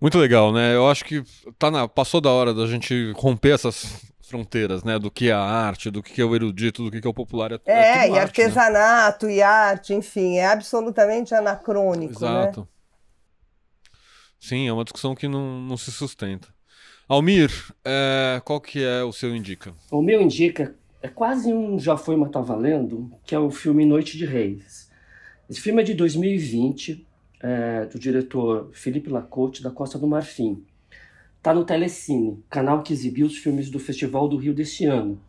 Muito 0.00 0.18
legal, 0.18 0.52
né? 0.52 0.74
Eu 0.74 0.88
acho 0.88 1.04
que 1.04 1.22
tá 1.58 1.70
na, 1.70 1.88
passou 1.88 2.20
da 2.20 2.30
hora 2.30 2.52
da 2.52 2.66
gente 2.66 3.12
romper 3.16 3.54
essas 3.54 4.04
fronteiras, 4.20 4.84
né? 4.84 4.98
Do 4.98 5.10
que 5.10 5.30
é 5.30 5.32
a 5.32 5.40
arte, 5.40 5.90
do 5.90 6.02
que 6.02 6.20
é 6.20 6.24
o 6.24 6.34
erudito, 6.34 6.84
do 6.84 6.90
que 6.90 7.06
é 7.06 7.10
o 7.10 7.14
popular. 7.14 7.52
É, 7.52 7.54
É, 7.54 7.58
tudo 7.62 7.70
e 7.70 7.96
arte, 7.96 8.10
né? 8.12 8.20
artesanato 8.20 9.30
e 9.30 9.42
arte, 9.42 9.94
enfim, 9.94 10.36
é 10.36 10.46
absolutamente 10.46 11.34
anacrônico, 11.34 12.20
né? 12.20 12.28
Exato. 12.28 12.68
Sim, 14.38 14.68
é 14.68 14.72
uma 14.72 14.84
discussão 14.84 15.14
que 15.14 15.26
não, 15.26 15.60
não 15.60 15.76
se 15.76 15.90
sustenta. 15.90 16.48
Almir, 17.08 17.50
é, 17.84 18.40
qual 18.44 18.60
que 18.60 18.84
é 18.84 19.02
o 19.02 19.12
seu 19.12 19.34
indica? 19.34 19.72
O 19.90 20.02
meu 20.02 20.20
indica 20.20 20.74
é 21.06 21.08
quase 21.08 21.54
um 21.54 21.78
Já 21.78 21.96
Foi, 21.96 22.16
Mas 22.16 22.32
Tá 22.32 22.40
Valendo, 22.40 23.12
que 23.24 23.32
é 23.32 23.38
o 23.38 23.48
filme 23.48 23.86
Noite 23.86 24.18
de 24.18 24.26
Reis. 24.26 24.90
Esse 25.48 25.60
filme 25.60 25.80
é 25.80 25.84
de 25.84 25.94
2020, 25.94 27.06
é, 27.40 27.86
do 27.86 27.96
diretor 27.96 28.70
Felipe 28.72 29.08
Lacote, 29.08 29.62
da 29.62 29.70
Costa 29.70 30.00
do 30.00 30.06
Marfim. 30.08 30.64
está 31.36 31.54
no 31.54 31.64
Telecine, 31.64 32.42
canal 32.50 32.82
que 32.82 32.92
exibiu 32.92 33.24
os 33.26 33.36
filmes 33.36 33.70
do 33.70 33.78
Festival 33.78 34.28
do 34.28 34.36
Rio 34.36 34.52
deste 34.52 34.84
ano, 34.84 35.20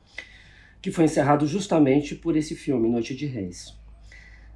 que 0.81 0.89
foi 0.89 1.05
encerrado 1.05 1.45
justamente 1.45 2.15
por 2.15 2.35
esse 2.35 2.55
filme, 2.55 2.89
Noite 2.89 3.15
de 3.15 3.27
Reis. 3.27 3.77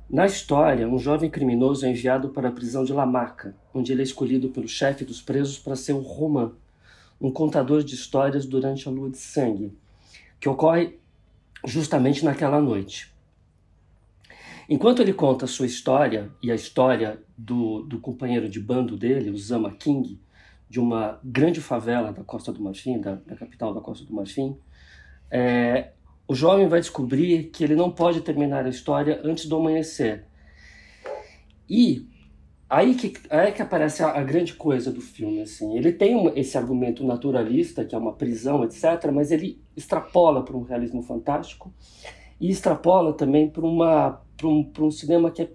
Na 0.10 0.26
história, 0.26 0.90
um 0.90 0.98
jovem 0.98 1.30
criminoso 1.30 1.86
é 1.86 1.92
enviado 1.92 2.30
para 2.30 2.50
a 2.50 2.52
prisão 2.52 2.84
de 2.84 2.94
Lamaca, 2.94 3.56
onde 3.76 3.92
ele 3.92 4.02
é 4.02 4.04
escolhido 4.04 4.50
pelo 4.50 4.68
chefe 4.68 5.06
dos 5.06 5.22
presos 5.22 5.60
para 5.60 5.76
ser 5.76 5.94
o 5.94 6.00
Roman, 6.00 6.54
um 7.22 7.32
contador 7.32 7.84
de 7.84 7.94
histórias 7.94 8.48
durante 8.48 8.88
a 8.88 8.92
lua 8.92 9.12
de 9.12 9.18
sangue, 9.18 9.72
que 10.40 10.50
ocorre 10.50 11.00
justamente 11.66 12.24
naquela 12.26 12.60
noite. 12.62 13.12
Enquanto 14.70 15.02
ele 15.02 15.14
conta 15.14 15.46
a 15.46 15.48
sua 15.48 15.66
história 15.66 16.32
e 16.42 16.52
a 16.52 16.56
história 16.56 17.22
do, 17.38 17.82
do 17.84 18.00
companheiro 18.00 18.48
de 18.48 18.60
bando 18.60 18.96
dele, 18.96 19.30
o 19.30 19.38
Zama 19.38 19.72
King, 19.72 20.20
de 20.70 20.80
uma 20.80 21.20
grande 21.24 21.60
favela 21.60 22.14
da 22.14 22.24
Costa 22.24 22.54
do 22.54 22.62
Marfim, 22.62 23.00
da, 23.02 23.16
da 23.16 23.36
capital 23.36 23.74
da 23.74 23.82
Costa 23.82 24.06
do 24.06 24.14
Marfim, 24.14 24.58
é, 25.30 25.92
o 26.28 26.34
jovem 26.34 26.68
vai 26.68 26.80
descobrir 26.80 27.50
que 27.50 27.64
ele 27.64 27.76
não 27.76 27.92
pode 27.92 28.22
terminar 28.22 28.66
a 28.66 28.70
história 28.70 29.20
antes 29.24 29.46
do 29.46 29.58
amanhecer. 29.58 30.26
E 31.70 32.08
aí 32.72 32.96
que, 32.96 33.14
aí 33.30 33.52
que 33.52 33.62
aparece 33.62 34.02
a, 34.02 34.12
a 34.12 34.24
grande 34.24 34.54
coisa 34.54 34.94
do 34.94 35.02
filme. 35.02 35.42
Assim. 35.42 35.78
Ele 35.78 35.92
tem 35.92 36.16
um, 36.16 36.32
esse 36.38 36.58
argumento 36.58 37.06
naturalista, 37.06 37.84
que 37.84 37.94
é 37.94 37.98
uma 37.98 38.14
prisão, 38.14 38.64
etc., 38.64 39.12
mas 39.14 39.30
ele 39.30 39.62
extrapola 39.76 40.42
para 40.46 40.56
um 40.56 40.64
realismo 40.64 41.04
fantástico 41.04 41.74
e 42.40 42.50
extrapola 42.50 43.12
também 43.12 43.50
para 43.50 43.66
um, 43.66 44.72
um 44.80 44.90
cinema 44.90 45.30
que 45.30 45.42
é 45.42 45.52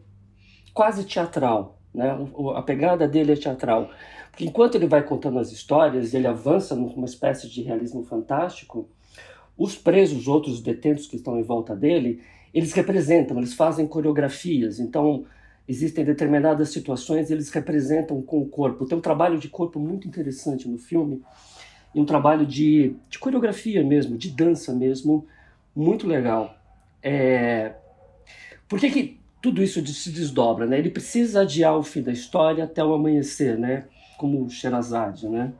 quase 0.74 1.04
teatral. 1.04 1.80
Né? 1.94 2.14
A 2.54 2.60
pegada 2.60 3.08
dele 3.08 3.32
é 3.32 3.36
teatral. 3.36 3.88
Porque 4.30 4.44
enquanto 4.44 4.74
ele 4.74 4.86
vai 4.86 5.02
contando 5.02 5.38
as 5.38 5.50
histórias, 5.50 6.12
ele 6.12 6.26
avança 6.26 6.76
numa 6.76 7.06
espécie 7.06 7.48
de 7.48 7.62
realismo 7.62 8.04
fantástico, 8.04 8.90
os 9.56 9.74
presos, 9.74 10.28
outros 10.28 10.60
detentos 10.60 11.06
que 11.06 11.16
estão 11.16 11.38
em 11.38 11.42
volta 11.42 11.74
dele, 11.74 12.20
eles 12.52 12.74
representam, 12.74 13.38
eles 13.38 13.54
fazem 13.54 13.86
coreografias. 13.86 14.78
Então, 14.78 15.24
existem 15.68 16.04
determinadas 16.04 16.70
situações, 16.70 17.30
eles 17.30 17.50
representam 17.50 18.22
com 18.22 18.40
o 18.40 18.48
corpo. 18.48 18.86
Tem 18.86 18.96
um 18.96 19.00
trabalho 19.00 19.38
de 19.38 19.48
corpo 19.48 19.80
muito 19.80 20.06
interessante 20.06 20.68
no 20.68 20.78
filme, 20.78 21.22
e 21.94 22.00
um 22.00 22.04
trabalho 22.04 22.44
de, 22.44 22.94
de 23.08 23.18
coreografia 23.18 23.82
mesmo, 23.82 24.18
de 24.18 24.30
dança 24.30 24.74
mesmo, 24.74 25.26
muito 25.74 26.06
legal. 26.06 26.54
É... 27.02 27.74
Por 28.68 28.78
que, 28.78 28.90
que 28.90 29.20
tudo 29.40 29.62
isso 29.62 29.84
se 29.86 30.10
desdobra? 30.10 30.66
Né? 30.66 30.78
Ele 30.78 30.90
precisa 30.90 31.42
adiar 31.42 31.76
o 31.76 31.82
fim 31.82 32.02
da 32.02 32.12
história 32.12 32.64
até 32.64 32.84
o 32.84 32.92
amanhecer, 32.92 33.58
né? 33.58 33.86
como 34.16 34.48
Sherazade, 34.50 35.28
né? 35.28 35.52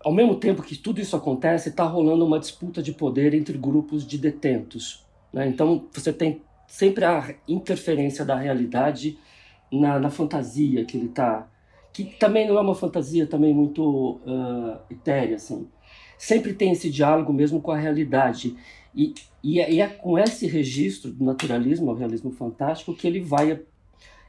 Ao 0.00 0.12
mesmo 0.12 0.34
tempo 0.36 0.62
que 0.62 0.76
tudo 0.76 1.00
isso 1.00 1.16
acontece, 1.16 1.70
está 1.70 1.84
rolando 1.84 2.26
uma 2.26 2.38
disputa 2.38 2.82
de 2.82 2.92
poder 2.92 3.32
entre 3.32 3.56
grupos 3.56 4.06
de 4.06 4.18
detentos. 4.18 5.02
Né? 5.32 5.48
Então 5.48 5.86
você 5.92 6.12
tem 6.12 6.42
sempre 6.66 7.04
a 7.04 7.34
interferência 7.48 8.24
da 8.24 8.36
realidade 8.36 9.18
na, 9.70 9.98
na 9.98 10.10
fantasia 10.10 10.84
que 10.84 10.96
ele 10.96 11.06
está, 11.06 11.48
que 11.92 12.04
também 12.04 12.46
não 12.46 12.58
é 12.58 12.60
uma 12.60 12.74
fantasia 12.74 13.26
também 13.26 13.54
muito 13.54 14.20
uh, 14.26 14.78
etérea, 14.90 15.36
assim. 15.36 15.68
Sempre 16.18 16.54
tem 16.54 16.72
esse 16.72 16.90
diálogo 16.90 17.32
mesmo 17.32 17.60
com 17.60 17.70
a 17.70 17.78
realidade. 17.78 18.56
E, 18.94 19.14
e, 19.42 19.60
é, 19.60 19.70
e 19.70 19.80
é 19.80 19.86
com 19.86 20.18
esse 20.18 20.46
registro 20.46 21.12
do 21.12 21.24
naturalismo, 21.24 21.90
o 21.90 21.94
realismo 21.94 22.32
fantástico, 22.32 22.94
que 22.94 23.06
ele 23.06 23.20
vai, 23.20 23.60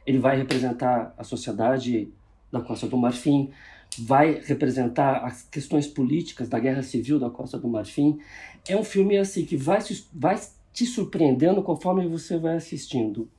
ele 0.05 0.19
vai 0.19 0.37
representar 0.37 1.13
a 1.17 1.23
sociedade 1.23 2.11
da 2.51 2.61
Costa 2.61 2.87
do 2.87 2.97
Marfim, 2.97 3.49
vai 3.97 4.41
representar 4.43 5.25
as 5.25 5.43
questões 5.43 5.87
políticas 5.87 6.49
da 6.49 6.59
guerra 6.59 6.83
civil 6.83 7.19
da 7.19 7.29
Costa 7.29 7.57
do 7.57 7.67
Marfim. 7.67 8.19
É 8.67 8.75
um 8.75 8.83
filme 8.83 9.17
assim 9.17 9.45
que 9.45 9.55
vai, 9.55 9.79
vai 10.13 10.39
te 10.75 10.85
surpreendendo 10.85 11.63
conforme 11.63 12.05
você 12.05 12.37
vai 12.37 12.57
assistindo. 12.57 13.29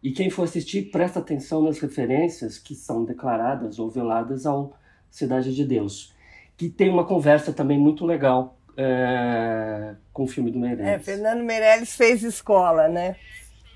E 0.00 0.12
quem 0.12 0.30
for 0.30 0.44
assistir, 0.44 0.90
presta 0.90 1.18
atenção 1.18 1.62
nas 1.62 1.80
referências 1.80 2.58
que 2.58 2.76
são 2.76 3.04
declaradas 3.04 3.80
ou 3.80 3.90
veladas 3.90 4.46
ao 4.46 4.72
Cidade 5.10 5.52
de 5.52 5.64
Deus. 5.64 6.14
Que 6.56 6.68
tem 6.68 6.88
uma 6.88 7.04
conversa 7.04 7.52
também 7.52 7.76
muito 7.76 8.06
legal 8.06 8.56
é, 8.76 9.96
com 10.12 10.22
o 10.22 10.28
filme 10.28 10.52
do 10.52 10.60
Meirelles. 10.60 10.86
É, 10.86 10.98
Fernando 11.00 11.42
Meirelles 11.42 11.96
fez 11.96 12.22
escola, 12.22 12.88
né? 12.88 13.16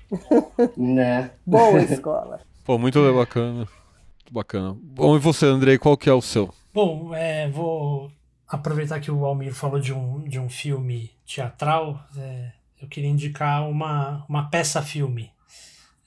né? 0.77 1.31
Boa 1.45 1.81
escola. 1.81 2.39
Pô, 2.63 2.77
muito 2.77 2.99
bacana. 3.13 3.57
Muito 3.57 4.31
bacana. 4.31 4.77
Bom, 4.81 5.17
e 5.17 5.19
você, 5.19 5.45
Andrei, 5.45 5.77
qual 5.77 5.97
que 5.97 6.09
é 6.09 6.13
o 6.13 6.21
seu? 6.21 6.49
Bom, 6.73 7.13
é, 7.13 7.49
vou 7.49 8.09
aproveitar 8.47 9.01
que 9.01 9.11
o 9.11 9.25
Almir 9.25 9.53
falou 9.53 9.79
de 9.79 9.91
um, 9.91 10.23
de 10.23 10.39
um 10.39 10.49
filme 10.49 11.11
teatral. 11.25 11.99
É, 12.17 12.51
eu 12.85 12.89
queria 12.89 13.09
indicar 13.09 13.67
uma, 13.67 14.23
uma 14.29 14.49
peça-filme 14.49 15.31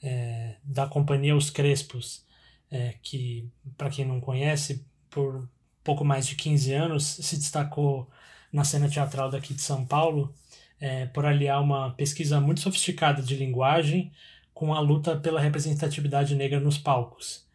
é, 0.01 0.55
da 0.63 0.87
companhia 0.87 1.35
Os 1.35 1.49
Crespos, 1.49 2.25
é, 2.71 2.95
que, 3.03 3.47
para 3.77 3.89
quem 3.89 4.05
não 4.05 4.21
conhece, 4.21 4.85
por 5.09 5.47
pouco 5.83 6.05
mais 6.05 6.25
de 6.25 6.35
15 6.35 6.73
anos 6.73 7.03
se 7.05 7.35
destacou 7.37 8.09
na 8.51 8.63
cena 8.63 8.89
teatral 8.89 9.29
daqui 9.29 9.53
de 9.53 9.61
São 9.61 9.85
Paulo 9.85 10.33
é, 10.79 11.05
por 11.07 11.25
aliar 11.25 11.61
uma 11.61 11.91
pesquisa 11.91 12.39
muito 12.39 12.61
sofisticada 12.61 13.21
de 13.21 13.35
linguagem 13.35 14.11
com 14.53 14.73
a 14.73 14.79
luta 14.79 15.17
pela 15.17 15.41
representatividade 15.41 16.35
negra 16.35 16.59
nos 16.59 16.77
palcos. 16.77 17.45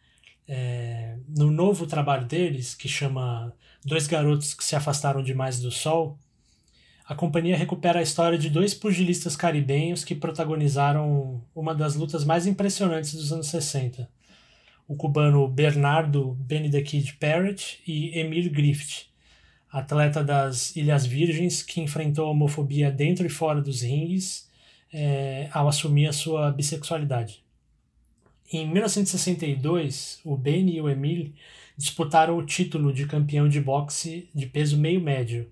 É, 0.47 1.17
no 1.27 1.49
novo 1.49 1.87
trabalho 1.87 2.25
deles, 2.25 2.75
que 2.75 2.87
chama 2.87 3.53
Dois 3.83 4.05
Garotos 4.05 4.53
que 4.53 4.63
se 4.63 4.75
Afastaram 4.75 5.23
Demais 5.23 5.59
do 5.59 5.71
Sol, 5.71 6.19
a 7.07 7.13
companhia 7.13 7.55
recupera 7.55 7.99
a 7.99 8.03
história 8.03 8.37
de 8.37 8.49
dois 8.49 8.73
pugilistas 8.73 9.35
caribenhos 9.35 10.03
que 10.03 10.15
protagonizaram 10.15 11.41
uma 11.53 11.75
das 11.75 11.95
lutas 11.95 12.25
mais 12.25 12.47
impressionantes 12.47 13.13
dos 13.13 13.31
anos 13.31 13.47
60. 13.47 14.09
O 14.87 14.95
cubano 14.95 15.47
Bernardo 15.47 16.33
Benedicte 16.39 17.15
Parrott 17.17 17.79
e 17.87 18.17
Emil 18.17 18.49
Griffith, 18.51 19.07
atleta 19.71 20.23
das 20.23 20.75
Ilhas 20.75 21.05
Virgens 21.05 21.61
que 21.61 21.79
enfrentou 21.79 22.25
a 22.25 22.31
homofobia 22.31 22.89
dentro 22.89 23.25
e 23.25 23.29
fora 23.29 23.61
dos 23.61 23.81
ringues 23.83 24.49
é, 24.91 25.47
ao 25.51 25.67
assumir 25.67 26.07
a 26.07 26.13
sua 26.13 26.51
bissexualidade. 26.51 27.43
Em 28.51 28.67
1962, 28.67 30.21
o 30.23 30.35
Ben 30.35 30.69
e 30.69 30.81
o 30.81 30.89
Emile 30.89 31.35
disputaram 31.77 32.37
o 32.37 32.45
título 32.45 32.93
de 32.93 33.05
campeão 33.05 33.47
de 33.47 33.59
boxe 33.59 34.29
de 34.33 34.45
peso 34.45 34.77
meio-médio, 34.77 35.51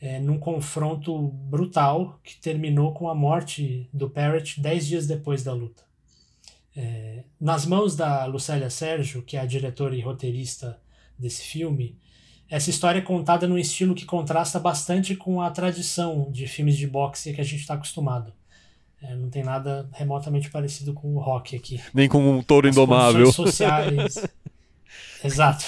é, 0.00 0.18
num 0.20 0.38
confronto 0.38 1.28
brutal 1.28 2.18
que 2.22 2.36
terminou 2.36 2.92
com 2.92 3.08
a 3.08 3.14
morte 3.14 3.88
do 3.92 4.08
Parrott 4.08 4.60
dez 4.60 4.86
dias 4.86 5.06
depois 5.06 5.42
da 5.42 5.52
luta. 5.52 5.82
É, 6.76 7.24
nas 7.40 7.66
mãos 7.66 7.96
da 7.96 8.24
Lucélia 8.26 8.70
Sérgio, 8.70 9.22
que 9.22 9.36
é 9.36 9.40
a 9.40 9.46
diretora 9.46 9.96
e 9.96 10.00
roteirista 10.00 10.80
desse 11.18 11.42
filme, 11.42 11.98
essa 12.48 12.70
história 12.70 13.00
é 13.00 13.02
contada 13.02 13.46
num 13.48 13.58
estilo 13.58 13.94
que 13.94 14.04
contrasta 14.06 14.58
bastante 14.60 15.16
com 15.16 15.42
a 15.42 15.50
tradição 15.50 16.30
de 16.30 16.46
filmes 16.46 16.76
de 16.76 16.86
boxe 16.86 17.32
que 17.34 17.40
a 17.40 17.44
gente 17.44 17.60
está 17.60 17.74
acostumado. 17.74 18.32
É, 19.02 19.14
não 19.14 19.28
tem 19.28 19.44
nada 19.44 19.88
remotamente 19.92 20.50
parecido 20.50 20.92
com 20.92 21.14
o 21.14 21.20
rock 21.20 21.54
aqui. 21.56 21.80
Nem 21.92 22.08
com 22.08 22.18
um 22.38 22.42
touro 22.42 22.68
As 22.68 22.74
indomável. 22.74 23.32
sociais. 23.32 24.24
Exato. 25.22 25.64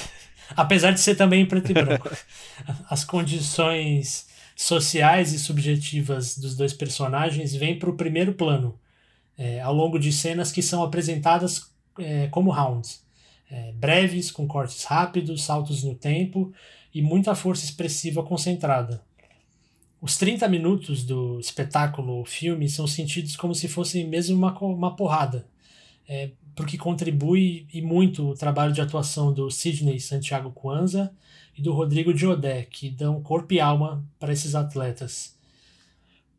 Apesar 0.57 0.93
de 0.93 1.01
ser 1.01 1.15
também 1.15 1.47
preto 1.47 1.71
e 1.71 1.75
branco. 1.75 2.11
As 2.89 3.05
condições 3.05 4.29
sociais 4.57 5.33
e 5.33 5.39
subjetivas 5.39 6.37
dos 6.37 6.57
dois 6.57 6.73
personagens 6.73 7.55
vêm 7.55 7.79
para 7.79 7.91
o 7.91 7.97
primeiro 7.97 8.35
plano, 8.35 8.79
é, 9.39 9.61
ao 9.61 9.75
longo 9.75 9.99
de 9.99 10.13
cenas 10.13 10.53
que 10.53 10.63
são 10.63 10.83
apresentadas 10.83 11.71
é, 11.99 12.27
como 12.29 12.51
rounds. 12.51 13.03
É, 13.51 13.73
breves, 13.73 14.31
com 14.31 14.47
cortes 14.47 14.85
rápidos, 14.85 15.43
saltos 15.43 15.83
no 15.83 15.95
tempo 15.95 16.53
e 16.95 17.03
muita 17.03 17.35
força 17.35 17.65
expressiva 17.65 18.23
concentrada. 18.23 19.03
Os 20.01 20.17
30 20.17 20.49
minutos 20.49 21.05
do 21.05 21.39
espetáculo 21.41 22.15
ou 22.15 22.25
filme 22.25 22.69
são 22.69 22.87
sentidos 22.87 23.37
como 23.37 23.55
se 23.55 23.69
fossem 23.69 24.07
mesmo 24.07 24.37
uma, 24.37 24.57
uma 24.61 24.97
porrada, 24.97 25.47
é, 26.09 26.31
porque 26.55 26.77
contribui 26.79 27.67
e 27.73 27.81
muito 27.81 28.31
o 28.31 28.35
trabalho 28.35 28.73
de 28.73 28.81
atuação 28.81 29.33
do 29.33 29.51
Sidney 29.51 30.01
Santiago 30.01 30.51
Kwanza 30.51 31.13
e 31.57 31.63
do 31.63 31.73
Rodrigo 31.73 32.15
Diodé, 32.15 32.65
que 32.65 32.91
dão 32.91 33.23
corpo 33.23 33.55
e 33.55 33.61
alma 33.61 34.05
para 34.19 34.33
esses 34.33 34.55
atletas. 34.55 35.39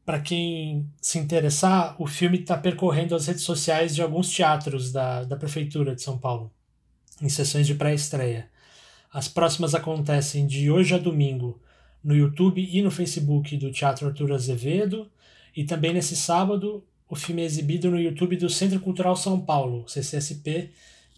Para 0.06 0.20
quem 0.20 0.90
se 1.00 1.20
interessar, 1.20 1.96
o 2.00 2.08
filme 2.08 2.40
está 2.40 2.58
percorrendo 2.58 3.16
as 3.16 3.28
redes 3.28 3.44
sociais 3.44 3.94
de 3.94 4.02
alguns 4.02 4.30
teatros 4.30 4.92
da, 4.92 5.24
da 5.24 5.36
Prefeitura 5.36 5.96
de 5.96 6.02
São 6.02 6.18
Paulo, 6.18 6.52
em 7.22 7.30
sessões 7.30 7.68
de 7.68 7.76
pré-estreia. 7.76 8.50
As 9.14 9.28
próximas 9.28 9.76
acontecem 9.76 10.48
de 10.48 10.72
hoje 10.72 10.96
a 10.96 10.98
domingo, 10.98 11.62
no 12.04 12.16
YouTube 12.16 12.68
e 12.72 12.82
no 12.82 12.90
Facebook 12.90 13.56
do 13.58 13.72
Teatro 13.72 14.08
Arthur 14.08 14.32
Azevedo. 14.32 15.10
E 15.56 15.64
também 15.64 15.94
nesse 15.94 16.16
sábado, 16.16 16.84
o 17.12 17.16
filme 17.16 17.42
é 17.42 17.46
exibido 17.46 17.92
no 17.92 18.00
YouTube 18.00 18.38
do 18.38 18.50
Centro 18.50 18.80
Cultural 18.80 19.18
São 19.18 19.38
Paulo, 19.38 19.86
CCSP, 19.86 20.72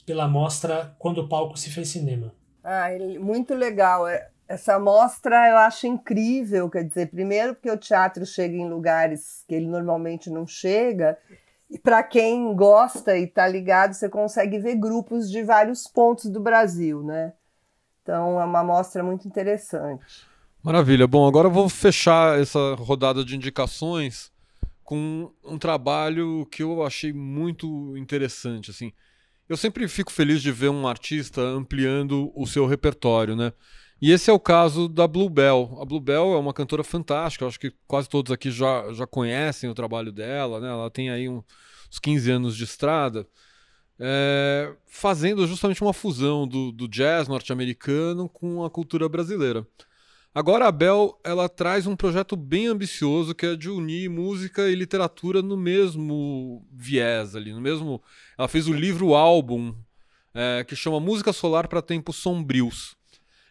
pela 0.03 0.27
mostra 0.27 0.95
Quando 0.97 1.19
o 1.19 1.29
Palco 1.29 1.55
se 1.55 1.69
fez 1.69 1.89
cinema. 1.89 2.33
Ah, 2.63 2.87
muito 3.19 3.53
legal. 3.53 4.07
É, 4.07 4.27
Essa 4.47 4.79
mostra 4.79 5.47
eu 5.51 5.57
acho 5.57 5.85
incrível, 5.85 6.67
quer 6.67 6.83
dizer, 6.83 7.11
primeiro 7.11 7.53
porque 7.53 7.69
o 7.69 7.77
teatro 7.77 8.25
chega 8.25 8.55
em 8.55 8.67
lugares 8.67 9.43
que 9.47 9.53
ele 9.53 9.67
normalmente 9.67 10.31
não 10.31 10.47
chega, 10.47 11.15
e 11.69 11.77
para 11.77 12.01
quem 12.01 12.55
gosta 12.55 13.15
e 13.15 13.25
está 13.25 13.47
ligado, 13.47 13.93
você 13.93 14.09
consegue 14.09 14.57
ver 14.57 14.75
grupos 14.75 15.29
de 15.29 15.43
vários 15.43 15.87
pontos 15.87 16.25
do 16.25 16.39
Brasil, 16.39 17.03
né? 17.03 17.33
Então 18.01 18.41
é 18.41 18.45
uma 18.45 18.63
mostra 18.63 19.03
muito 19.03 19.27
interessante. 19.27 20.25
Maravilha. 20.63 21.05
Bom, 21.05 21.27
agora 21.27 21.49
eu 21.49 21.51
vou 21.51 21.69
fechar 21.69 22.39
essa 22.39 22.73
rodada 22.79 23.23
de 23.23 23.35
indicações 23.35 24.32
com 24.83 25.31
um 25.43 25.57
trabalho 25.57 26.45
que 26.51 26.61
eu 26.63 26.83
achei 26.83 27.13
muito 27.13 27.95
interessante, 27.97 28.71
assim. 28.71 28.91
Eu 29.47 29.57
sempre 29.57 29.87
fico 29.87 30.11
feliz 30.11 30.41
de 30.41 30.51
ver 30.51 30.69
um 30.69 30.87
artista 30.87 31.41
ampliando 31.41 32.31
o 32.35 32.45
seu 32.45 32.65
repertório, 32.65 33.35
né? 33.35 33.53
E 34.01 34.11
esse 34.11 34.29
é 34.29 34.33
o 34.33 34.39
caso 34.39 34.89
da 34.89 35.07
Bluebell. 35.07 35.77
A 35.81 35.85
Bluebell 35.85 36.33
é 36.33 36.37
uma 36.37 36.53
cantora 36.53 36.83
fantástica, 36.83 37.47
acho 37.47 37.59
que 37.59 37.73
quase 37.87 38.09
todos 38.09 38.31
aqui 38.31 38.51
já, 38.51 38.91
já 38.93 39.07
conhecem 39.07 39.69
o 39.69 39.73
trabalho 39.73 40.11
dela, 40.11 40.59
né? 40.59 40.69
Ela 40.69 40.89
tem 40.89 41.09
aí 41.09 41.29
um, 41.29 41.41
uns 41.89 41.99
15 41.99 42.31
anos 42.31 42.57
de 42.57 42.63
estrada, 42.63 43.27
é, 43.99 44.73
fazendo 44.87 45.47
justamente 45.47 45.81
uma 45.81 45.93
fusão 45.93 46.47
do, 46.47 46.71
do 46.71 46.87
jazz 46.87 47.27
norte-americano 47.27 48.27
com 48.27 48.65
a 48.65 48.69
cultura 48.69 49.07
brasileira. 49.07 49.65
Agora 50.35 50.67
a 50.67 50.71
Bell 50.71 51.19
ela 51.23 51.47
traz 51.47 51.85
um 51.85 51.95
projeto 51.95 52.35
bem 52.35 52.65
ambicioso 52.65 53.35
que 53.35 53.45
é 53.45 53.55
de 53.55 53.69
unir 53.69 54.09
música 54.09 54.67
e 54.67 54.73
literatura 54.73 55.43
no 55.43 55.55
mesmo 55.55 56.65
viés 56.71 57.35
ali, 57.35 57.53
no 57.53 57.61
mesmo. 57.61 58.01
Ela 58.35 58.47
fez 58.47 58.67
o 58.67 58.73
livro 58.73 59.13
álbum 59.13 59.75
é, 60.33 60.65
que 60.67 60.75
chama 60.75 60.99
Música 60.99 61.31
Solar 61.31 61.67
para 61.67 61.83
Tempos 61.83 62.15
Sombrios. 62.15 62.95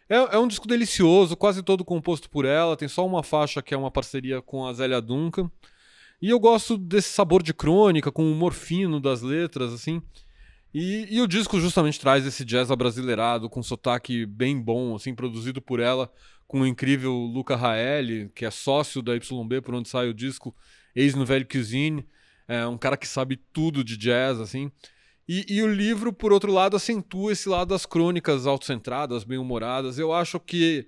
É, 0.09 0.35
é, 0.35 0.37
um 0.37 0.47
disco 0.47 0.67
delicioso, 0.67 1.37
quase 1.37 1.63
todo 1.63 1.85
composto 1.85 2.29
por 2.29 2.43
ela. 2.43 2.75
Tem 2.75 2.89
só 2.89 3.05
uma 3.05 3.23
faixa 3.23 3.61
que 3.61 3.73
é 3.73 3.77
uma 3.77 3.89
parceria 3.89 4.41
com 4.41 4.67
a 4.67 4.73
Zélia 4.73 5.01
Duncan. 5.01 5.49
E 6.21 6.29
eu 6.29 6.39
gosto 6.39 6.77
desse 6.77 7.09
sabor 7.09 7.41
de 7.41 7.53
crônica, 7.53 8.11
com 8.11 8.25
o 8.25 8.31
humor 8.31 8.53
fino 8.53 8.99
das 8.99 9.21
letras, 9.21 9.73
assim. 9.73 10.01
E, 10.73 11.07
e 11.09 11.21
o 11.21 11.27
disco 11.27 11.59
justamente 11.59 11.99
traz 11.99 12.25
esse 12.25 12.43
jazz 12.43 12.71
abrasileirado, 12.71 13.49
com 13.49 13.61
sotaque 13.61 14.25
bem 14.25 14.59
bom, 14.59 14.95
assim, 14.95 15.13
produzido 15.13 15.61
por 15.61 15.79
ela, 15.79 16.11
com 16.53 16.61
o 16.61 16.67
incrível 16.67 17.11
Luca 17.13 17.55
Raeli, 17.55 18.29
que 18.35 18.45
é 18.45 18.51
sócio 18.51 19.01
da 19.01 19.15
YB, 19.15 19.59
por 19.63 19.73
onde 19.73 19.89
sai 19.89 20.07
o 20.07 20.13
disco, 20.13 20.55
ex 20.95 21.15
no 21.15 21.25
Velho 21.25 21.47
Cuisine. 21.47 22.07
É 22.47 22.63
um 22.67 22.77
cara 22.77 22.95
que 22.95 23.07
sabe 23.07 23.37
tudo 23.51 23.83
de 23.83 23.97
jazz, 23.97 24.39
assim. 24.39 24.71
E, 25.27 25.47
e, 25.49 25.63
o 25.63 25.67
livro, 25.67 26.13
por 26.13 26.31
outro 26.31 26.51
lado, 26.51 26.75
acentua 26.75 27.31
esse 27.31 27.49
lado 27.49 27.69
das 27.69 27.87
crônicas 27.87 28.45
autocentradas, 28.45 29.23
bem-humoradas. 29.23 29.97
Eu 29.97 30.13
acho 30.13 30.39
que 30.39 30.87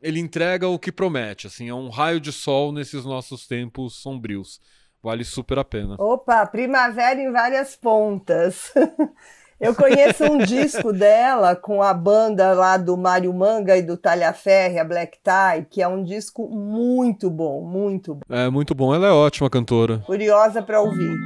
ele 0.00 0.18
entrega 0.18 0.66
o 0.66 0.78
que 0.78 0.90
promete, 0.90 1.46
assim, 1.46 1.68
é 1.68 1.74
um 1.74 1.90
raio 1.90 2.18
de 2.18 2.32
sol 2.32 2.72
nesses 2.72 3.04
nossos 3.04 3.46
tempos 3.46 3.96
sombrios. 3.96 4.62
Vale 5.02 5.24
super 5.24 5.58
a 5.58 5.64
pena. 5.64 5.96
Opa, 5.98 6.46
primavera 6.46 7.20
em 7.20 7.30
várias 7.30 7.76
pontas. 7.76 8.72
Eu 9.62 9.76
conheço 9.76 10.24
um 10.24 10.38
disco 10.38 10.92
dela 10.92 11.54
com 11.54 11.80
a 11.80 11.94
banda 11.94 12.52
lá 12.52 12.76
do 12.76 12.96
Mário 12.96 13.32
Manga 13.32 13.76
e 13.76 13.82
do 13.82 13.96
Talhaferre, 13.96 14.80
a 14.80 14.84
Black 14.84 15.18
Tie, 15.22 15.66
que 15.70 15.80
é 15.80 15.86
um 15.86 16.02
disco 16.02 16.48
muito 16.48 17.30
bom, 17.30 17.62
muito 17.62 18.16
bom. 18.16 18.22
É 18.28 18.50
muito 18.50 18.74
bom, 18.74 18.92
ela 18.92 19.06
é 19.06 19.12
ótima 19.12 19.48
cantora. 19.48 19.98
Curiosa 19.98 20.60
para 20.62 20.80
ouvir. 20.80 21.16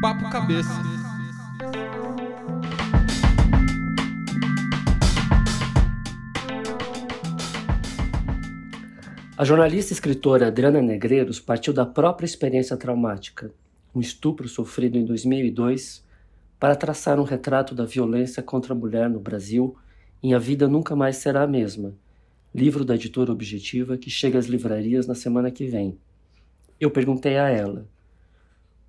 Papo 0.00 0.30
Cabeça. 0.30 0.99
A 9.40 9.44
jornalista 9.44 9.90
e 9.90 9.94
escritora 9.94 10.48
Adriana 10.48 10.82
Negreiros 10.82 11.40
partiu 11.40 11.72
da 11.72 11.86
própria 11.86 12.26
experiência 12.26 12.76
traumática, 12.76 13.50
um 13.94 13.98
estupro 13.98 14.46
sofrido 14.46 14.98
em 14.98 15.04
2002, 15.06 16.04
para 16.58 16.76
traçar 16.76 17.18
um 17.18 17.22
retrato 17.22 17.74
da 17.74 17.86
violência 17.86 18.42
contra 18.42 18.74
a 18.74 18.76
mulher 18.76 19.08
no 19.08 19.18
Brasil 19.18 19.74
em 20.22 20.34
A 20.34 20.38
Vida 20.38 20.68
Nunca 20.68 20.94
Mais 20.94 21.16
Será 21.16 21.44
a 21.44 21.46
Mesma, 21.46 21.94
livro 22.54 22.84
da 22.84 22.96
editora 22.96 23.32
Objetiva 23.32 23.96
que 23.96 24.10
chega 24.10 24.38
às 24.38 24.44
livrarias 24.44 25.06
na 25.06 25.14
semana 25.14 25.50
que 25.50 25.64
vem. 25.64 25.96
Eu 26.78 26.90
perguntei 26.90 27.38
a 27.38 27.48
ela 27.48 27.88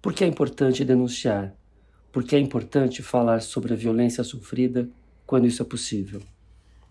por 0.01 0.11
que 0.11 0.25
é 0.25 0.27
importante 0.27 0.83
denunciar? 0.83 1.55
Por 2.11 2.25
que 2.25 2.35
é 2.35 2.39
importante 2.39 3.01
falar 3.01 3.39
sobre 3.39 3.71
a 3.71 3.77
violência 3.77 4.21
sofrida 4.21 4.89
quando 5.25 5.47
isso 5.47 5.61
é 5.61 5.65
possível? 5.65 6.21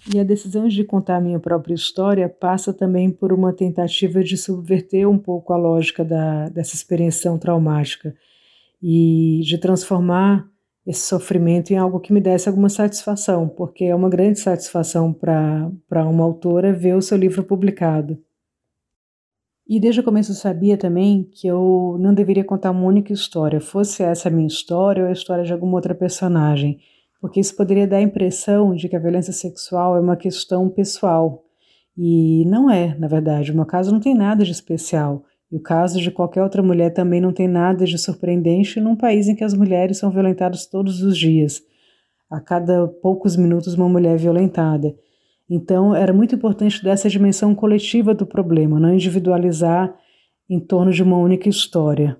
E 0.09 0.19
a 0.19 0.25
decisão 0.25 0.67
de 0.67 0.83
contar 0.83 1.21
minha 1.21 1.39
própria 1.39 1.75
história 1.75 2.29
passa 2.29 2.73
também 2.73 3.11
por 3.11 3.33
uma 3.33 3.53
tentativa 3.53 4.23
de 4.23 4.37
subverter 4.37 5.09
um 5.09 5.19
pouco 5.19 5.53
a 5.53 5.57
lógica 5.57 6.05
da, 6.05 6.49
dessa 6.49 6.75
experiência 6.75 7.37
traumática 7.39 8.15
e 8.83 9.41
de 9.45 9.59
transformar 9.59 10.49
esse 10.87 11.07
sofrimento 11.07 11.71
em 11.71 11.77
algo 11.77 12.01
que 12.01 12.13
me 12.13 12.21
desse 12.21 12.49
alguma 12.49 12.71
satisfação, 12.71 13.47
porque 13.49 13.85
é 13.85 13.95
uma 13.95 14.09
grande 14.09 14.41
satisfação 14.41 15.13
para 15.13 16.07
uma 16.07 16.25
autora 16.25 16.73
ver 16.73 16.97
o 16.97 17.03
seu 17.03 17.19
livro 17.19 17.45
publicado. 17.45 18.19
E 19.69 19.79
desde 19.79 20.01
o 20.01 20.05
começo 20.05 20.33
eu 20.33 20.37
sabia 20.37 20.77
também 20.77 21.23
que 21.23 21.47
eu 21.47 21.97
não 22.01 22.13
deveria 22.15 22.43
contar 22.43 22.71
uma 22.71 22.87
única 22.87 23.13
história, 23.13 23.61
fosse 23.61 24.03
essa 24.03 24.29
a 24.29 24.33
minha 24.33 24.49
história 24.49 25.05
ou 25.05 25.11
a 25.11 25.13
história 25.13 25.45
de 25.45 25.53
alguma 25.53 25.75
outra 25.75 25.95
personagem, 25.95 26.81
porque 27.21 27.41
isso 27.41 27.55
poderia 27.55 27.87
dar 27.87 27.99
a 27.99 28.03
impressão 28.03 28.75
de 28.75 28.89
que 28.89 28.97
a 28.97 29.01
violência 29.01 29.33
sexual 29.33 29.97
é 29.97 30.01
uma 30.01 30.17
questão 30.17 30.69
pessoal. 30.69 31.45
E 31.97 32.45
não 32.47 32.71
é, 32.71 32.97
na 32.99 33.07
verdade. 33.07 33.53
O 33.53 33.55
meu 33.55 33.67
caso 33.67 33.93
não 33.93 34.01
tem 34.01 34.15
nada 34.15 34.45
de 34.45 34.51
especial. 34.51 35.25
E 35.53 35.57
o 35.57 35.61
caso 35.61 36.01
de 36.01 36.11
qualquer 36.11 36.43
outra 36.43 36.63
mulher 36.63 36.91
também 36.91 37.21
não 37.21 37.33
tem 37.33 37.49
nada 37.49 37.85
de 37.85 37.99
surpreendente 37.99 38.81
num 38.81 38.97
país 38.97 39.29
em 39.29 39.35
que 39.35 39.45
as 39.45 39.53
mulheres 39.53 39.99
são 39.99 40.11
violentadas 40.11 40.65
todos 40.67 41.03
os 41.03 41.19
dias. 41.19 41.61
A 42.31 42.41
cada 42.41 42.87
poucos 42.87 43.37
minutos, 43.37 43.75
uma 43.75 43.89
mulher 43.89 44.15
é 44.15 44.17
violentada. 44.17 44.95
Então, 45.49 45.95
era 45.95 46.13
muito 46.13 46.35
importante 46.35 46.83
dessa 46.83 47.09
dimensão 47.09 47.55
coletiva 47.55 48.15
do 48.15 48.25
problema, 48.25 48.79
não 48.79 48.95
individualizar 48.95 49.93
em 50.49 50.61
torno 50.61 50.93
de 50.93 51.03
uma 51.03 51.19
única 51.19 51.49
história. 51.49 52.17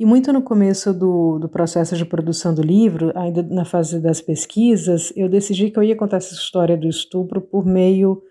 E 0.00 0.06
muito 0.06 0.32
no 0.32 0.40
começo 0.40 0.94
do, 0.94 1.38
do 1.38 1.48
processo 1.48 1.94
de 1.94 2.06
produção 2.06 2.54
do 2.54 2.62
livro, 2.62 3.12
ainda 3.14 3.42
na 3.42 3.66
fase 3.66 4.00
das 4.00 4.20
pesquisas, 4.22 5.12
eu 5.14 5.28
decidi 5.28 5.70
que 5.70 5.78
eu 5.78 5.82
ia 5.82 5.94
contar 5.94 6.16
essa 6.16 6.32
história 6.32 6.74
do 6.74 6.88
estupro 6.88 7.38
por 7.40 7.66
meio 7.66 8.22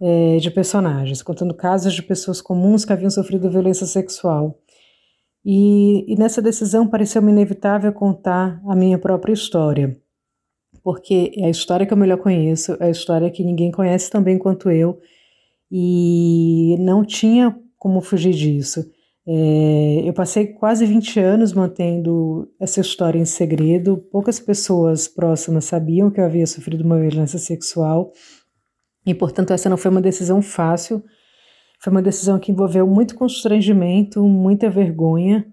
é, 0.00 0.38
de 0.38 0.50
personagens, 0.50 1.22
contando 1.22 1.52
casos 1.54 1.92
de 1.92 2.02
pessoas 2.02 2.40
comuns 2.40 2.86
que 2.86 2.92
haviam 2.94 3.10
sofrido 3.10 3.50
violência 3.50 3.86
sexual. 3.86 4.58
E, 5.44 6.10
e 6.10 6.16
nessa 6.16 6.40
decisão 6.40 6.88
pareceu-me 6.88 7.30
inevitável 7.30 7.92
contar 7.92 8.62
a 8.66 8.74
minha 8.74 8.98
própria 8.98 9.34
história 9.34 10.00
porque 10.84 11.32
é 11.38 11.46
a 11.46 11.50
história 11.50 11.86
que 11.86 11.94
eu 11.94 11.96
melhor 11.96 12.18
conheço, 12.18 12.76
é 12.78 12.84
a 12.84 12.90
história 12.90 13.30
que 13.30 13.42
ninguém 13.42 13.72
conhece 13.72 14.10
tão 14.10 14.22
bem 14.22 14.36
quanto 14.36 14.70
eu, 14.70 15.00
e 15.72 16.76
não 16.78 17.02
tinha 17.02 17.58
como 17.78 18.02
fugir 18.02 18.34
disso. 18.34 18.84
É, 19.26 20.02
eu 20.06 20.12
passei 20.12 20.48
quase 20.48 20.84
20 20.84 21.18
anos 21.18 21.52
mantendo 21.52 22.46
essa 22.60 22.80
história 22.80 23.18
em 23.18 23.24
segredo, 23.24 23.96
poucas 23.96 24.38
pessoas 24.38 25.08
próximas 25.08 25.64
sabiam 25.64 26.10
que 26.10 26.20
eu 26.20 26.24
havia 26.24 26.46
sofrido 26.46 26.84
uma 26.84 27.00
violência 27.00 27.38
sexual, 27.38 28.12
e 29.06 29.14
portanto 29.14 29.52
essa 29.52 29.70
não 29.70 29.78
foi 29.78 29.90
uma 29.90 30.02
decisão 30.02 30.42
fácil, 30.42 31.02
foi 31.80 31.90
uma 31.90 32.02
decisão 32.02 32.38
que 32.38 32.52
envolveu 32.52 32.86
muito 32.86 33.14
constrangimento, 33.14 34.22
muita 34.22 34.68
vergonha, 34.68 35.46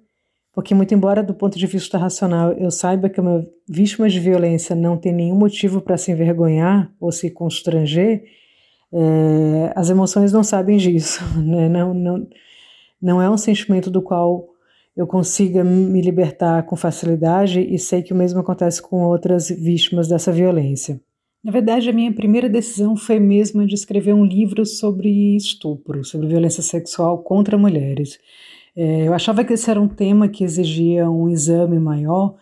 porque, 0.53 0.75
muito 0.75 0.93
embora 0.93 1.23
do 1.23 1.33
ponto 1.33 1.57
de 1.57 1.65
vista 1.65 1.97
racional 1.97 2.51
eu 2.53 2.69
saiba 2.69 3.09
que 3.09 3.21
uma 3.21 3.45
vítima 3.69 4.09
de 4.09 4.19
violência 4.19 4.75
não 4.75 4.97
tem 4.97 5.13
nenhum 5.13 5.35
motivo 5.35 5.81
para 5.81 5.97
se 5.97 6.11
envergonhar 6.11 6.91
ou 6.99 7.11
se 7.11 7.31
constranger, 7.31 8.23
é, 8.93 9.71
as 9.75 9.89
emoções 9.89 10.33
não 10.33 10.43
sabem 10.43 10.77
disso. 10.77 11.21
Né? 11.41 11.69
Não, 11.69 11.93
não, 11.93 12.27
não 13.01 13.21
é 13.21 13.29
um 13.29 13.37
sentimento 13.37 13.89
do 13.89 14.01
qual 14.01 14.47
eu 14.95 15.07
consiga 15.07 15.63
me 15.63 16.01
libertar 16.01 16.63
com 16.63 16.75
facilidade 16.75 17.61
e 17.61 17.79
sei 17.79 18.03
que 18.03 18.13
o 18.13 18.15
mesmo 18.15 18.39
acontece 18.39 18.81
com 18.81 19.03
outras 19.03 19.49
vítimas 19.49 20.07
dessa 20.07 20.31
violência. 20.31 21.01
Na 21.43 21.51
verdade, 21.51 21.89
a 21.89 21.93
minha 21.93 22.13
primeira 22.13 22.47
decisão 22.47 22.95
foi 22.95 23.19
mesmo 23.19 23.65
de 23.65 23.73
escrever 23.73 24.13
um 24.13 24.23
livro 24.23 24.65
sobre 24.65 25.35
estupro, 25.35 26.03
sobre 26.03 26.27
violência 26.27 26.61
sexual 26.61 27.23
contra 27.23 27.57
mulheres. 27.57 28.19
É, 28.75 29.07
eu 29.07 29.13
achava 29.13 29.43
que 29.43 29.53
esse 29.53 29.69
era 29.69 29.81
um 29.81 29.87
tema 29.87 30.27
que 30.27 30.43
exigia 30.43 31.09
um 31.09 31.27
exame 31.27 31.79
maior, 31.79 32.35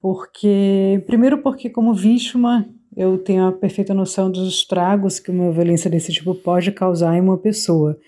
porque, 0.00 1.02
primeiro, 1.06 1.38
porque 1.38 1.68
como 1.68 1.92
vítima 1.92 2.66
eu 2.96 3.18
tenho 3.18 3.46
a 3.46 3.52
perfeita 3.52 3.92
noção 3.92 4.30
dos 4.30 4.48
estragos 4.48 5.18
que 5.18 5.30
uma 5.30 5.50
violência 5.50 5.90
desse 5.90 6.12
tipo 6.12 6.34
pode 6.34 6.70
causar 6.72 7.16
em 7.16 7.20
uma 7.20 7.36
pessoa. 7.38 7.98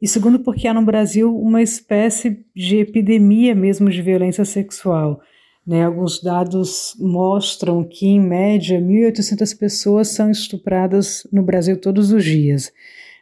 E 0.00 0.08
segundo, 0.08 0.38
porque 0.40 0.66
há 0.66 0.72
no 0.72 0.84
Brasil 0.84 1.36
uma 1.36 1.60
espécie 1.60 2.44
de 2.54 2.78
epidemia 2.78 3.54
mesmo 3.54 3.90
de 3.90 4.00
violência 4.00 4.44
sexual. 4.44 5.20
Né, 5.66 5.84
alguns 5.84 6.22
dados 6.22 6.96
mostram 6.98 7.84
que, 7.84 8.06
em 8.06 8.18
média, 8.18 8.80
1.800 8.80 9.56
pessoas 9.58 10.08
são 10.08 10.30
estupradas 10.30 11.26
no 11.30 11.42
Brasil 11.42 11.78
todos 11.78 12.10
os 12.12 12.24
dias. 12.24 12.72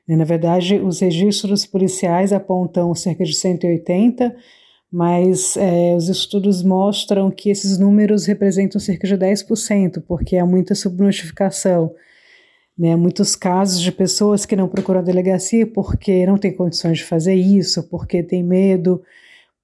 Né, 0.07 0.15
na 0.17 0.25
verdade, 0.25 0.79
os 0.79 1.01
registros 1.01 1.67
policiais 1.67 2.33
apontam 2.33 2.95
cerca 2.95 3.25
de 3.25 3.35
180, 3.35 4.35
mas 4.91 5.57
é, 5.57 5.95
os 5.97 6.09
estudos 6.09 6.63
mostram 6.63 7.31
que 7.31 7.51
esses 7.51 7.77
números 7.77 8.25
representam 8.25 8.81
cerca 8.81 9.07
de 9.07 9.19
10%, 9.19 10.03
porque 10.07 10.37
há 10.37 10.47
muita 10.47 10.75
subnotificação. 10.77 11.93
Né, 12.79 12.95
muitos 12.95 13.35
casos 13.35 13.81
de 13.81 13.91
pessoas 13.91 14.47
que 14.47 14.55
não 14.55 14.69
procuram 14.69 15.01
a 15.01 15.03
delegacia 15.03 15.67
porque 15.67 16.25
não 16.25 16.39
têm 16.39 16.55
condições 16.55 16.99
de 16.99 17.05
fazer 17.05 17.35
isso, 17.35 17.89
porque 17.89 18.23
têm 18.23 18.45
medo, 18.45 19.03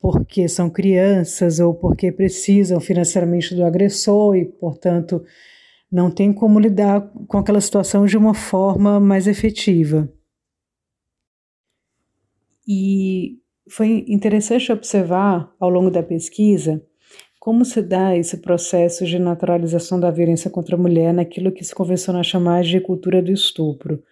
porque 0.01 0.49
são 0.49 0.69
crianças 0.69 1.61
ou 1.61 1.73
porque 1.73 2.11
precisam 2.11 2.81
financeiramente 2.81 3.55
do 3.55 3.65
agressor 3.65 4.35
e, 4.35 4.45
portanto, 4.45 5.25
não 5.91 6.11
tem 6.11 6.33
como 6.33 6.59
lidar 6.59 7.09
com 7.29 7.39
aquela 7.39 7.61
situação 7.61 8.05
de 8.05 8.17
uma 8.17 8.35
forma 8.35 8.99
mais 8.99 9.29
efetiva. 9.29 10.13
E 12.67 13.39
foi 13.71 14.05
interessante 14.09 14.73
observar 14.73 15.55
ao 15.61 15.71
longo 15.71 15.91
da 15.91 16.03
pesquisa 16.03 16.85
como 17.45 17.63
se 17.63 17.83
dá 17.83 18.17
esse 18.17 18.39
processo 18.39 19.05
de 19.05 19.19
naturalização 19.19 20.01
da 20.01 20.11
violência 20.11 20.51
contra 20.51 20.77
a 20.77 20.79
mulher 20.79 21.13
naquilo 21.13 21.53
que 21.53 21.63
se 21.63 21.75
convenciona 21.75 22.23
chamar 22.23 22.63
de 22.63 22.81
cultura 22.81 23.21
do 23.21 23.31
estupro. 23.31 24.03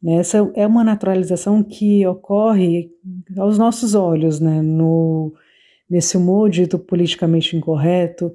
Né? 0.00 0.18
Essa 0.18 0.48
é 0.54 0.64
uma 0.68 0.84
naturalização 0.84 1.64
que 1.64 2.06
ocorre 2.06 2.88
aos 3.36 3.58
nossos 3.58 3.96
olhos, 3.96 4.38
né? 4.38 4.62
no, 4.62 5.34
nesse 5.90 6.16
humor 6.16 6.48
dito 6.48 6.78
politicamente 6.78 7.56
incorreto, 7.56 8.32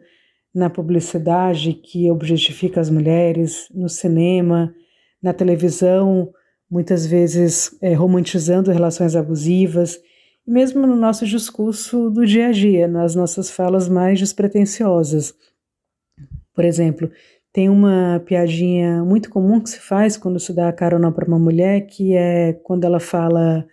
na 0.54 0.70
publicidade 0.70 1.72
que 1.72 2.12
objetifica 2.12 2.82
as 2.82 2.90
mulheres, 2.90 3.70
no 3.74 3.88
cinema, 3.88 4.76
na 5.24 5.32
televisão, 5.32 6.30
muitas 6.70 7.06
vezes 7.06 7.74
é, 7.82 7.94
romantizando 7.94 8.70
relações 8.70 9.16
abusivas, 9.16 9.98
mesmo 10.46 10.86
no 10.86 10.96
nosso 10.96 11.26
discurso 11.26 12.10
do 12.10 12.26
dia 12.26 12.48
a 12.48 12.52
dia, 12.52 12.88
nas 12.88 13.16
nossas 13.16 13.50
falas 13.50 13.90
mais 13.90 14.20
despretensiosas. 14.20 15.34
Por 16.54 16.64
exemplo, 16.64 17.12
tem 17.52 17.70
uma 17.70 18.22
piadinha 18.26 19.04
muito 19.04 19.30
comum 19.30 19.60
que 19.60 19.70
se 19.70 19.80
faz 19.80 20.18
quando 20.18 20.40
se 20.40 20.54
dá 20.54 20.72
carona 20.72 21.12
para 21.12 21.28
uma 21.28 21.40
mulher, 21.40 21.88
que 21.88 22.16
é 22.16 22.54
quando 22.54 22.84
ela 22.84 23.00
fala 23.00 23.66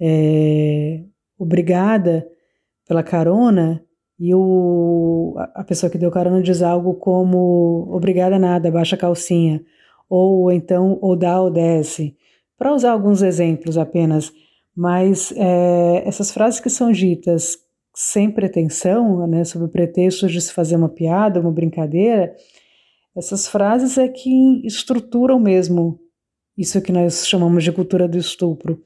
é, 0.00 1.02
obrigada 1.38 2.26
pela 2.86 3.02
carona 3.02 3.82
e 4.18 4.34
o, 4.34 5.34
a 5.54 5.64
pessoa 5.64 5.90
que 5.90 5.98
deu 5.98 6.10
carona 6.10 6.42
diz 6.42 6.62
algo 6.62 6.94
como 6.94 7.88
obrigada 7.90 8.38
nada, 8.38 8.70
baixa 8.70 8.94
a 8.94 8.98
calcinha, 8.98 9.62
ou 10.08 10.52
então 10.52 10.98
ou 11.00 11.16
dá 11.16 11.40
ou 11.40 11.50
desce, 11.50 12.16
para 12.56 12.72
usar 12.72 12.92
alguns 12.92 13.22
exemplos 13.22 13.76
apenas, 13.76 14.32
mas 14.76 15.32
é, 15.36 16.02
essas 16.06 16.30
frases 16.30 16.60
que 16.60 16.70
são 16.70 16.90
ditas 16.90 17.56
sem 17.94 18.30
pretensão, 18.30 19.26
né, 19.26 19.44
sob 19.44 19.66
o 19.66 19.68
pretexto 19.68 20.26
de 20.26 20.40
se 20.40 20.52
fazer 20.52 20.76
uma 20.76 20.88
piada, 20.88 21.40
uma 21.40 21.52
brincadeira, 21.52 22.34
essas 23.16 23.46
frases 23.46 23.96
é 23.96 24.08
que 24.08 24.66
estruturam 24.66 25.38
mesmo 25.38 26.00
isso 26.58 26.82
que 26.82 26.92
nós 26.92 27.26
chamamos 27.26 27.62
de 27.62 27.70
cultura 27.70 28.08
do 28.08 28.18
estupro. 28.18 28.82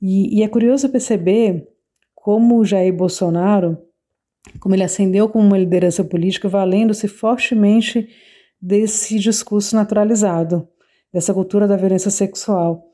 E, 0.00 0.38
e 0.38 0.42
é 0.42 0.48
curioso 0.48 0.88
perceber 0.88 1.66
como 2.14 2.64
Jair 2.64 2.94
Bolsonaro, 2.94 3.78
como 4.58 4.74
ele 4.74 4.82
ascendeu 4.82 5.28
como 5.28 5.46
uma 5.46 5.58
liderança 5.58 6.02
política, 6.02 6.48
valendo-se 6.48 7.06
fortemente 7.08 8.08
desse 8.60 9.18
discurso 9.18 9.76
naturalizado, 9.76 10.66
dessa 11.12 11.34
cultura 11.34 11.68
da 11.68 11.76
violência 11.76 12.10
sexual. 12.10 12.89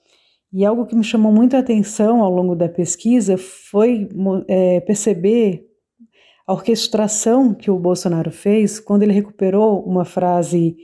E 0.57 0.65
algo 0.65 0.87
que 0.87 0.97
me 0.97 1.05
chamou 1.05 1.31
muita 1.31 1.59
atenção 1.59 2.23
ao 2.23 2.31
longo 2.31 2.55
da 2.55 2.67
pesquisa 2.67 3.37
foi 3.37 4.09
é, 4.49 4.81
perceber 4.81 5.67
a 6.47 6.55
orquestração 6.55 7.53
que 7.53 7.71
o 7.71 7.79
Bolsonaro 7.79 8.31
fez 8.31 8.81
quando 8.81 9.03
ele 9.03 9.13
recuperou 9.13 9.85
uma 9.85 10.07
frase 10.07 10.75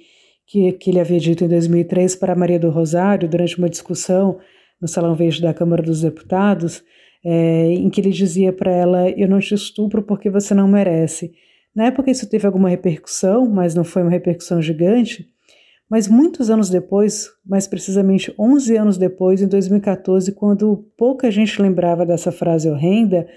que, 0.47 0.73
que 0.73 0.91
ele 0.91 1.01
havia 1.01 1.19
dito 1.19 1.43
em 1.43 1.49
2003 1.49 2.15
para 2.17 2.35
Maria 2.35 2.59
do 2.59 2.69
Rosário, 2.69 3.27
durante 3.27 3.57
uma 3.57 3.71
discussão 3.71 4.39
no 4.79 4.87
Salão 4.87 5.15
Verde 5.15 5.41
da 5.41 5.55
Câmara 5.55 5.83
dos 5.83 6.03
Deputados, 6.03 6.85
é, 7.25 7.73
em 7.73 7.89
que 7.89 8.03
ele 8.03 8.11
dizia 8.11 8.53
para 8.53 8.71
ela: 8.71 9.09
Eu 9.09 9.27
não 9.27 9.41
te 9.41 9.55
estupro 9.55 10.03
porque 10.03 10.29
você 10.29 10.53
não 10.53 10.69
merece. 10.69 11.33
Na 11.75 11.87
época 11.87 12.11
isso 12.11 12.29
teve 12.29 12.47
alguma 12.47 12.69
repercussão, 12.69 13.49
mas 13.49 13.75
não 13.75 13.85
foi 13.85 14.03
uma 14.03 14.11
repercussão 14.11 14.61
gigante. 14.61 15.32
Mas 15.93 16.09
muitos 16.09 16.49
anos 16.49 16.71
depois, 16.71 17.29
mais 17.45 17.67
precisamente 17.67 18.35
11 18.39 18.77
anos 18.79 18.97
depois, 18.97 19.43
em 19.43 19.47
2014, 19.47 20.33
quando 20.33 20.89
pouca 20.97 21.31
gente 21.31 21.61
lembrava 21.61 22.07
dessa 22.07 22.33
frase 22.33 22.71
horrenda, 22.71 23.29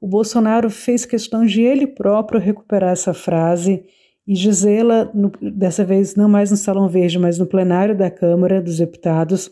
o 0.00 0.08
Bolsonaro 0.08 0.68
fez 0.68 1.06
questão 1.06 1.46
de 1.46 1.62
ele 1.62 1.86
próprio 1.86 2.40
recuperar 2.40 2.90
essa 2.90 3.14
frase 3.14 3.84
e 4.26 4.34
dizê-la, 4.34 5.12
dessa 5.40 5.84
vez 5.84 6.16
não 6.16 6.28
mais 6.28 6.50
no 6.50 6.56
Salão 6.56 6.88
Verde, 6.88 7.20
mas 7.20 7.38
no 7.38 7.46
plenário 7.46 7.96
da 7.96 8.10
Câmara 8.10 8.60
dos 8.60 8.78
Deputados, 8.78 9.48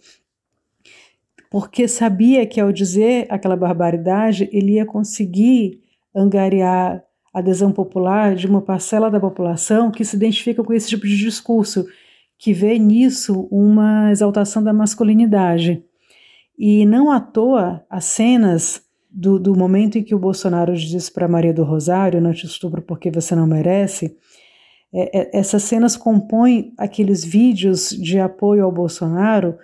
porque 1.52 1.86
sabia 1.86 2.44
que 2.46 2.60
ao 2.60 2.72
dizer 2.72 3.28
aquela 3.30 3.54
barbaridade, 3.54 4.50
ele 4.52 4.72
ia 4.72 4.84
conseguir 4.84 5.84
angariar 6.12 7.00
adesão 7.32 7.70
popular 7.70 8.34
de 8.34 8.48
uma 8.48 8.60
parcela 8.60 9.08
da 9.08 9.20
população 9.20 9.88
que 9.88 10.04
se 10.04 10.16
identifica 10.16 10.64
com 10.64 10.72
esse 10.72 10.88
tipo 10.88 11.06
de 11.06 11.16
discurso, 11.16 11.86
que 12.40 12.54
vê 12.54 12.78
nisso 12.78 13.46
uma 13.50 14.10
exaltação 14.10 14.62
da 14.64 14.72
masculinidade. 14.72 15.84
E 16.58 16.86
não 16.86 17.10
à 17.10 17.20
toa 17.20 17.84
as 17.88 18.06
cenas 18.06 18.82
do, 19.10 19.38
do 19.38 19.54
momento 19.54 19.98
em 19.98 20.02
que 20.02 20.14
o 20.14 20.18
Bolsonaro 20.18 20.74
diz 20.74 21.10
para 21.10 21.28
Maria 21.28 21.52
do 21.52 21.64
Rosário: 21.64 22.20
Não 22.20 22.32
te 22.32 22.46
estupro 22.46 22.80
porque 22.80 23.10
você 23.10 23.36
não 23.36 23.46
merece. 23.46 24.16
É, 24.92 25.20
é, 25.20 25.38
essas 25.38 25.64
cenas 25.64 25.98
compõem 25.98 26.72
aqueles 26.78 27.22
vídeos 27.22 27.90
de 27.90 28.18
apoio 28.18 28.64
ao 28.64 28.72
Bolsonaro 28.72 29.58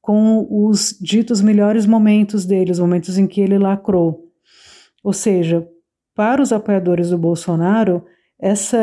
com 0.00 0.46
os 0.50 0.96
ditos 0.98 1.42
melhores 1.42 1.84
momentos 1.84 2.46
dele, 2.46 2.72
os 2.72 2.80
momentos 2.80 3.18
em 3.18 3.26
que 3.26 3.42
ele 3.42 3.58
lacrou. 3.58 4.26
Ou 5.04 5.12
seja, 5.12 5.68
para 6.14 6.42
os 6.42 6.50
apoiadores 6.50 7.10
do 7.10 7.18
Bolsonaro, 7.18 8.04
essa 8.40 8.78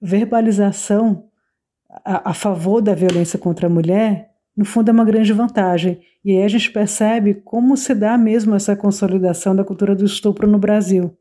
verbalização 0.00 1.28
a, 2.04 2.34
favor 2.34 2.82
da 2.82 2.94
violência 2.94 3.38
contra 3.38 3.66
a 3.66 3.70
mulher 3.70 4.30
no 4.56 4.64
fundo 4.64 4.88
é 4.88 4.92
uma 4.92 5.04
grande 5.04 5.32
vantagem. 5.32 6.00
E 6.24 6.36
aí 6.36 6.42
a 6.42 6.48
gente 6.48 6.70
percebe 6.70 7.34
como 7.34 7.76
se 7.76 7.94
dá 7.94 8.16
mesmo 8.16 8.54
essa 8.54 8.76
consolidação 8.76 9.56
da 9.56 9.64
cultura 9.64 9.94
do 9.94 10.04
estupro 10.04 10.46
no 10.46 10.58
Brasil. 10.58 11.16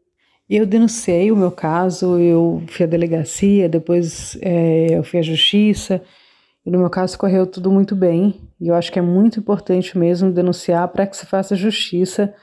Eu 0.50 0.66
denunciei 0.66 1.32
o 1.32 1.38
meu 1.38 1.52
caso, 1.52 2.20
eu 2.20 2.62
fui 2.68 2.86
à 2.86 2.88
delegacia, 2.88 3.70
depois 3.70 4.38
é, 4.42 4.98
eu 4.98 5.04
fui 5.04 5.20
à 5.20 5.22
justiça, 5.22 6.02
e 6.66 6.70
no 6.70 6.78
meu 6.78 6.90
caso 6.90 7.18
correu 7.18 7.48
tudo 7.48 7.72
muito 7.72 7.96
bem. 7.96 8.42
E 8.60 8.68
eu 8.68 8.76
acho 8.76 8.92
que 8.92 9.00
é 9.00 9.02
muito 9.02 9.40
importante 9.40 9.98
mesmo 9.98 10.32
denunciar 10.32 10.88
para 10.90 11.08
que 11.08 11.18
se 11.18 11.26
faça 11.26 11.56
justiça, 11.56 12.34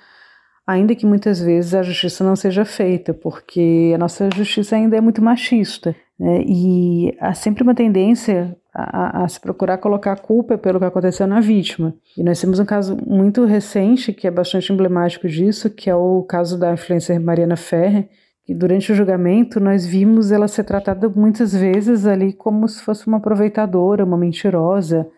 ainda 0.66 0.94
que 0.94 1.06
muitas 1.06 1.40
vezes 1.40 1.74
a 1.74 1.82
justiça 1.82 2.24
não 2.24 2.34
seja 2.34 2.64
feita, 2.64 3.14
porque 3.14 3.92
a 3.94 3.98
nossa 3.98 4.28
justiça 4.34 4.76
ainda 4.76 4.96
é 4.96 5.00
muito 5.00 5.22
machista. 5.22 5.94
Né? 6.20 6.42
E 6.46 7.16
há 7.18 7.32
sempre 7.32 7.62
uma 7.62 7.74
tendência 7.74 8.54
a, 8.74 9.24
a, 9.24 9.28
se 9.28 9.40
procurar 9.40 9.78
colocar 9.78 10.12
a 10.12 10.16
culpa 10.16 10.58
pelo 10.58 10.78
que 10.78 10.84
aconteceu 10.84 11.26
na 11.26 11.40
vítima. 11.40 11.94
E 12.16 12.22
nós 12.22 12.38
temos 12.38 12.60
um 12.60 12.64
caso 12.66 12.94
muito 13.06 13.46
recente 13.46 14.12
que 14.12 14.26
é 14.26 14.30
bastante 14.30 14.70
emblemático 14.70 15.26
disso, 15.26 15.70
que 15.70 15.88
é 15.88 15.94
o 15.94 16.22
caso 16.22 16.58
da 16.58 16.74
influencer 16.74 17.18
Mariana 17.18 17.56
Ferrer, 17.56 18.06
que 18.44 18.54
durante 18.54 18.92
o 18.92 18.94
julgamento 18.94 19.58
nós 19.58 19.86
vimos 19.86 20.30
ela 20.30 20.46
ser 20.46 20.64
tratada 20.64 21.08
muitas 21.08 21.54
vezes 21.54 22.06
ali 22.06 22.34
como 22.34 22.68
se 22.68 22.82
fosse 22.82 23.06
uma 23.06 23.16
aproveitadora, 23.16 24.04
uma 24.04 24.18
mentirosa. 24.18 25.08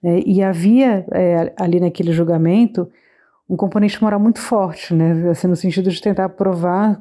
Né? 0.00 0.20
E 0.24 0.40
havia 0.40 1.04
é, 1.10 1.52
ali 1.56 1.80
naquele 1.80 2.12
julgamento 2.12 2.88
um 3.48 3.56
componente 3.56 4.02
moral 4.02 4.18
muito 4.18 4.40
forte, 4.40 4.94
né? 4.94 5.28
Assim, 5.30 5.46
no 5.46 5.56
sentido 5.56 5.90
de 5.90 6.00
tentar 6.00 6.30
provar 6.30 6.98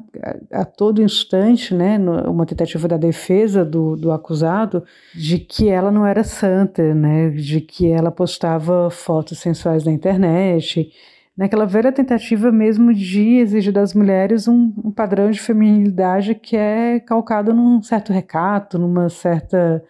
a, 0.51 0.61
a 0.61 0.65
todo 0.65 1.01
instante, 1.01 1.73
né, 1.73 1.97
no, 1.97 2.29
uma 2.29 2.45
tentativa 2.45 2.87
da 2.87 2.97
defesa 2.97 3.63
do, 3.63 3.95
do 3.95 4.11
acusado 4.11 4.83
de 5.15 5.39
que 5.39 5.69
ela 5.69 5.89
não 5.89 6.05
era 6.05 6.23
santa, 6.23 6.93
né, 6.93 7.29
de 7.29 7.61
que 7.61 7.89
ela 7.89 8.11
postava 8.11 8.89
fotos 8.89 9.39
sensuais 9.39 9.85
na 9.85 9.91
internet, 9.91 10.91
naquela 11.35 11.65
velha 11.65 11.93
tentativa 11.93 12.51
mesmo 12.51 12.93
de 12.93 13.37
exigir 13.37 13.71
das 13.71 13.93
mulheres 13.93 14.45
um, 14.45 14.73
um 14.83 14.91
padrão 14.91 15.31
de 15.31 15.39
feminilidade 15.39 16.35
que 16.35 16.57
é 16.57 16.99
calcado 16.99 17.53
num 17.53 17.81
certo 17.81 18.11
recato, 18.11 18.77
numa 18.77 19.07
certa 19.07 19.81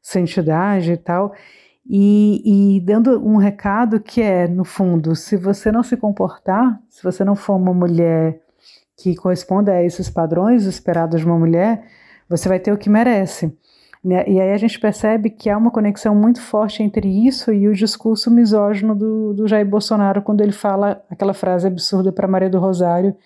santidade 0.00 0.92
e 0.92 0.96
tal 0.96 1.34
e, 1.88 2.76
e, 2.76 2.80
dando 2.80 3.24
um 3.24 3.36
recado 3.36 4.00
que 4.00 4.20
é, 4.20 4.48
no 4.48 4.64
fundo, 4.64 5.14
se 5.14 5.36
você 5.36 5.70
não 5.70 5.82
se 5.82 5.96
comportar, 5.96 6.80
se 6.88 7.02
você 7.02 7.24
não 7.24 7.36
for 7.36 7.54
uma 7.54 7.72
mulher 7.72 8.40
que 8.96 9.14
corresponda 9.14 9.72
a 9.72 9.84
esses 9.84 10.10
padrões 10.10 10.64
esperados 10.64 11.20
de 11.20 11.26
uma 11.26 11.38
mulher, 11.38 11.84
você 12.28 12.48
vai 12.48 12.58
ter 12.58 12.72
o 12.72 12.78
que 12.78 12.90
merece. 12.90 13.56
Né? 14.02 14.24
E 14.28 14.40
aí 14.40 14.52
a 14.52 14.56
gente 14.56 14.80
percebe 14.80 15.30
que 15.30 15.48
há 15.50 15.56
uma 15.56 15.70
conexão 15.70 16.14
muito 16.14 16.40
forte 16.40 16.82
entre 16.82 17.08
isso 17.26 17.52
e 17.52 17.68
o 17.68 17.74
discurso 17.74 18.30
misógino 18.30 18.94
do, 18.94 19.34
do 19.34 19.48
Jair 19.48 19.66
Bolsonaro 19.66 20.22
quando 20.22 20.40
ele 20.40 20.52
fala 20.52 21.04
aquela 21.10 21.34
frase 21.34 21.66
absurda 21.66 22.12
para 22.12 22.28
Maria 22.28 22.50
do 22.50 22.58
Rosário: 22.58 23.16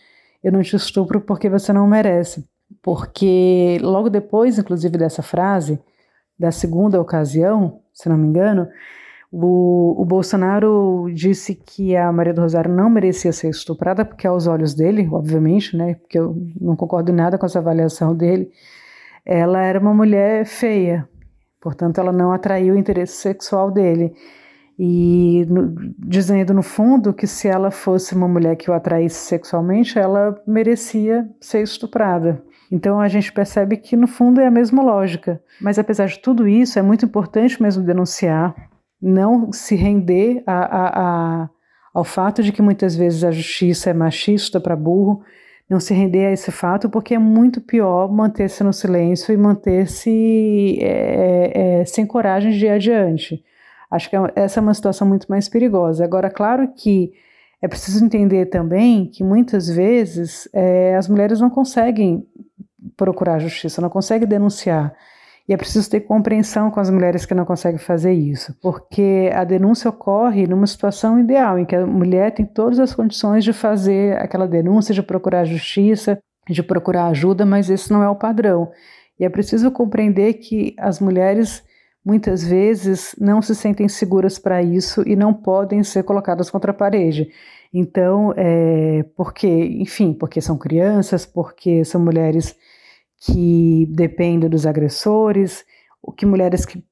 Eu 0.43 0.53
não 0.53 0.63
te 0.63 0.77
estupro 0.77 1.21
porque 1.21 1.49
você 1.49 1.73
não 1.73 1.87
merece. 1.87 2.47
Porque 2.83 3.79
logo 3.83 4.09
depois, 4.09 4.59
inclusive, 4.59 4.97
dessa 4.97 5.23
frase, 5.23 5.79
da 6.39 6.51
segunda 6.51 7.01
ocasião, 7.01 7.81
se 8.01 8.09
não 8.09 8.17
me 8.17 8.27
engano, 8.27 8.69
o, 9.33 10.01
o, 10.01 10.05
Bolsonaro 10.05 11.07
disse 11.15 11.55
que 11.55 11.95
a 11.97 12.11
Maria 12.11 12.35
do 12.35 12.41
Rosário 12.41 12.73
não 12.73 12.91
merecia 12.91 13.33
ser 13.33 13.49
estuprada, 13.49 14.05
porque 14.05 14.27
aos 14.27 14.47
olhos 14.47 14.75
dele, 14.75 15.09
obviamente, 15.13 15.77
né, 15.77 15.95
porque 15.95 16.19
eu 16.19 16.37
não 16.61 16.75
concordo 16.75 17.13
em 17.13 17.15
nada 17.15 17.39
com 17.39 17.47
essa 17.47 17.61
avaliação 17.61 18.15
dele, 18.15 18.51
ela 19.25 19.63
era 19.63 19.79
uma 19.79 19.95
mulher 19.95 20.45
feia, 20.47 21.09
portanto 21.61 21.99
ela 22.01 22.11
não 22.11 22.33
atraiu 22.33 22.75
o 22.75 22.79
interesse 22.79 23.17
sexual 23.17 23.71
dele. 23.71 24.13
E 24.77 25.45
no, 25.49 25.75
dizendo 25.99 26.55
no 26.55 26.63
fundo 26.63 27.13
que 27.13 27.27
se 27.27 27.47
ela 27.47 27.71
fosse 27.71 28.15
uma 28.15 28.27
mulher 28.27 28.57
que 28.57 28.71
o 28.71 28.75
atraísse 28.75 29.27
sexualmente, 29.27 29.99
ela 29.99 30.43
merecia 30.47 31.29
ser 31.39 31.63
estuprada. 31.63 32.43
Então 32.71 33.01
a 33.01 33.09
gente 33.09 33.33
percebe 33.33 33.77
que 33.77 33.97
no 33.97 34.07
fundo 34.07 34.41
é 34.41 34.47
a 34.47 34.51
mesma 34.51 34.83
lógica. 34.83 35.43
Mas 35.61 35.79
apesar 35.79 36.07
de 36.07 36.19
tudo 36.21 36.47
isso, 36.47 36.79
é 36.79 36.83
muito 36.83 37.05
importante 37.05 37.61
mesmo 37.61 37.83
denunciar 37.83 38.55
não 39.01 39.51
se 39.51 39.75
render 39.75 40.43
a, 40.47 40.59
a, 40.59 40.89
a, 41.45 41.51
ao 41.95 42.05
fato 42.05 42.43
de 42.43 42.53
que 42.53 42.61
muitas 42.61 42.95
vezes 42.95 43.25
a 43.25 43.31
justiça 43.31 43.91
é 43.91 43.95
machista 43.95 44.61
para 44.61 44.77
burro, 44.77 45.23
não 45.69 45.81
se 45.81 45.95
render 45.95 46.27
a 46.27 46.33
esse 46.33 46.51
fato, 46.51 46.91
porque 46.91 47.15
é 47.15 47.19
muito 47.19 47.61
pior 47.61 48.13
manter-se 48.13 48.63
no 48.63 48.73
silêncio 48.73 49.33
e 49.33 49.37
manter-se 49.37 50.79
é, 50.81 51.81
é, 51.81 51.85
sem 51.85 52.05
coragem 52.05 52.51
de 52.51 52.67
ir 52.67 52.71
adiante. 52.71 53.43
Acho 53.91 54.11
que 54.11 54.17
é 54.17 54.21
essa 54.35 54.61
é 54.61 54.63
uma 54.63 54.75
situação 54.75 55.07
muito 55.07 55.27
mais 55.29 55.49
perigosa. 55.49 56.05
Agora, 56.05 56.29
claro 56.29 56.69
que 56.77 57.13
é 57.63 57.69
preciso 57.69 58.05
entender 58.05 58.47
também 58.47 59.07
que 59.07 59.23
muitas 59.23 59.69
vezes 59.69 60.49
é, 60.53 60.97
as 60.97 61.09
mulheres 61.09 61.41
não 61.41 61.51
conseguem 61.51 62.27
procurar 62.97 63.39
justiça, 63.39 63.81
não 63.81 63.91
conseguem 63.91 64.29
denunciar. 64.29 64.95
E 65.49 65.53
é 65.53 65.57
preciso 65.57 65.91
ter 65.91 66.01
compreensão 66.01 66.71
com 66.71 66.79
as 66.79 66.89
mulheres 66.91 67.27
que 67.27 67.35
não 67.35 67.45
conseguem 67.45 67.79
fazer 67.79 68.13
isso, 68.13 68.55
porque 68.63 69.31
a 69.35 69.43
denúncia 69.43 69.91
ocorre 69.91 70.47
numa 70.47 70.67
situação 70.67 71.19
ideal, 71.19 71.59
em 71.59 71.65
que 71.65 71.75
a 71.75 71.85
mulher 71.85 72.33
tem 72.33 72.47
todas 72.47 72.79
as 72.79 72.95
condições 72.95 73.43
de 73.43 73.53
fazer 73.53 74.17
aquela 74.19 74.47
denúncia, 74.47 74.95
de 74.95 75.03
procurar 75.03 75.45
justiça, 75.45 76.19
de 76.49 76.63
procurar 76.63 77.07
ajuda, 77.09 77.45
mas 77.45 77.69
esse 77.69 77.93
não 77.93 78.03
é 78.03 78.09
o 78.09 78.15
padrão. 78.15 78.71
E 79.19 79.25
é 79.25 79.29
preciso 79.29 79.71
compreender 79.71 80.35
que 80.35 80.75
as 80.79 81.01
mulheres 81.01 81.65
muitas 82.05 82.43
vezes 82.45 83.15
não 83.19 83.43
se 83.43 83.55
sentem 83.55 83.89
seguras 83.89 84.39
para 84.39 84.63
isso 84.63 85.03
e 85.07 85.15
não 85.15 85.35
podem 85.35 85.83
ser 85.83 86.03
colocadas 86.03 86.49
contra 86.49 86.71
a 86.71 86.75
parede. 86.75 87.29
Então, 87.73 88.33
é, 88.37 89.05
porque, 89.17 89.49
enfim, 89.49 90.13
porque 90.13 90.41
são 90.41 90.57
crianças, 90.57 91.27
porque 91.27 91.85
são 91.85 92.01
mulheres 92.01 92.57
que 93.21 93.87
dependem 93.91 94.49
dos 94.49 94.67
agressores, 94.67 95.65
o 96.03 96.11
que 96.11 96.25
mulheres 96.25 96.65
que 96.65 96.83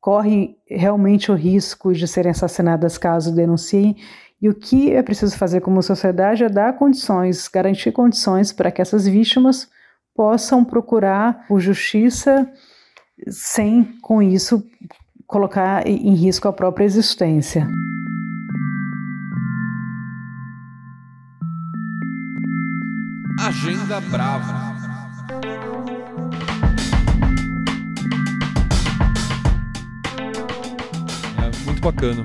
correm 0.00 0.58
realmente 0.68 1.30
o 1.30 1.34
risco 1.34 1.92
de 1.92 2.06
serem 2.06 2.32
assassinadas 2.32 2.98
caso 2.98 3.34
denunciem. 3.34 3.96
E 4.40 4.48
o 4.48 4.54
que 4.54 4.92
é 4.92 5.02
preciso 5.02 5.38
fazer 5.38 5.60
como 5.60 5.82
sociedade 5.82 6.44
é 6.44 6.48
dar 6.48 6.76
condições, 6.76 7.48
garantir 7.48 7.92
condições 7.92 8.52
para 8.52 8.70
que 8.70 8.82
essas 8.82 9.06
vítimas 9.06 9.70
possam 10.14 10.64
procurar 10.64 11.46
por 11.46 11.60
justiça 11.60 12.50
sem, 13.28 13.84
com 14.02 14.20
isso, 14.20 14.66
colocar 15.26 15.86
em 15.86 16.14
risco 16.14 16.48
a 16.48 16.52
própria 16.52 16.84
existência. 16.84 17.66
Agenda 23.38 24.00
Brava. 24.00 24.71
Bacana. 31.82 32.24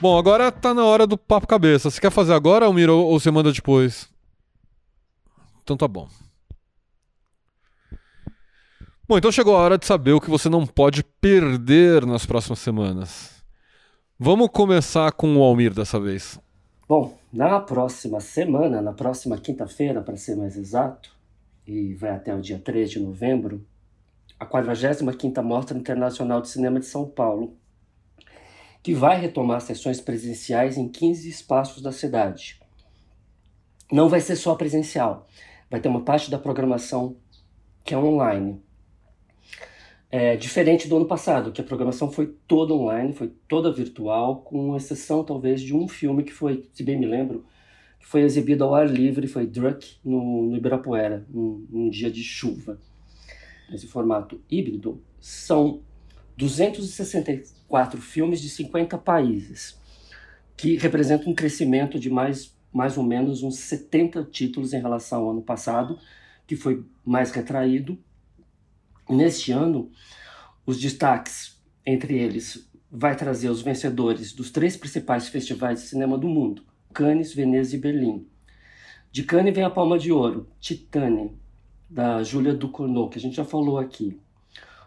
Bom, 0.00 0.16
agora 0.16 0.52
tá 0.52 0.72
na 0.72 0.84
hora 0.84 1.06
do 1.06 1.18
papo 1.18 1.46
cabeça. 1.46 1.90
Você 1.90 2.00
quer 2.00 2.10
fazer 2.10 2.32
agora, 2.32 2.66
Almir, 2.66 2.88
ou 2.88 3.18
você 3.18 3.30
manda 3.30 3.52
depois? 3.52 4.08
Então 5.62 5.76
tá 5.76 5.88
bom. 5.88 6.08
Bom, 9.08 9.18
então 9.18 9.32
chegou 9.32 9.56
a 9.56 9.58
hora 9.58 9.76
de 9.76 9.84
saber 9.84 10.12
o 10.12 10.20
que 10.20 10.30
você 10.30 10.48
não 10.48 10.64
pode 10.64 11.02
perder 11.02 12.06
nas 12.06 12.24
próximas 12.24 12.60
semanas. 12.60 13.42
Vamos 14.18 14.48
começar 14.52 15.10
com 15.12 15.36
o 15.36 15.42
Almir 15.42 15.74
dessa 15.74 15.98
vez. 15.98 16.38
Bom, 16.88 17.18
na 17.32 17.58
próxima 17.60 18.20
semana, 18.20 18.80
na 18.80 18.92
próxima 18.92 19.36
quinta-feira, 19.38 20.02
para 20.02 20.16
ser 20.16 20.36
mais 20.36 20.56
exato, 20.56 21.10
e 21.66 21.94
vai 21.94 22.10
até 22.10 22.34
o 22.34 22.40
dia 22.40 22.58
3 22.58 22.90
de 22.90 23.00
novembro, 23.00 23.66
a 24.38 24.46
45ª 24.46 25.42
Mostra 25.42 25.76
Internacional 25.76 26.40
de 26.40 26.48
Cinema 26.48 26.78
de 26.78 26.86
São 26.86 27.08
Paulo 27.08 27.56
que 28.82 28.92
vai 28.92 29.20
retomar 29.20 29.60
sessões 29.60 30.00
presenciais 30.00 30.76
em 30.76 30.88
15 30.88 31.28
espaços 31.28 31.82
da 31.82 31.92
cidade. 31.92 32.60
Não 33.90 34.08
vai 34.08 34.20
ser 34.20 34.36
só 34.36 34.54
presencial, 34.54 35.28
vai 35.70 35.80
ter 35.80 35.88
uma 35.88 36.02
parte 36.02 36.30
da 36.30 36.38
programação 36.38 37.16
que 37.84 37.94
é 37.94 37.98
online. 37.98 38.60
É 40.10 40.36
diferente 40.36 40.88
do 40.88 40.96
ano 40.96 41.06
passado, 41.06 41.52
que 41.52 41.60
a 41.60 41.64
programação 41.64 42.10
foi 42.10 42.34
toda 42.46 42.74
online, 42.74 43.14
foi 43.14 43.32
toda 43.48 43.72
virtual, 43.72 44.42
com 44.42 44.76
exceção 44.76 45.24
talvez 45.24 45.60
de 45.60 45.74
um 45.74 45.88
filme 45.88 46.22
que 46.22 46.32
foi, 46.32 46.68
se 46.74 46.82
bem 46.82 46.98
me 46.98 47.06
lembro, 47.06 47.46
que 47.98 48.06
foi 48.06 48.22
exibido 48.22 48.64
ao 48.64 48.74
ar 48.74 48.90
livre, 48.90 49.26
foi 49.26 49.46
Druck 49.46 49.96
no, 50.04 50.50
no 50.50 50.56
Ibirapuera, 50.56 51.24
num, 51.30 51.88
dia 51.88 52.10
de 52.10 52.22
chuva. 52.22 52.78
Nesse 53.70 53.86
formato 53.86 54.42
híbrido, 54.50 55.02
são 55.18 55.80
264 57.72 58.00
filmes 58.00 58.40
de 58.40 58.50
50 58.50 58.98
países, 58.98 59.80
que 60.56 60.76
representam 60.76 61.32
um 61.32 61.34
crescimento 61.34 61.98
de 61.98 62.10
mais, 62.10 62.54
mais 62.72 62.98
ou 62.98 63.04
menos 63.04 63.42
uns 63.42 63.56
70 63.56 64.24
títulos 64.24 64.74
em 64.74 64.80
relação 64.80 65.22
ao 65.22 65.30
ano 65.30 65.42
passado, 65.42 65.98
que 66.46 66.54
foi 66.54 66.84
mais 67.04 67.30
retraído. 67.30 67.98
Neste 69.08 69.52
ano, 69.52 69.90
os 70.66 70.78
destaques, 70.78 71.60
entre 71.84 72.18
eles, 72.18 72.70
vai 72.90 73.16
trazer 73.16 73.48
os 73.48 73.62
vencedores 73.62 74.32
dos 74.32 74.50
três 74.50 74.76
principais 74.76 75.28
festivais 75.28 75.80
de 75.80 75.88
cinema 75.88 76.18
do 76.18 76.28
mundo, 76.28 76.62
Cannes, 76.92 77.32
Veneza 77.32 77.74
e 77.74 77.78
Berlim. 77.78 78.26
De 79.10 79.22
Cannes 79.22 79.54
vem 79.54 79.64
a 79.64 79.70
Palma 79.70 79.98
de 79.98 80.12
Ouro, 80.12 80.48
Titane, 80.60 81.32
da 81.88 82.22
Júlia 82.22 82.54
Ducournau, 82.54 83.08
que 83.08 83.18
a 83.18 83.20
gente 83.20 83.36
já 83.36 83.44
falou 83.44 83.78
aqui 83.78 84.18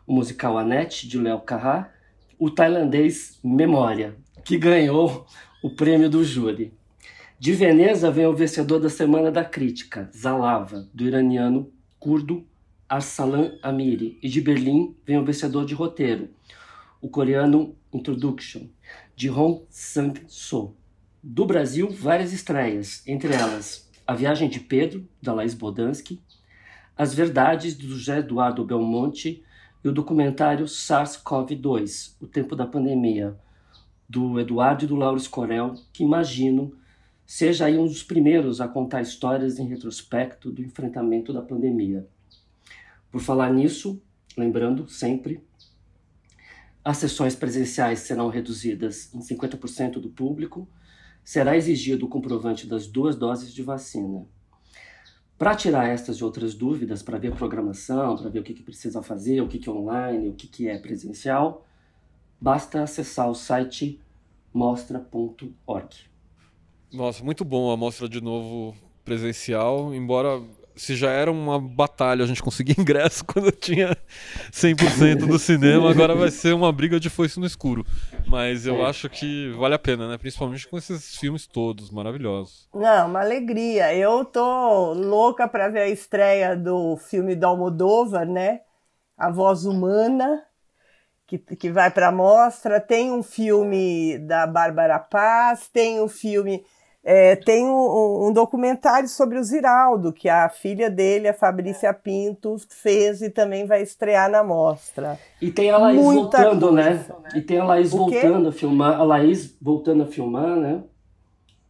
o 0.08 0.14
musical 0.14 0.58
Annette, 0.58 1.08
de 1.08 1.18
Léo 1.18 1.40
Carrá, 1.42 1.95
o 2.38 2.50
tailandês 2.50 3.40
Memória, 3.44 4.16
que 4.44 4.58
ganhou 4.58 5.26
o 5.64 5.70
prêmio 5.70 6.10
do 6.10 6.24
júri. 6.24 6.74
De 7.40 7.54
Veneza 7.54 8.12
vem 8.12 8.26
o 8.26 8.36
vencedor 8.36 8.80
da 8.80 8.90
Semana 8.90 9.32
da 9.32 9.44
Crítica, 9.44 10.10
Zalava, 10.16 10.88
do 10.94 11.06
iraniano 11.06 11.72
curdo 12.00 12.46
Arsalan 12.88 13.58
Amiri. 13.62 14.18
E 14.22 14.30
de 14.30 14.42
Berlim 14.42 14.96
vem 15.06 15.18
o 15.18 15.26
vencedor 15.26 15.66
de 15.66 15.74
roteiro, 15.74 16.30
o 17.02 17.10
coreano 17.10 17.76
Introduction, 17.94 18.68
de 19.16 19.30
Hong 19.30 19.64
Sang-so. 19.70 20.76
Do 21.22 21.46
Brasil, 21.46 21.90
várias 21.90 22.32
estreias, 22.34 23.02
entre 23.08 23.34
elas 23.34 23.90
A 24.06 24.14
Viagem 24.14 24.48
de 24.48 24.60
Pedro, 24.60 25.08
da 25.22 25.34
Laís 25.34 25.54
Bodansky, 25.54 26.22
As 26.98 27.14
Verdades, 27.14 27.76
do 27.76 27.88
José 27.88 28.20
Eduardo 28.20 28.64
Belmonte, 28.64 29.44
e 29.86 29.88
o 29.88 29.94
documentário 29.94 30.66
SARS-CoV-2, 30.66 32.16
O 32.20 32.26
Tempo 32.26 32.56
da 32.56 32.66
Pandemia, 32.66 33.38
do 34.10 34.40
Eduardo 34.40 34.84
e 34.84 34.88
do 34.88 34.96
Lauro 34.96 35.16
Escorel, 35.16 35.76
que 35.94 36.04
imagino 36.04 36.76
seja 37.24 37.66
aí 37.66 37.78
um 37.78 37.86
dos 37.86 38.02
primeiros 38.02 38.60
a 38.60 38.68
contar 38.68 39.04
histórias 39.04 39.60
em 39.60 39.68
retrospecto 39.68 40.52
do 40.52 40.64
enfrentamento 40.64 41.32
da 41.32 41.42
pandemia. 41.44 42.08
Por 43.12 43.22
falar 43.22 43.54
nisso, 43.54 44.02
lembrando 44.36 44.90
sempre, 44.90 45.44
as 46.84 46.98
sessões 46.98 47.36
presenciais 47.36 48.00
serão 48.00 48.28
reduzidas 48.28 49.14
em 49.14 49.20
50% 49.20 50.00
do 50.00 50.10
público, 50.10 50.68
será 51.24 51.56
exigido 51.56 52.08
o 52.08 52.10
comprovante 52.10 52.66
das 52.66 52.88
duas 52.88 53.16
doses 53.16 53.54
de 53.54 53.62
vacina. 53.62 54.26
Para 55.38 55.56
tirar 55.56 55.90
estas 55.90 56.18
e 56.18 56.24
outras 56.24 56.54
dúvidas, 56.54 57.04
para 57.04 57.18
ver 57.18 57.34
programação, 57.36 58.16
para 58.16 58.30
ver 58.30 58.40
o 58.40 58.44
que, 58.44 58.54
que 58.54 58.64
precisa 58.64 59.02
fazer, 59.04 59.42
o 59.42 59.48
que, 59.48 59.60
que 59.60 59.68
é 59.68 59.72
online, 59.72 60.30
o 60.30 60.34
que, 60.34 60.48
que 60.48 60.68
é 60.70 60.78
presencial, 60.78 61.66
basta 62.40 62.82
acessar 62.82 63.30
o 63.30 63.36
site 63.36 64.00
mostra.org. 64.54 65.90
Nossa, 66.94 67.24
muito 67.24 67.44
bom 67.44 67.70
a 67.72 67.76
mostra 67.76 68.08
de 68.08 68.22
novo 68.22 68.74
presencial, 69.04 69.94
embora 69.94 70.42
se 70.76 70.96
já 70.96 71.10
era 71.10 71.32
uma 71.32 71.60
batalha 71.60 72.24
a 72.24 72.28
gente 72.28 72.44
conseguir 72.44 72.76
ingresso 72.80 73.24
quando 73.24 73.52
tinha 73.52 73.96
100% 74.52 75.28
do 75.28 75.40
cinema, 75.40 75.90
agora 75.90 76.16
vai 76.16 76.30
ser 76.30 76.54
uma 76.54 76.72
briga 76.72 77.00
de 77.00 77.10
foice 77.10 77.40
no 77.40 77.46
escuro. 77.46 77.86
Mas 78.28 78.66
eu 78.66 78.78
é. 78.78 78.90
acho 78.90 79.10
que 79.10 79.52
vale 79.58 79.76
a 79.76 79.80
pena, 79.80 80.08
né? 80.10 80.18
Principalmente 80.18 80.68
com 80.68 80.78
esses 80.78 81.16
filmes 81.18 81.48
todos 81.48 81.90
maravilhosos. 81.90 82.68
Não, 82.74 83.08
uma 83.08 83.22
alegria. 83.22 83.96
Eu 83.96 84.26
tô 84.26 84.94
louca 84.94 85.48
para 85.48 85.70
ver 85.70 85.82
a 85.82 85.90
estreia 85.90 86.56
do 86.56 86.98
filme 86.98 87.36
do 87.36 87.46
Almodóvar, 87.46 88.26
né? 88.26 88.62
A 89.18 89.32
Voz 89.32 89.66
Humana, 89.66 90.44
que, 91.26 91.38
que 91.38 91.72
vai 91.72 91.90
para 91.90 92.10
a 92.10 92.12
mostra. 92.12 92.80
Tem 92.82 93.12
um 93.12 93.24
filme 93.24 94.18
da 94.20 94.46
Bárbara 94.46 95.00
Paz, 95.00 95.70
tem 95.72 96.02
um 96.02 96.08
filme 96.08 96.66
é, 97.08 97.36
tem 97.36 97.64
um, 97.64 98.28
um, 98.28 98.34
documentário 98.34 99.08
sobre 99.08 99.38
o 99.38 99.44
Ziraldo, 99.44 100.12
que 100.12 100.28
a 100.28 100.50
filha 100.50 100.90
dele, 100.90 101.28
a 101.28 101.34
Fabrícia 101.36 101.94
Pinto, 101.94 102.56
fez 102.68 103.22
e 103.22 103.30
também 103.30 103.68
vai 103.68 103.84
estrear 103.84 104.28
na 104.28 104.44
mostra. 104.44 105.20
E 105.40 105.52
tem 105.52 105.70
a 105.70 105.78
Laís 105.78 106.02
Muita 106.02 106.42
voltando, 106.42 106.72
né? 106.72 106.84
coisa, 106.84 107.16
né? 107.22 107.30
E 107.36 107.42
tem 107.42 107.60
a 107.60 107.64
Laís 107.64 107.92
voltando 107.92 108.50
a 108.50 108.52
filmar, 108.52 109.00
a 109.00 109.04
Laís 109.04 109.56
voltando 109.62 110.02
a 110.02 110.08
filmar, 110.08 110.56
né? 110.56 110.82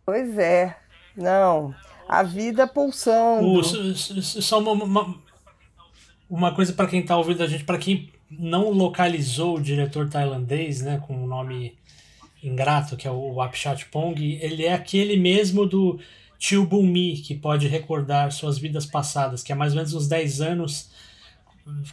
Pois 0.05 0.37
é. 0.37 0.73
Não, 1.17 1.75
a 2.07 2.23
vida 2.23 2.65
pulsando. 2.65 3.45
O, 3.45 3.63
só 3.63 4.59
uma, 4.59 4.71
uma, 4.71 5.15
uma 6.29 6.55
coisa 6.55 6.71
para 6.71 6.87
quem 6.87 7.01
está 7.01 7.17
ouvindo 7.17 7.43
a 7.43 7.47
gente, 7.47 7.65
para 7.65 7.77
quem 7.77 8.09
não 8.31 8.69
localizou 8.69 9.57
o 9.57 9.61
diretor 9.61 10.09
tailandês, 10.09 10.81
né, 10.81 11.01
com 11.05 11.21
o 11.23 11.27
nome 11.27 11.75
ingrato, 12.47 12.95
que 12.95 13.07
é 13.07 13.11
o 13.11 13.41
Apchat 13.41 13.85
Pong, 13.87 14.39
ele 14.41 14.65
é 14.65 14.73
aquele 14.73 15.17
mesmo 15.17 15.65
do 15.65 15.99
Tio 16.37 16.65
Bumi, 16.65 17.17
que 17.17 17.33
pode 17.33 17.67
recordar 17.67 18.31
suas 18.31 18.57
vidas 18.57 18.85
passadas, 18.85 19.41
que 19.41 19.51
há 19.51 19.55
mais 19.55 19.73
ou 19.73 19.77
menos 19.77 19.93
uns 19.93 20.07
10 20.07 20.41
anos 20.41 20.89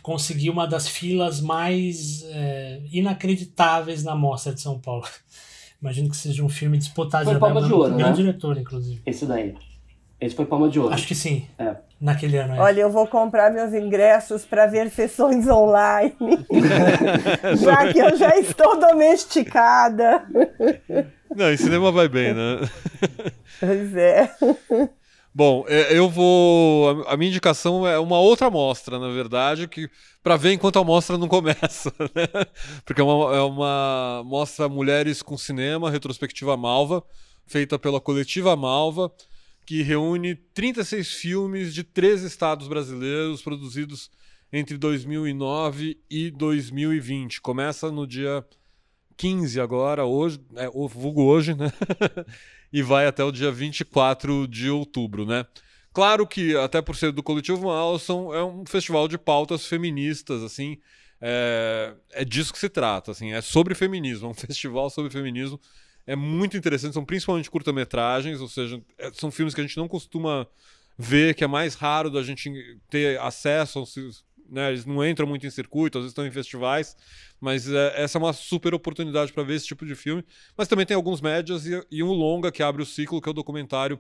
conseguiu 0.03 0.53
uma 0.53 0.67
das 0.67 0.87
filas 0.87 1.41
mais 1.41 2.25
é, 2.25 2.83
inacreditáveis 2.93 4.05
na 4.05 4.15
mostra 4.15 4.53
de 4.53 4.61
São 4.61 4.79
Paulo. 4.79 5.05
Imagino 5.81 6.09
que 6.09 6.17
seja 6.17 6.45
um 6.45 6.49
filme 6.49 6.79
disputado. 6.79 7.25
Foi 7.25 7.39
Palma 7.39 7.63
de 7.63 7.73
Ouro, 7.73 7.97
né? 7.97 8.13
diretor, 8.13 8.57
inclusive. 8.57 9.01
Esse 9.05 9.27
daí. 9.27 9.55
Esse 10.21 10.37
foi 10.37 10.47
Palma 10.47 10.69
de 10.69 10.79
Ouro. 10.79 10.95
Acho 10.95 11.07
que 11.07 11.15
sim. 11.15 11.47
É. 11.59 11.77
Naquele 12.03 12.37
ano. 12.37 12.57
É. 12.57 12.59
Olha, 12.59 12.81
eu 12.81 12.91
vou 12.91 13.07
comprar 13.07 13.53
meus 13.53 13.73
ingressos 13.73 14.45
para 14.45 14.67
ver 14.67 14.91
sessões 14.91 15.47
online. 15.47 16.17
já 17.63 17.93
que 17.93 18.01
eu 18.01 18.17
já 18.17 18.37
estou 18.37 18.77
domesticada. 18.77 20.27
Não, 21.31 21.53
em 21.53 21.57
cinema 21.57 21.93
vai 21.93 22.09
bem, 22.09 22.35
né? 22.35 22.69
Pois 23.61 23.97
é. 23.97 24.35
Bom, 25.33 25.65
é, 25.69 25.97
eu 25.97 26.11
vou. 26.11 27.05
A 27.07 27.17
minha 27.17 27.31
indicação 27.31 27.87
é 27.87 28.01
uma 28.01 28.19
outra 28.19 28.49
amostra, 28.49 28.99
na 28.99 29.09
verdade, 29.09 29.69
que 29.69 29.89
para 30.25 30.37
ver 30.37 30.55
enquanto 30.55 30.81
a 30.81 30.85
mostra 30.85 31.17
não 31.17 31.29
começa, 31.29 31.93
né? 32.17 32.27
Porque 32.85 33.01
é 33.01 33.05
uma, 33.05 33.37
é 33.37 33.41
uma 33.43 34.23
mostra 34.27 34.69
Mulheres 34.69 35.23
com 35.23 35.39
Cinema, 35.39 35.89
retrospectiva 35.89 36.57
Malva, 36.57 37.01
feita 37.47 37.79
pela 37.79 38.01
coletiva 38.01 38.57
Malva 38.57 39.13
que 39.65 39.83
reúne 39.83 40.35
36 40.35 41.13
filmes 41.13 41.75
de 41.75 41.85
três 41.85 42.23
estados 42.23 42.69
brasileiros 42.69 43.43
produzidos 43.43 44.11
entre 44.53 44.77
2009 44.77 45.99
e 46.11 46.31
2020. 46.31 47.41
Começa 47.41 47.91
no 47.91 48.07
dia 48.07 48.45
15 49.17 49.61
agora, 49.61 50.05
hoje, 50.05 50.41
é, 50.57 50.69
vulgo 50.69 51.23
hoje, 51.23 51.55
né? 51.55 51.73
e 52.73 52.83
vai 52.83 53.07
até 53.07 53.23
o 53.23 53.33
dia 53.33 53.53
24 53.53 54.47
de 54.49 54.69
outubro, 54.69 55.25
né? 55.25 55.47
Claro 55.93 56.27
que, 56.27 56.57
até 56.57 56.81
por 56.81 56.97
ser 56.97 57.13
do 57.13 57.23
Coletivo 57.23 57.67
Malson, 57.67 58.35
é 58.35 58.43
um 58.43 58.65
festival 58.67 59.07
de 59.07 59.19
pautas 59.19 59.67
feministas, 59.67 60.43
assim, 60.43 60.79
é, 61.21 61.95
é 62.13 62.25
disso 62.25 62.53
que 62.53 62.59
se 62.59 62.69
trata, 62.69 63.11
assim, 63.11 63.33
é 63.33 63.41
sobre 63.41 63.75
feminismo, 63.75 64.27
é 64.27 64.31
um 64.31 64.35
festival 64.35 64.89
sobre 64.91 65.11
feminismo 65.11 65.61
é 66.07 66.17
muito 66.17 66.57
interessante, 66.57 66.95
são 66.95 67.05
principalmente 67.05 67.51
curta-metragens, 67.51 68.41
ou 68.41 68.49
seja, 68.49 68.81
é, 68.99 69.11
são 69.13 69.31
filmes 69.31 69.55
que 69.55 69.61
a 69.61 69.65
gente 69.65 69.77
não 69.77 69.89
costuma 69.89 70.47
ver, 70.99 71.35
que 71.35 71.45
é 71.45 71.47
mais 71.47 71.75
raro 71.75 72.11
da 72.11 72.23
gente 72.23 72.51
ter 72.91 73.19
acesso, 73.21 73.85
né, 74.49 74.69
eles 74.69 74.85
não 74.85 75.07
entram 75.07 75.27
muito 75.27 75.47
em 75.47 75.51
circuito, 75.51 75.97
às 75.99 76.03
vezes 76.03 76.13
estão 76.13 76.27
em 76.27 76.31
festivais, 76.31 76.95
mas 77.41 77.69
é, 77.69 78.03
essa 78.03 78.19
é 78.19 78.21
uma 78.21 78.33
super 78.33 78.75
oportunidade 78.75 79.33
para 79.33 79.43
ver 79.43 79.55
esse 79.55 79.67
tipo 79.67 79.87
de 79.87 79.95
filme. 79.95 80.25
Mas 80.57 80.69
também 80.69 80.85
tem 80.85 80.95
alguns 80.95 81.21
médias 81.21 81.67
e, 81.67 81.83
e, 81.91 82.03
um 82.03 82.13
longa 82.13 82.53
que 82.53 82.63
abre 82.63 82.83
o 82.83 82.87
ciclo, 82.87 83.21
que 83.21 83.29
é 83.29 83.33
o 83.33 83.35
documentário 83.35 83.99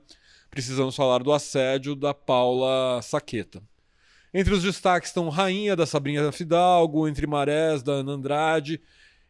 Precisamos 0.50 0.94
Falar 0.94 1.22
do 1.22 1.32
Assédio, 1.32 1.96
da 1.96 2.12
Paula 2.12 3.00
Saqueta. 3.00 3.62
Entre 4.34 4.52
os 4.52 4.62
destaques 4.62 5.08
estão 5.08 5.30
Rainha, 5.30 5.74
da 5.74 5.86
Sabrina 5.86 6.30
Fidalgo, 6.30 7.08
Entre 7.08 7.26
Marés, 7.26 7.82
da 7.82 7.92
Ana 7.92 8.12
Andrade, 8.12 8.80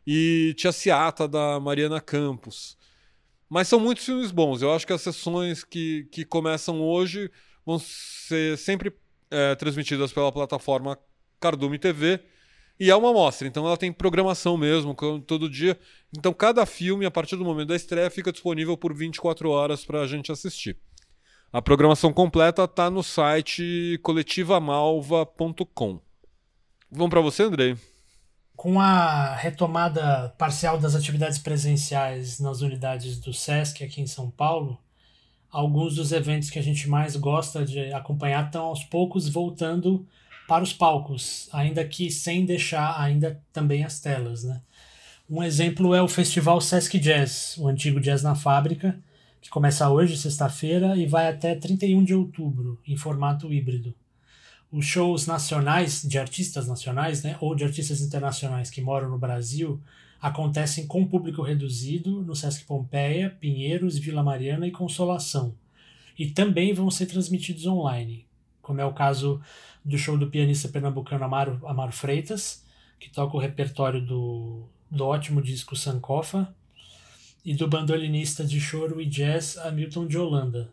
e 0.07 0.55
Tia 0.57 0.73
Ciata, 0.73 1.29
da 1.29 1.59
Mariana 1.61 2.01
Campos. 2.01 2.77
Mas 3.49 3.69
são 3.69 3.79
muitos 3.79 4.05
filmes 4.05 4.31
bons. 4.31 4.63
Eu 4.63 4.73
acho 4.73 4.87
que 4.87 4.93
as 4.93 5.03
sessões 5.03 5.63
que, 5.63 6.09
que 6.11 6.25
começam 6.25 6.81
hoje 6.81 7.31
vão 7.65 7.79
ser 7.79 8.57
sempre 8.57 8.93
é, 9.31 9.55
transmitidas 9.55 10.13
pela 10.13 10.33
plataforma 10.33 10.99
Cardume 11.41 11.79
TV. 11.79 12.21
E 12.81 12.91
é 12.91 12.97
uma 12.97 13.13
mostra, 13.13 13.47
então 13.47 13.67
ela 13.67 13.77
tem 13.77 13.93
programação 13.93 14.57
mesmo, 14.57 14.95
todo 15.27 15.49
dia. 15.49 15.79
Então 16.17 16.33
cada 16.33 16.67
filme, 16.67 17.05
a 17.07 17.11
partir 17.11 17.37
do 17.37 17.45
momento 17.45 17.69
da 17.69 17.77
estreia, 17.77 18.11
fica 18.11 18.33
disponível 18.33 18.77
por 18.77 18.95
24 18.95 19.51
horas 19.51 19.85
para 19.85 20.01
a 20.01 20.07
gente 20.07 20.33
assistir. 20.33 20.77
A 21.53 21.61
programação 21.61 22.13
completa 22.13 22.65
está 22.65 22.91
no 22.91 23.03
site 23.03 24.01
coletivamalva.com. 24.03 26.01
Vamos 26.91 27.11
para 27.11 27.21
você, 27.21 27.43
Andrei? 27.43 27.77
Com 28.63 28.79
a 28.79 29.35
retomada 29.35 30.33
parcial 30.39 30.79
das 30.79 30.95
atividades 30.95 31.37
presenciais 31.37 32.39
nas 32.39 32.61
unidades 32.61 33.19
do 33.19 33.35
SESC 33.35 33.83
aqui 33.83 34.01
em 34.01 34.07
São 34.07 34.31
Paulo, 34.31 34.79
alguns 35.51 35.97
dos 35.97 36.13
eventos 36.13 36.49
que 36.49 36.61
a 36.61 36.63
gente 36.63 36.89
mais 36.89 37.17
gosta 37.17 37.65
de 37.65 37.93
acompanhar 37.93 38.47
estão 38.47 38.67
aos 38.67 38.85
poucos 38.85 39.29
voltando 39.29 40.07
para 40.47 40.63
os 40.63 40.73
palcos, 40.73 41.49
ainda 41.53 41.85
que 41.85 42.09
sem 42.09 42.47
deixar 42.47 43.01
ainda 43.01 43.43
também 43.53 43.83
as 43.83 43.99
telas. 43.99 44.45
Né? 44.45 44.61
Um 45.29 45.43
exemplo 45.43 45.93
é 45.93 46.01
o 46.01 46.07
Festival 46.07 46.61
Sesc 46.61 47.01
Jazz, 47.01 47.57
o 47.59 47.67
antigo 47.67 47.99
Jazz 47.99 48.23
na 48.23 48.37
Fábrica, 48.37 48.97
que 49.41 49.51
começa 49.51 49.91
hoje, 49.91 50.17
sexta-feira, 50.17 50.97
e 50.97 51.05
vai 51.05 51.27
até 51.27 51.57
31 51.57 52.05
de 52.05 52.15
outubro, 52.15 52.79
em 52.87 52.97
formato 52.97 53.53
híbrido 53.53 53.93
os 54.73 54.87
shows 54.87 55.27
nacionais 55.27 56.03
de 56.03 56.19
artistas 56.19 56.67
nacionais, 56.67 57.23
né, 57.23 57.37
ou 57.41 57.55
de 57.55 57.63
artistas 57.63 58.01
internacionais 58.01 58.71
que 58.71 58.81
moram 58.81 59.11
no 59.11 59.19
Brasil, 59.19 59.79
acontecem 60.21 60.87
com 60.87 61.07
público 61.07 61.43
reduzido 61.43 62.23
no 62.23 62.35
Sesc 62.35 62.65
Pompeia, 62.65 63.37
Pinheiros, 63.39 63.99
Vila 63.99 64.23
Mariana 64.23 64.67
e 64.67 64.71
Consolação. 64.71 65.55
E 66.19 66.31
também 66.31 66.73
vão 66.73 66.91
ser 66.91 67.07
transmitidos 67.07 67.67
online, 67.67 68.27
como 68.63 68.81
é 68.81 68.85
o 68.85 68.95
caso 68.95 69.41
do 69.85 69.99
show 69.99 70.17
do 70.17 70.31
pianista 70.31 70.69
pernambucano 70.69 71.25
Amaro, 71.25 71.61
Amaro 71.67 71.93
Freitas, 71.93 72.65
que 72.99 73.11
toca 73.11 73.37
o 73.37 73.41
repertório 73.41 74.01
do, 74.01 74.63
do 74.91 75.05
ótimo 75.05 75.43
disco 75.43 75.77
Sankofa, 75.77 76.55
e 77.45 77.55
do 77.55 77.67
bandolinista 77.67 78.45
de 78.45 78.61
choro 78.61 79.01
e 79.01 79.07
jazz 79.07 79.59
Hamilton 79.59 80.07
de 80.07 80.17
Holanda, 80.17 80.73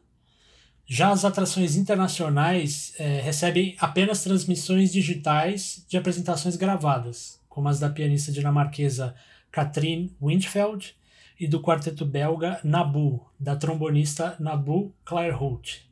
já 0.92 1.12
as 1.12 1.24
atrações 1.24 1.76
internacionais 1.76 2.94
é, 2.98 3.22
recebem 3.22 3.76
apenas 3.78 4.24
transmissões 4.24 4.92
digitais 4.92 5.86
de 5.88 5.96
apresentações 5.96 6.56
gravadas, 6.56 7.40
como 7.48 7.70
as 7.70 7.80
da 7.80 7.92
pianista 7.92 8.32
dinamarquesa 8.32 9.14
Katrin 9.52 10.12
Windfeld 10.20 10.96
e 11.40 11.48
do 11.48 11.62
quarteto 11.62 12.04
belga 12.06 12.60
Nabu, 12.64 13.24
da 13.40 13.56
trombonista 13.56 14.36
Nabu 14.40 14.92
Clairhout. 15.06 15.88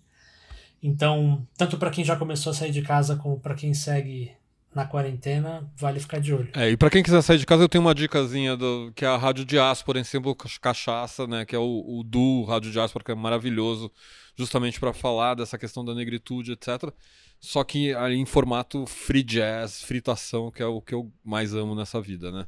Então, 0.81 1.47
tanto 1.55 1.77
para 1.77 1.91
quem 1.91 2.03
já 2.03 2.15
começou 2.15 2.49
a 2.49 2.55
sair 2.55 2.71
de 2.71 2.81
casa 2.81 3.15
como 3.15 3.39
para 3.39 3.53
quem 3.53 3.75
segue 3.75 4.31
na 4.77 4.85
quarentena, 4.85 5.67
vale 5.75 5.99
ficar 5.99 6.19
de 6.19 6.31
olho. 6.31 6.49
É, 6.53 6.69
e 6.69 6.77
para 6.77 6.91
quem 6.91 7.01
quiser 7.01 7.23
sair 7.23 7.39
de 7.39 7.47
casa, 7.47 7.63
eu 7.63 7.67
tenho 7.67 7.83
uma 7.83 7.95
dicasinha 7.95 8.55
do, 8.55 8.91
que 8.95 9.03
é 9.03 9.07
a 9.07 9.17
Rádio 9.17 9.43
Diáspora 9.43 9.99
em 9.99 10.03
símbolo 10.03 10.35
cachaça, 10.61 11.25
né? 11.25 11.45
Que 11.45 11.55
é 11.55 11.59
o, 11.59 11.63
o 11.63 12.03
Du 12.03 12.43
Rádio 12.43 12.71
Diáspora, 12.71 13.03
que 13.03 13.11
é 13.11 13.15
maravilhoso, 13.15 13.91
justamente 14.35 14.79
para 14.79 14.93
falar 14.93 15.33
dessa 15.33 15.57
questão 15.57 15.83
da 15.83 15.95
negritude, 15.95 16.51
etc. 16.51 16.93
Só 17.39 17.63
que 17.63 17.91
ali 17.95 18.17
em 18.17 18.25
formato 18.25 18.85
free 18.85 19.23
jazz, 19.23 19.81
fritação, 19.81 20.51
que 20.51 20.61
é 20.61 20.67
o 20.67 20.79
que 20.79 20.93
eu 20.93 21.11
mais 21.25 21.55
amo 21.55 21.73
nessa 21.73 21.99
vida, 21.99 22.31
né? 22.31 22.45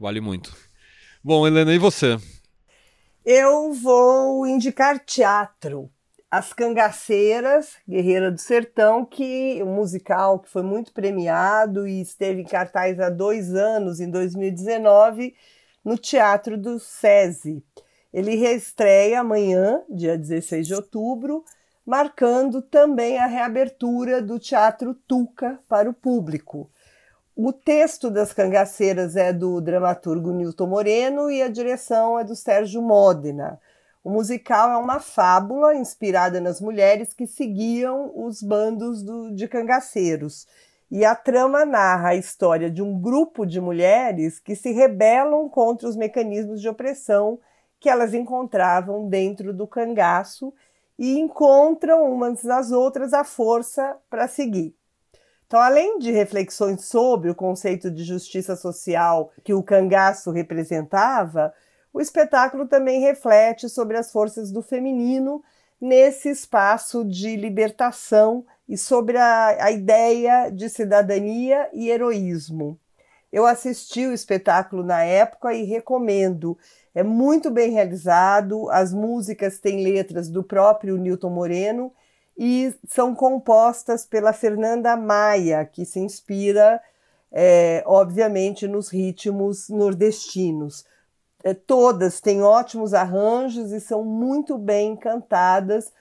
Vale 0.00 0.20
muito. 0.20 0.52
Bom, 1.22 1.46
Helena, 1.46 1.72
e 1.72 1.78
você? 1.78 2.18
Eu 3.24 3.72
vou 3.72 4.46
indicar 4.48 4.98
teatro. 4.98 5.90
As 6.30 6.52
Cangaceiras, 6.52 7.76
Guerreira 7.88 8.30
do 8.30 8.38
Sertão, 8.38 9.02
que 9.02 9.62
um 9.62 9.74
musical 9.74 10.38
que 10.38 10.50
foi 10.50 10.62
muito 10.62 10.92
premiado 10.92 11.88
e 11.88 12.02
esteve 12.02 12.42
em 12.42 12.44
cartaz 12.44 13.00
há 13.00 13.08
dois 13.08 13.54
anos, 13.54 13.98
em 13.98 14.10
2019, 14.10 15.34
no 15.82 15.96
Teatro 15.96 16.58
do 16.58 16.78
SESI. 16.78 17.64
Ele 18.12 18.36
reestreia 18.36 19.20
amanhã, 19.20 19.82
dia 19.88 20.18
16 20.18 20.66
de 20.66 20.74
outubro, 20.74 21.42
marcando 21.86 22.60
também 22.60 23.18
a 23.18 23.24
reabertura 23.24 24.20
do 24.20 24.38
Teatro 24.38 24.92
Tuca 24.92 25.58
para 25.66 25.88
o 25.88 25.94
público. 25.94 26.70
O 27.34 27.54
texto 27.54 28.10
das 28.10 28.34
cangaceiras 28.34 29.16
é 29.16 29.32
do 29.32 29.62
dramaturgo 29.62 30.30
Nilton 30.32 30.66
Moreno 30.66 31.30
e 31.30 31.40
a 31.40 31.48
direção 31.48 32.18
é 32.18 32.24
do 32.24 32.36
Sérgio 32.36 32.82
Modena. 32.82 33.58
O 34.02 34.10
musical 34.10 34.70
é 34.70 34.76
uma 34.76 35.00
fábula 35.00 35.74
inspirada 35.74 36.40
nas 36.40 36.60
mulheres 36.60 37.12
que 37.12 37.26
seguiam 37.26 38.12
os 38.14 38.42
bandos 38.42 39.02
do, 39.02 39.34
de 39.34 39.48
cangaceiros. 39.48 40.46
E 40.90 41.04
a 41.04 41.14
trama 41.14 41.66
narra 41.66 42.10
a 42.10 42.14
história 42.14 42.70
de 42.70 42.80
um 42.80 42.98
grupo 42.98 43.44
de 43.44 43.60
mulheres 43.60 44.38
que 44.38 44.54
se 44.54 44.72
rebelam 44.72 45.48
contra 45.48 45.88
os 45.88 45.96
mecanismos 45.96 46.60
de 46.60 46.68
opressão 46.68 47.38
que 47.78 47.88
elas 47.88 48.14
encontravam 48.14 49.08
dentro 49.08 49.52
do 49.52 49.66
cangaço 49.66 50.52
e 50.98 51.18
encontram 51.18 52.10
umas 52.10 52.42
nas 52.42 52.72
outras 52.72 53.12
a 53.12 53.22
força 53.22 53.96
para 54.10 54.26
seguir. 54.26 54.74
Então, 55.46 55.60
além 55.60 55.98
de 55.98 56.10
reflexões 56.10 56.84
sobre 56.84 57.30
o 57.30 57.34
conceito 57.34 57.90
de 57.90 58.04
justiça 58.04 58.56
social 58.56 59.30
que 59.44 59.54
o 59.54 59.62
cangaço 59.62 60.30
representava, 60.30 61.54
o 61.92 62.00
espetáculo 62.00 62.66
também 62.66 63.00
reflete 63.00 63.68
sobre 63.68 63.96
as 63.96 64.10
forças 64.12 64.50
do 64.50 64.62
feminino 64.62 65.42
nesse 65.80 66.28
espaço 66.28 67.04
de 67.04 67.36
libertação 67.36 68.44
e 68.68 68.76
sobre 68.76 69.16
a, 69.16 69.64
a 69.64 69.70
ideia 69.70 70.50
de 70.50 70.68
cidadania 70.68 71.68
e 71.72 71.88
heroísmo. 71.88 72.78
Eu 73.32 73.46
assisti 73.46 74.06
o 74.06 74.12
espetáculo 74.12 74.82
na 74.82 75.04
época 75.04 75.52
e 75.52 75.64
recomendo. 75.64 76.58
É 76.94 77.02
muito 77.02 77.50
bem 77.50 77.70
realizado, 77.70 78.68
as 78.70 78.92
músicas 78.92 79.58
têm 79.58 79.82
letras 79.82 80.28
do 80.28 80.42
próprio 80.42 80.96
Newton 80.96 81.30
Moreno 81.30 81.92
e 82.36 82.74
são 82.88 83.14
compostas 83.14 84.06
pela 84.06 84.32
Fernanda 84.32 84.96
Maia, 84.96 85.64
que 85.64 85.84
se 85.84 86.00
inspira, 86.00 86.80
é, 87.30 87.82
obviamente, 87.86 88.66
nos 88.66 88.88
ritmos 88.88 89.68
nordestinos. 89.68 90.84
É, 91.44 91.54
todas 91.54 92.20
têm 92.20 92.42
ótimos 92.42 92.92
arranjos 92.92 93.72
e 93.72 93.80
são 93.80 94.04
muito 94.04 94.58
bem 94.58 94.96
cantadas 94.96 95.92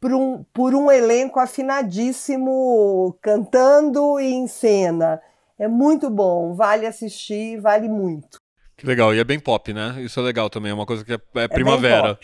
por 0.00 0.12
um, 0.12 0.44
por 0.52 0.74
um 0.74 0.90
elenco 0.90 1.38
afinadíssimo, 1.40 3.16
cantando 3.20 4.18
e 4.20 4.32
em 4.32 4.46
cena. 4.46 5.20
É 5.58 5.66
muito 5.66 6.08
bom, 6.08 6.54
vale 6.54 6.86
assistir, 6.86 7.60
vale 7.60 7.88
muito. 7.88 8.38
Que 8.78 8.86
legal, 8.86 9.12
e 9.12 9.18
é 9.18 9.24
bem 9.24 9.40
pop, 9.40 9.72
né? 9.72 9.96
Isso 9.98 10.20
é 10.20 10.22
legal 10.22 10.48
também, 10.48 10.70
é 10.70 10.74
uma 10.74 10.86
coisa 10.86 11.04
que 11.04 11.12
é, 11.12 11.18
é, 11.34 11.42
é 11.42 11.48
primavera. 11.48 12.16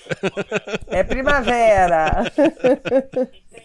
É 0.87 1.03
primavera. 1.03 2.33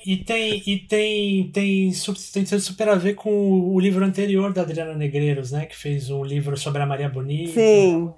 e 0.03 0.17
tem, 0.17 0.63
e 0.65 0.79
tem, 0.87 1.51
tem, 1.51 1.91
tem, 1.91 2.43
tem 2.45 2.59
super 2.59 2.89
a 2.89 2.95
ver 2.95 3.13
com 3.13 3.29
o 3.29 3.79
livro 3.79 4.03
anterior 4.03 4.51
da 4.51 4.63
Adriana 4.63 4.95
Negreiros, 4.95 5.51
né? 5.51 5.67
Que 5.67 5.77
fez 5.77 6.09
um 6.09 6.23
livro 6.23 6.57
sobre 6.57 6.81
a 6.81 6.85
Maria 6.87 7.07
Bonita. 7.07 7.53
Sim. 7.53 8.11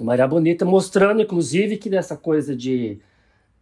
Maria 0.00 0.26
Bonita, 0.26 0.64
mostrando, 0.64 1.22
inclusive, 1.22 1.76
que 1.76 1.88
dessa 1.90 2.16
coisa 2.16 2.54
de. 2.54 2.98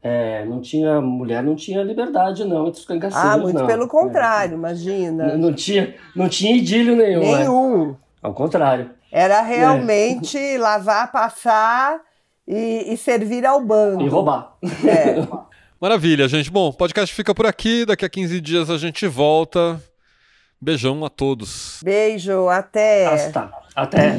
É, 0.03 0.45
não 0.45 0.61
tinha 0.61 1.01
mulher 1.01 1.43
não 1.43 1.57
tinha 1.57 1.83
liberdade 1.83 2.45
não 2.45 2.69
entre 2.69 2.79
os 2.79 2.85
cangaceiros 2.85 3.27
ah 3.27 3.39
muito 3.39 3.59
não. 3.59 3.67
pelo 3.67 3.89
contrário 3.89 4.53
é. 4.53 4.55
imagina 4.55 5.29
não, 5.29 5.39
não, 5.39 5.55
tinha 5.55 5.95
não 6.15 6.29
tinha 6.29 6.55
idílio 6.55 6.95
nenhum 6.95 7.23
é. 7.23 7.39
nenhum 7.39 7.91
é. 7.93 7.95
ao 8.21 8.35
contrário 8.35 8.91
era 9.15 9.43
realmente 9.43 10.37
é. 10.37 10.59
lavar, 10.59 11.13
passar 11.13 12.01
e, 12.49 12.93
e, 12.93 12.97
servir 12.97 13.47
ao 13.47 13.61
bando. 13.61 14.05
E 14.05 14.09
roubar. 14.09 14.57
É. 14.85 15.25
Maravilha, 15.81 16.27
gente. 16.27 16.51
Bom, 16.51 16.71
o 16.71 16.73
podcast 16.73 17.15
fica 17.15 17.33
por 17.33 17.47
aqui. 17.47 17.87
Daqui 17.87 18.05
a 18.05 18.09
15 18.09 18.41
dias 18.41 18.71
a 18.71 18.77
gente 18.77 19.07
volta. 19.07 19.81
Beijão 20.61 21.05
a 21.05 21.09
todos. 21.09 21.81
Beijo, 21.85 22.49
até. 22.49 23.07
Hasta. 23.07 23.53
Até. 23.77 24.19